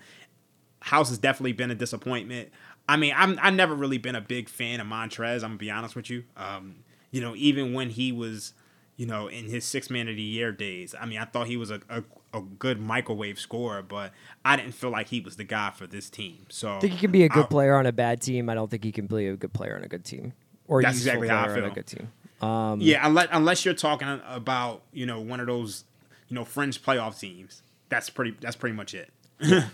House 0.80 1.08
has 1.08 1.18
definitely 1.18 1.52
been 1.52 1.70
a 1.70 1.74
disappointment. 1.74 2.50
I 2.88 2.96
mean, 2.96 3.14
I'm 3.16 3.38
I've 3.40 3.54
never 3.54 3.74
really 3.74 3.98
been 3.98 4.16
a 4.16 4.20
big 4.20 4.48
fan 4.48 4.80
of 4.80 4.86
Montrezl. 4.86 5.36
I'm 5.36 5.50
gonna 5.50 5.56
be 5.56 5.70
honest 5.70 5.96
with 5.96 6.10
you. 6.10 6.24
Um, 6.36 6.84
you 7.10 7.20
know, 7.20 7.34
even 7.36 7.72
when 7.72 7.90
he 7.90 8.10
was, 8.10 8.54
you 9.02 9.08
know, 9.08 9.26
in 9.26 9.46
his 9.46 9.64
six 9.64 9.90
man 9.90 10.06
of 10.06 10.14
the 10.14 10.22
year 10.22 10.52
days, 10.52 10.94
I 10.98 11.06
mean, 11.06 11.18
I 11.18 11.24
thought 11.24 11.48
he 11.48 11.56
was 11.56 11.72
a, 11.72 11.80
a, 11.90 12.04
a 12.32 12.40
good 12.40 12.78
microwave 12.80 13.40
scorer, 13.40 13.82
but 13.82 14.12
I 14.44 14.54
didn't 14.54 14.74
feel 14.76 14.90
like 14.90 15.08
he 15.08 15.18
was 15.18 15.34
the 15.34 15.42
guy 15.42 15.72
for 15.72 15.88
this 15.88 16.08
team. 16.08 16.46
So 16.50 16.76
I 16.76 16.78
think 16.78 16.92
he 16.92 17.00
can 17.00 17.10
be 17.10 17.24
a 17.24 17.28
good 17.28 17.46
I- 17.46 17.48
player 17.48 17.74
on 17.74 17.84
a 17.86 17.90
bad 17.90 18.20
team. 18.22 18.48
I 18.48 18.54
don't 18.54 18.70
think 18.70 18.84
he 18.84 18.92
can 18.92 19.08
be 19.08 19.26
a 19.26 19.34
good 19.36 19.52
player 19.52 19.74
on 19.74 19.82
a 19.82 19.88
good 19.88 20.04
team. 20.04 20.34
Or 20.68 20.80
That's 20.82 20.98
exactly 20.98 21.26
how 21.26 21.40
I 21.40 21.44
player 21.46 21.56
on 21.56 21.62
a 21.64 21.66
feel. 21.66 21.74
good 21.74 21.86
team. 21.88 22.12
Um, 22.48 22.80
Yeah, 22.80 23.04
unless 23.04 23.26
unless 23.32 23.64
you're 23.64 23.74
talking 23.74 24.20
about 24.24 24.82
you 24.92 25.04
know 25.04 25.18
one 25.20 25.40
of 25.40 25.48
those 25.48 25.82
you 26.28 26.36
know 26.36 26.44
fringe 26.44 26.80
playoff 26.80 27.18
teams. 27.18 27.64
That's 27.88 28.08
pretty. 28.08 28.36
That's 28.40 28.54
pretty 28.54 28.76
much 28.76 28.94
it. 28.94 29.10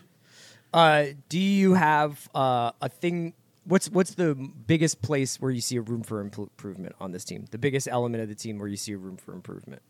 Uh, 0.72 1.06
do 1.30 1.38
you 1.38 1.74
have 1.74 2.28
uh, 2.34 2.72
a 2.82 2.88
thing? 2.90 3.32
What's 3.68 3.90
what's 3.90 4.14
the 4.14 4.34
biggest 4.34 5.02
place 5.02 5.40
where 5.40 5.50
you 5.50 5.60
see 5.60 5.76
a 5.76 5.82
room 5.82 6.02
for 6.02 6.20
improvement 6.20 6.96
on 7.00 7.12
this 7.12 7.24
team? 7.24 7.44
The 7.50 7.58
biggest 7.58 7.86
element 7.86 8.22
of 8.22 8.28
the 8.28 8.34
team 8.34 8.58
where 8.58 8.68
you 8.68 8.76
see 8.76 8.92
a 8.92 8.96
room 8.96 9.18
for 9.18 9.34
improvement. 9.34 9.82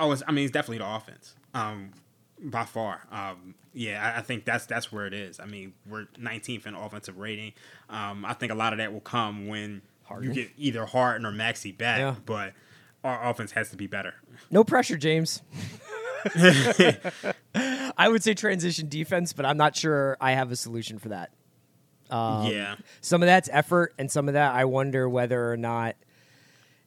Oh, 0.00 0.12
it's, 0.12 0.22
I 0.26 0.32
mean, 0.32 0.44
it's 0.44 0.52
definitely 0.52 0.78
the 0.78 0.94
offense. 0.94 1.34
Um, 1.52 1.92
by 2.40 2.64
far. 2.64 3.06
Um, 3.10 3.54
yeah, 3.74 4.12
I, 4.14 4.20
I 4.20 4.22
think 4.22 4.44
that's 4.44 4.66
that's 4.66 4.90
where 4.90 5.06
it 5.06 5.12
is. 5.12 5.40
I 5.40 5.46
mean, 5.46 5.74
we're 5.86 6.06
19th 6.18 6.66
in 6.66 6.74
offensive 6.74 7.18
rating. 7.18 7.52
Um, 7.90 8.24
I 8.24 8.32
think 8.32 8.50
a 8.50 8.54
lot 8.54 8.72
of 8.72 8.78
that 8.78 8.92
will 8.92 9.00
come 9.00 9.46
when 9.46 9.82
Harden? 10.04 10.28
you 10.28 10.34
get 10.34 10.52
either 10.56 10.86
Harden 10.86 11.26
or 11.26 11.32
Maxey 11.32 11.72
back. 11.72 11.98
Yeah. 11.98 12.14
But 12.24 12.54
our 13.04 13.28
offense 13.28 13.52
has 13.52 13.70
to 13.70 13.76
be 13.76 13.86
better. 13.86 14.14
No 14.50 14.64
pressure, 14.64 14.96
James. 14.96 15.42
I 17.54 18.08
would 18.08 18.22
say 18.22 18.34
transition 18.34 18.88
defense, 18.88 19.32
but 19.32 19.46
I'm 19.46 19.56
not 19.56 19.76
sure 19.76 20.16
I 20.20 20.32
have 20.32 20.50
a 20.50 20.56
solution 20.56 20.98
for 20.98 21.10
that. 21.10 21.30
Um, 22.10 22.46
yeah. 22.46 22.76
Some 23.00 23.22
of 23.22 23.26
that's 23.26 23.48
effort, 23.52 23.94
and 23.98 24.10
some 24.10 24.28
of 24.28 24.34
that 24.34 24.54
I 24.54 24.64
wonder 24.64 25.08
whether 25.08 25.52
or 25.52 25.56
not 25.56 25.96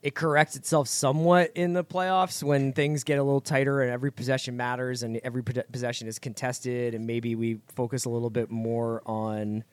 it 0.01 0.15
corrects 0.15 0.55
itself 0.55 0.88
somewhat 0.88 1.51
in 1.53 1.74
the 1.74 1.84
playoffs 1.84 2.41
when 2.41 2.74
things 2.74 3.03
get 3.03 3.19
a 3.19 3.24
little 3.24 3.41
tighter 3.41 3.82
and 3.82 3.91
every 3.91 4.11
possession 4.11 4.57
matters 4.57 5.03
and 5.03 5.17
every 5.24 5.43
pos- 5.43 5.63
possession 5.72 6.07
is 6.07 6.17
contested, 6.17 6.95
and 6.95 7.05
maybe 7.05 7.36
we 7.36 7.59
focus 7.76 8.05
a 8.05 8.09
little 8.09 8.32
bit 8.32 8.49
more 8.49 9.01
on 9.05 9.63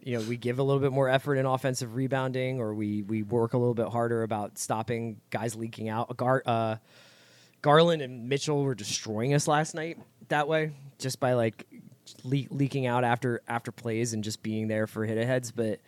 you 0.00 0.18
know 0.18 0.24
we 0.24 0.36
give 0.36 0.58
a 0.58 0.62
little 0.62 0.80
bit 0.80 0.92
more 0.92 1.08
effort 1.08 1.36
in 1.36 1.46
offensive 1.46 1.94
rebounding, 1.94 2.60
or 2.60 2.74
we 2.74 3.02
we 3.02 3.22
work 3.22 3.54
a 3.54 3.58
little 3.58 3.74
bit 3.74 3.88
harder 3.88 4.22
about 4.22 4.58
stopping 4.58 5.20
guys 5.30 5.54
leaking 5.54 5.88
out. 5.88 6.16
Gar, 6.16 6.42
uh, 6.44 6.76
Garland 7.62 8.02
and 8.02 8.28
Mitchell 8.28 8.64
were 8.64 8.74
destroying 8.74 9.32
us 9.34 9.46
last 9.46 9.74
night 9.74 9.98
that 10.28 10.48
way, 10.48 10.72
just 10.98 11.20
by 11.20 11.34
like 11.34 11.66
le- 12.24 12.46
leaking 12.50 12.86
out 12.86 13.04
after 13.04 13.42
after 13.48 13.72
plays 13.72 14.12
and 14.12 14.22
just 14.24 14.42
being 14.42 14.68
there 14.68 14.86
for 14.86 15.04
hit 15.04 15.18
aheads. 15.18 15.50
But 15.52 15.80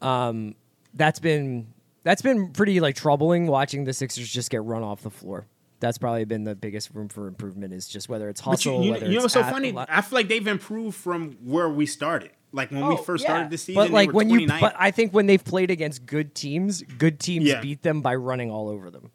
um, 0.00 0.54
that's 0.94 1.18
been 1.20 1.68
that's 2.04 2.22
been 2.22 2.52
pretty 2.52 2.80
like 2.80 2.96
troubling 2.96 3.46
watching 3.46 3.84
the 3.84 3.92
Sixers 3.92 4.28
just 4.28 4.50
get 4.50 4.62
run 4.62 4.82
off 4.82 5.02
the 5.02 5.10
floor. 5.10 5.46
That's 5.80 5.98
probably 5.98 6.24
been 6.24 6.42
the 6.44 6.56
biggest 6.56 6.90
room 6.92 7.08
for 7.08 7.28
improvement 7.28 7.72
is 7.72 7.86
just 7.86 8.08
whether 8.08 8.28
it's 8.28 8.40
But 8.40 8.50
hustle. 8.50 8.78
you, 8.80 8.84
you, 8.86 8.90
whether 8.92 9.06
you 9.10 9.18
know 9.18 9.24
it's 9.26 9.34
so 9.34 9.42
at- 9.42 9.52
funny? 9.52 9.72
I 9.76 10.00
feel 10.00 10.18
like 10.18 10.28
they've 10.28 10.46
improved 10.46 10.96
from 10.96 11.32
where 11.44 11.68
we 11.68 11.86
started. 11.86 12.30
Like 12.50 12.70
when 12.70 12.80
we 12.86 12.94
Oh, 12.94 12.96
first 12.96 13.22
yeah. 13.24 13.30
started 13.30 13.50
this 13.50 13.62
season, 13.62 13.82
But 13.82 13.90
like 13.90 14.12
when 14.12 14.30
you, 14.30 14.40
29th. 14.48 14.60
but 14.60 14.74
I 14.78 14.90
think 14.90 15.12
when 15.12 15.26
they've 15.26 15.44
played 15.44 15.70
against 15.70 16.06
good 16.06 16.34
teams, 16.34 16.82
good 16.82 17.20
teams 17.20 17.44
Yeah. 17.44 17.60
beat 17.60 17.82
them 17.82 18.00
by 18.00 18.14
running 18.14 18.50
all 18.50 18.68
over 18.68 18.90
them. 18.90 19.10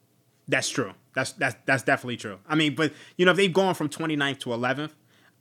That's 0.47 0.69
true. 0.69 0.93
That's 1.15 1.31
that's 1.33 1.55
that's 1.65 1.83
definitely 1.83 2.17
true. 2.17 2.39
I 2.47 2.55
mean, 2.55 2.75
but 2.75 2.93
you 3.17 3.25
know, 3.25 3.31
if 3.31 3.37
they've 3.37 3.51
gone 3.51 3.73
from 3.75 3.89
29th 3.89 4.39
to 4.41 4.49
11th, 4.49 4.91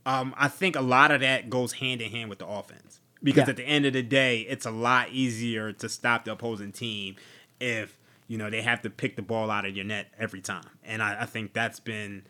um, 0.07 0.34
I 0.36 0.48
think 0.48 0.76
a 0.76 0.80
lot 0.80 1.11
of 1.11 1.20
that 1.20 1.48
goes 1.50 1.74
hand 1.74 2.00
in 2.00 2.11
hand 2.11 2.28
with 2.30 2.38
the 2.38 2.46
offense. 2.46 3.00
Because 3.22 3.46
Yeah. 3.46 3.50
at 3.50 3.57
the 3.57 3.64
end 3.64 3.86
of 3.86 3.92
the 3.92 4.03
day, 4.03 4.40
it's 4.40 4.66
a 4.66 4.70
lot 4.72 5.11
easier 5.11 5.72
to 5.72 5.88
stop 5.88 6.24
the 6.24 6.32
opposing 6.32 6.72
team 6.72 7.14
if 7.61 7.96
you 8.26 8.36
know 8.36 8.50
they 8.50 8.62
have 8.62 8.82
to 8.82 8.90
pick 8.90 9.14
the 9.16 9.22
ball 9.22 9.48
out 9.50 9.64
of 9.64 9.76
your 9.76 9.84
net 9.84 10.09
every 10.18 10.40
time. 10.40 10.64
And 10.84 11.00
I, 11.03 11.22
I 11.22 11.26
think 11.26 11.53
that's 11.53 11.78
been 11.78 12.24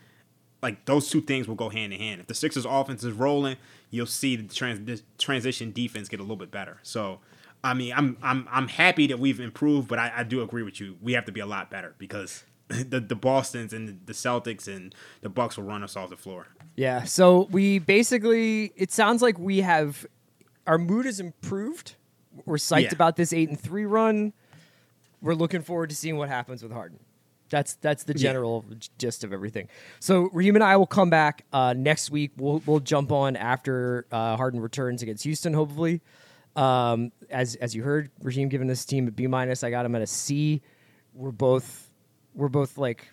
like 0.62 0.84
those 0.84 1.08
two 1.08 1.22
things 1.22 1.48
will 1.48 1.54
go 1.54 1.70
hand 1.70 1.92
in 1.94 1.98
hand. 1.98 2.20
If 2.20 2.26
the 2.26 2.34
Sixers 2.34 2.66
offense 2.66 3.04
is 3.04 3.14
rolling, 3.14 3.56
you'll 3.90 4.04
see 4.06 4.36
the 4.36 4.52
trans- 4.54 5.02
transition 5.18 5.72
defense 5.72 6.08
get 6.10 6.20
a 6.20 6.22
little 6.22 6.36
bit 6.36 6.50
better. 6.50 6.78
So, 6.82 7.20
I 7.64 7.72
mean, 7.72 7.94
I'm 7.96 8.18
I'm 8.22 8.46
I'm 8.50 8.68
happy 8.68 9.06
that 9.06 9.18
we've 9.18 9.40
improved, 9.40 9.88
but 9.88 9.98
I, 9.98 10.12
I 10.18 10.22
do 10.24 10.42
agree 10.42 10.62
with 10.62 10.78
you. 10.78 10.96
We 11.00 11.14
have 11.14 11.24
to 11.24 11.32
be 11.32 11.40
a 11.40 11.46
lot 11.46 11.70
better 11.70 11.94
because 11.96 12.44
the 12.68 13.00
the 13.00 13.16
Boston's 13.16 13.72
and 13.72 13.98
the 14.04 14.12
Celtics 14.12 14.68
and 14.68 14.94
the 15.22 15.30
Bucks 15.30 15.56
will 15.56 15.64
run 15.64 15.82
us 15.82 15.96
off 15.96 16.10
the 16.10 16.16
floor. 16.16 16.48
Yeah. 16.76 17.04
So 17.04 17.48
we 17.50 17.78
basically, 17.78 18.72
it 18.76 18.90
sounds 18.90 19.22
like 19.22 19.38
we 19.38 19.60
have 19.60 20.06
our 20.66 20.78
mood 20.78 21.06
has 21.06 21.20
improved. 21.20 21.96
We're 22.46 22.56
psyched 22.56 22.82
Yeah. 22.84 22.88
about 22.94 23.16
this 23.16 23.32
eight 23.32 23.48
and 23.48 23.60
three 23.60 23.84
run. 23.84 24.32
We're 25.20 25.34
looking 25.34 25.62
forward 25.62 25.90
to 25.90 25.96
seeing 25.96 26.16
what 26.16 26.28
happens 26.28 26.62
with 26.62 26.72
Harden. 26.72 26.98
That's 27.50 27.74
that's 27.74 28.04
the 28.04 28.14
general 28.14 28.64
gist 28.96 29.24
of 29.24 29.32
everything. 29.34 29.68
So 30.00 30.30
Raheem 30.32 30.54
and 30.54 30.64
I 30.64 30.76
will 30.78 30.86
come 30.86 31.10
back 31.10 31.44
uh, 31.52 31.74
next 31.76 32.10
week. 32.10 32.30
We'll 32.38 32.62
we'll 32.64 32.80
jump 32.80 33.12
on 33.12 33.36
after 33.36 34.06
uh, 34.10 34.36
Harden 34.38 34.58
returns 34.60 35.02
against 35.02 35.24
Houston, 35.24 35.52
hopefully. 35.52 36.00
Um, 36.56 37.12
as 37.28 37.54
as 37.56 37.74
you 37.74 37.82
heard, 37.82 38.10
Raheem 38.22 38.48
giving 38.48 38.68
this 38.68 38.86
team 38.86 39.06
a 39.06 39.10
B 39.10 39.26
minus. 39.26 39.62
I 39.62 39.68
got 39.70 39.84
him 39.84 39.94
at 39.94 40.00
a 40.00 40.06
C. 40.06 40.62
We're 41.12 41.30
both 41.30 41.90
we're 42.34 42.48
both 42.48 42.78
like 42.78 43.06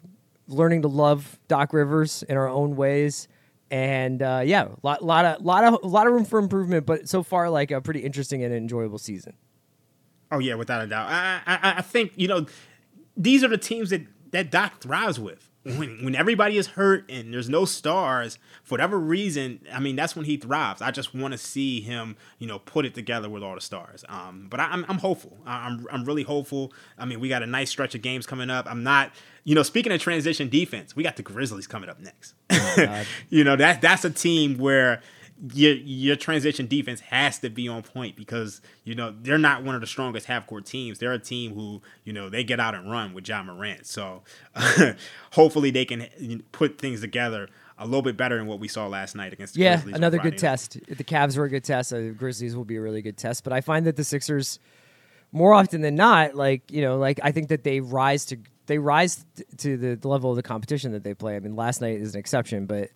learning 0.48 0.84
to 0.84 0.88
love 0.88 1.38
Doc 1.50 1.74
Rivers 1.74 2.24
in 2.24 2.38
our 2.38 2.48
own 2.48 2.78
ways. 2.78 3.28
And 3.72 4.22
uh, 4.22 4.42
yeah, 4.44 4.70
lot, 4.82 5.04
lot 5.04 5.26
of 5.26 5.46
lot 5.46 5.64
of 5.64 5.80
a 5.84 5.88
lot 5.88 6.08
of 6.08 6.14
room 6.14 6.26
for 6.26 6.40
improvement, 6.40 6.86
but 6.86 7.08
so 7.08 7.22
far 7.22 7.50
like 7.50 7.72
a 7.72 7.82
pretty 7.82 8.00
interesting 8.00 8.44
and 8.44 8.54
enjoyable 8.54 8.98
season. 8.98 9.34
Oh 10.32 10.40
yeah, 10.40 10.56
without 10.56 10.84
a 10.84 10.88
doubt. 10.88 11.08
I, 11.10 11.42
I 11.46 11.74
I 11.78 11.82
think 11.82 12.14
you 12.16 12.28
know 12.28 12.46
these 13.16 13.44
are 13.44 13.48
the 13.48 13.58
teams 13.58 13.92
that 13.92 14.02
that 14.32 14.50
Doc 14.50 14.82
thrives 14.82 15.20
with. 15.20 15.49
When 15.78 16.04
when 16.04 16.16
everybody 16.16 16.58
is 16.58 16.68
hurt 16.68 17.10
and 17.10 17.34
there's 17.34 17.50
no 17.50 17.66
stars 17.66 18.40
for 18.64 18.74
whatever 18.74 19.00
reason, 19.00 19.62
I 19.74 19.80
mean 19.80 19.96
that's 19.96 20.16
when 20.16 20.26
he 20.26 20.38
thrives. 20.38 20.82
I 20.82 20.92
just 20.92 21.14
want 21.14 21.34
to 21.34 21.38
see 21.38 21.82
him, 21.82 22.16
you 22.38 22.48
know, 22.48 22.60
put 22.60 22.86
it 22.86 22.96
together 22.96 23.30
with 23.30 23.44
all 23.44 23.56
the 23.56 23.62
stars. 23.62 24.04
Um, 24.10 24.48
but 24.50 24.60
I, 24.60 24.66
I'm 24.66 24.86
I'm 24.88 24.98
hopeful. 24.98 25.38
I'm 25.46 25.86
I'm 25.92 26.06
really 26.06 26.24
hopeful. 26.24 26.74
I 26.98 27.06
mean, 27.06 27.20
we 27.20 27.30
got 27.30 27.44
a 27.44 27.48
nice 27.48 27.70
stretch 27.70 27.96
of 27.96 28.02
games 28.02 28.26
coming 28.26 28.50
up. 28.50 28.70
I'm 28.70 28.84
not, 28.84 29.12
you 29.44 29.56
know, 29.56 29.64
speaking 29.64 29.92
of 29.92 30.02
transition 30.02 30.50
defense, 30.50 30.96
we 30.96 31.04
got 31.04 31.16
the 31.16 31.24
Grizzlies 31.24 31.68
coming 31.68 31.90
up 31.90 32.00
next. 32.00 32.34
you 33.30 33.44
know 33.44 33.56
that 33.56 33.82
that's 33.82 34.06
a 34.06 34.10
team 34.10 34.58
where 34.58 35.02
your 35.54 35.74
your 35.74 36.16
transition 36.16 36.68
defense 36.68 37.00
has 37.00 37.40
to 37.40 37.50
be 37.50 37.68
on 37.68 37.82
point 37.82 38.16
because 38.16 38.62
you 38.84 38.94
know 38.94 39.14
they're 39.22 39.38
not 39.38 39.64
one 39.64 39.76
of 39.76 39.82
the 39.82 39.88
strongest 39.88 40.26
half 40.26 40.46
court 40.48 40.66
teams. 40.66 41.00
They're 41.00 41.14
a 41.14 41.20
team 41.20 41.54
who 41.54 41.82
you 42.04 42.14
know 42.14 42.30
they 42.30 42.44
get 42.44 42.60
out 42.60 42.76
and 42.76 42.92
run 42.92 43.14
with 43.14 43.28
Ja 43.28 43.42
Morant. 43.44 43.86
So 43.86 44.24
hopefully 45.32 45.72
they 45.72 45.86
can 45.86 46.44
put 46.52 46.78
things 46.78 47.02
together 47.02 47.50
a 47.78 47.86
little 47.86 48.02
bit 48.02 48.18
better 48.18 48.38
than 48.38 48.48
what 48.48 48.60
we 48.60 48.68
saw 48.68 48.88
last 48.88 49.16
night 49.16 49.32
against 49.32 49.54
the 49.54 49.62
Yeah, 49.62 49.76
Grizzlies. 49.78 49.96
another 49.96 50.18
good 50.18 50.38
test. 50.38 50.78
The 50.88 51.04
Cavs 51.04 51.38
were 51.38 51.46
a 51.46 51.50
good 51.50 51.64
test. 51.64 51.92
The 51.92 52.12
Grizzlies 52.12 52.56
will 52.56 52.66
be 52.66 52.76
a 52.76 52.82
really 52.82 53.02
good 53.02 53.18
test. 53.18 53.44
But 53.46 53.54
I 53.54 53.62
find 53.62 53.86
that 53.86 53.96
the 53.96 54.04
Sixers, 54.04 54.60
more 55.32 55.54
often 55.54 55.80
than 55.82 55.96
not, 55.96 56.36
like 56.36 56.70
you 56.72 56.82
know, 56.82 56.98
like 56.98 57.20
I 57.24 57.32
think 57.32 57.48
that 57.50 57.64
they 57.64 57.80
rise 57.80 58.26
to 58.26 58.38
they 58.66 58.78
rise 58.78 59.26
to 59.58 59.78
the 59.78 60.08
level 60.08 60.30
of 60.30 60.36
the 60.36 60.44
competition 60.44 60.92
that 60.92 61.04
they 61.04 61.14
play. 61.14 61.36
I 61.36 61.40
mean, 61.40 61.56
last 61.56 61.80
night 61.82 62.00
is 62.00 62.14
an 62.14 62.20
exception, 62.20 62.66
but 62.66 62.90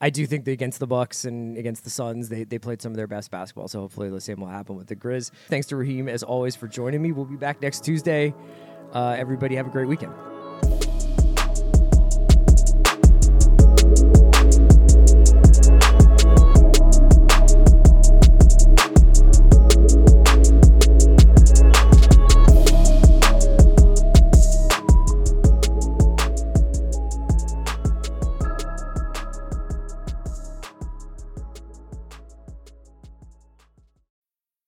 I 0.00 0.10
do 0.10 0.26
think 0.26 0.44
that 0.44 0.50
against 0.52 0.78
the 0.78 0.86
Bucks 0.86 1.24
and 1.24 1.56
against 1.56 1.84
the 1.84 1.90
Suns, 1.90 2.28
they, 2.28 2.44
they 2.44 2.58
played 2.58 2.82
some 2.82 2.92
of 2.92 2.96
their 2.96 3.06
best 3.06 3.30
basketball. 3.30 3.68
So 3.68 3.80
hopefully 3.80 4.10
the 4.10 4.20
same 4.20 4.40
will 4.40 4.48
happen 4.48 4.76
with 4.76 4.88
the 4.88 4.96
Grizz. 4.96 5.30
Thanks 5.48 5.66
to 5.68 5.76
Raheem 5.76 6.08
as 6.08 6.22
always 6.22 6.54
for 6.54 6.68
joining 6.68 7.00
me. 7.00 7.12
We'll 7.12 7.24
be 7.24 7.36
back 7.36 7.62
next 7.62 7.84
Tuesday. 7.84 8.34
Uh, 8.92 9.16
everybody 9.18 9.56
have 9.56 9.66
a 9.66 9.70
great 9.70 9.88
weekend. 9.88 10.12